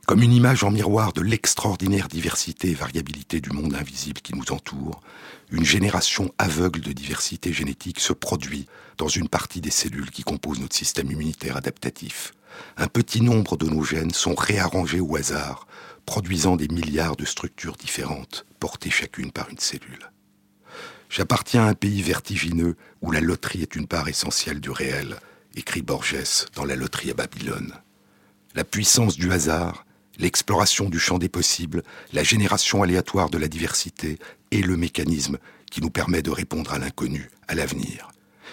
Comme 0.06 0.22
une 0.22 0.32
image 0.32 0.62
en 0.62 0.70
miroir 0.70 1.12
de 1.12 1.20
l'extraordinaire 1.20 2.06
diversité 2.06 2.70
et 2.70 2.74
variabilité 2.74 3.40
du 3.40 3.50
monde 3.50 3.74
invisible 3.74 4.20
qui 4.20 4.36
nous 4.36 4.52
entoure, 4.52 5.02
une 5.50 5.64
génération 5.64 6.32
aveugle 6.38 6.80
de 6.80 6.92
diversité 6.92 7.52
génétique 7.52 7.98
se 7.98 8.12
produit 8.12 8.66
dans 8.98 9.08
une 9.08 9.28
partie 9.28 9.60
des 9.60 9.72
cellules 9.72 10.12
qui 10.12 10.22
composent 10.22 10.60
notre 10.60 10.76
système 10.76 11.10
immunitaire 11.10 11.56
adaptatif. 11.56 12.34
Un 12.76 12.86
petit 12.86 13.20
nombre 13.20 13.56
de 13.56 13.66
nos 13.66 13.82
gènes 13.82 14.12
sont 14.12 14.36
réarrangés 14.36 15.00
au 15.00 15.16
hasard, 15.16 15.66
produisant 16.06 16.54
des 16.54 16.68
milliards 16.68 17.16
de 17.16 17.24
structures 17.24 17.74
différentes, 17.74 18.46
portées 18.60 18.90
chacune 18.90 19.32
par 19.32 19.50
une 19.50 19.58
cellule. 19.58 20.12
J'appartiens 21.10 21.64
à 21.64 21.70
un 21.70 21.74
pays 21.74 22.02
vertigineux 22.02 22.76
où 23.02 23.10
la 23.10 23.20
loterie 23.20 23.62
est 23.62 23.74
une 23.74 23.88
part 23.88 24.06
essentielle 24.06 24.60
du 24.60 24.70
réel, 24.70 25.16
écrit 25.56 25.82
Borges 25.82 26.46
dans 26.54 26.64
La 26.64 26.76
loterie 26.76 27.10
à 27.10 27.14
Babylone. 27.14 27.72
La 28.54 28.62
puissance 28.62 29.16
du 29.16 29.32
hasard, 29.32 29.84
l'exploration 30.18 30.88
du 30.88 30.98
champ 30.98 31.18
des 31.18 31.28
possibles, 31.28 31.82
la 32.12 32.22
génération 32.22 32.82
aléatoire 32.82 33.30
de 33.30 33.38
la 33.38 33.48
diversité 33.48 34.18
est 34.50 34.64
le 34.64 34.76
mécanisme 34.76 35.38
qui 35.70 35.80
nous 35.80 35.90
permet 35.90 36.22
de 36.22 36.30
répondre 36.30 36.72
à 36.72 36.78
l'inconnu, 36.78 37.30
à 37.48 37.54
l'avenir. 37.54 38.08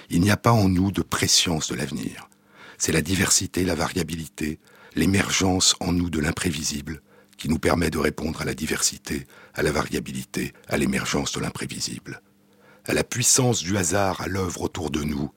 Il 0.09 0.22
n'y 0.22 0.32
a 0.32 0.38
pas 0.38 0.51
en 0.51 0.68
nous 0.68 0.91
de 0.91 1.01
préscience 1.01 1.70
de 1.70 1.76
l'avenir. 1.76 2.30
C'est 2.78 2.91
la 2.91 3.01
diversité, 3.01 3.64
la 3.64 3.76
variabilité, 3.76 4.59
l'émergence 4.95 5.76
en 5.80 5.93
nous 5.93 6.09
de 6.09 6.20
l'imprévisible 6.20 7.01
qui 7.38 7.49
nous 7.49 7.59
permet 7.59 7.89
de 7.89 7.97
répondre 7.97 8.41
à 8.41 8.45
la 8.45 8.53
diversité, 8.53 9.26
à 9.53 9.64
la 9.64 9.72
variabilité, 9.72 10.53
à 10.68 10.78
l'émergence 10.78 11.32
de 11.34 11.39
l'imprévisible 11.39 12.22
à 12.86 12.93
la 12.93 13.03
puissance 13.03 13.64
du 13.64 13.78
hasard 13.78 14.22
à 14.22 14.28
l'œuvre 14.28 14.61
autour 14.61 14.91
de 14.91 15.03
nous, 15.03 15.32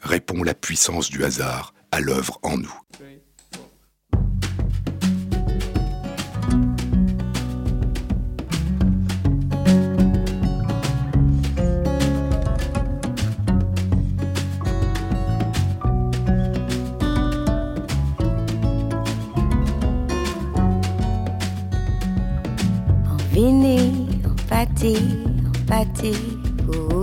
répond 0.00 0.42
la 0.42 0.54
puissance 0.54 1.10
du 1.10 1.24
hasard 1.24 1.74
à 1.90 2.00
l'œuvre 2.00 2.38
en 2.42 2.56
nous. 2.56 2.74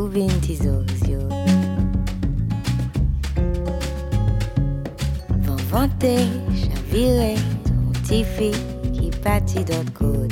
Vintisozio 0.09 1.19
Vont 5.45 5.61
vanter, 5.69 6.27
chavirer 6.53 7.35
Ton 7.63 7.91
petit 7.93 8.25
fille 8.25 8.51
qui 8.91 9.09
partit 9.21 9.63
d'autre 9.63 9.93
côté 9.93 10.24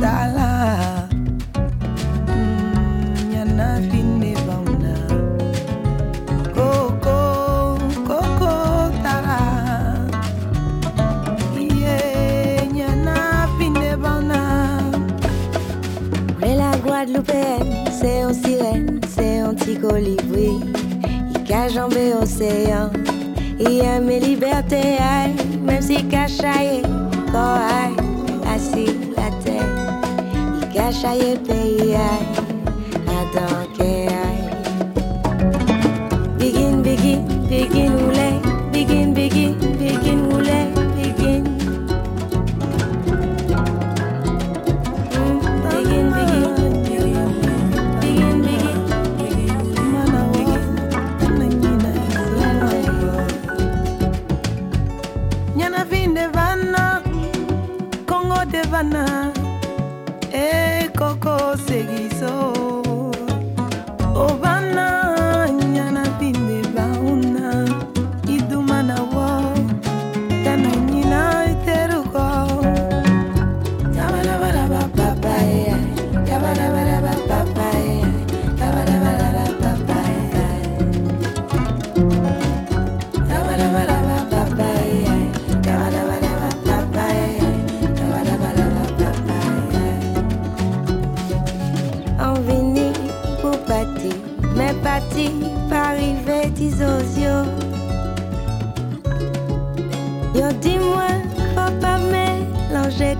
dollar. 0.00 0.39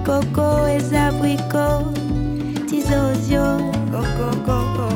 coco 0.05 0.67
et 0.67 0.95
abricots, 0.95 1.93
coco, 3.91 4.37
coco. 4.45 4.89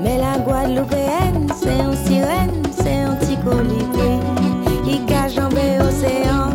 Mais 0.00 0.18
la 0.18 0.38
Guadeloupéenne, 0.38 1.48
c'est 1.60 1.80
en 1.80 1.94
sirène, 2.04 2.62
c'est 2.70 3.00
un 3.00 3.14
petit 3.14 3.36
colibri 3.38 4.20
qui 4.84 5.04
cache 5.06 5.38
en 5.38 5.48
océan, 5.48 6.50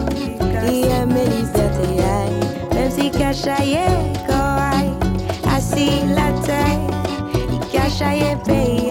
qui 0.66 0.84
aime 0.84 1.14
les 1.14 1.44
même 2.74 2.92
si 2.92 3.10
cachaillé, 3.10 3.86
corail, 4.28 4.92
assis 5.56 6.02
la 6.10 6.32
terre, 6.46 6.80
il 7.52 7.60
cachaillé 7.72 8.36
pays. 8.46 8.83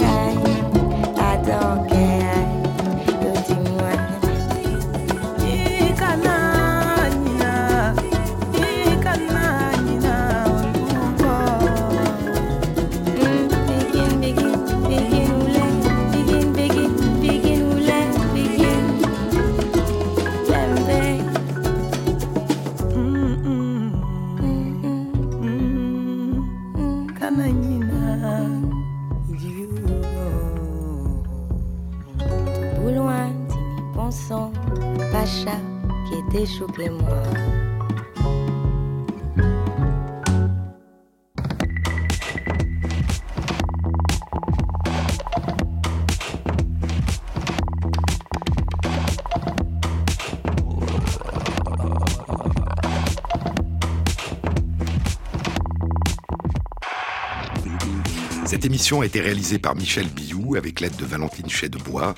Cette 58.45 58.65
émission 58.65 59.01
a 59.01 59.07
été 59.07 59.21
réalisée 59.21 59.59
par 59.59 59.77
Michel 59.77 60.09
Biou 60.09 60.57
avec 60.57 60.81
l'aide 60.81 60.97
de 60.97 61.05
Valentine 61.05 61.49
Bois, 61.79 62.15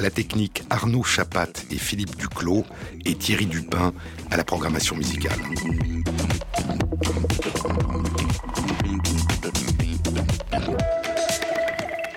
à 0.00 0.02
la 0.02 0.10
technique 0.10 0.62
Arnaud 0.70 1.02
Chapat 1.02 1.52
et 1.70 1.76
Philippe 1.76 2.16
Duclos 2.16 2.64
et 3.04 3.14
Thierry 3.14 3.44
Dupin 3.44 3.92
à 4.30 4.38
la 4.38 4.44
programmation 4.44 4.96
musicale. 4.96 5.38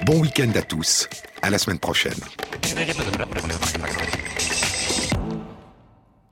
Bon 0.06 0.22
week-end 0.22 0.52
à 0.56 0.62
tous, 0.62 1.10
à 1.42 1.50
la 1.50 1.58
semaine 1.58 1.80
prochaine. 1.80 2.14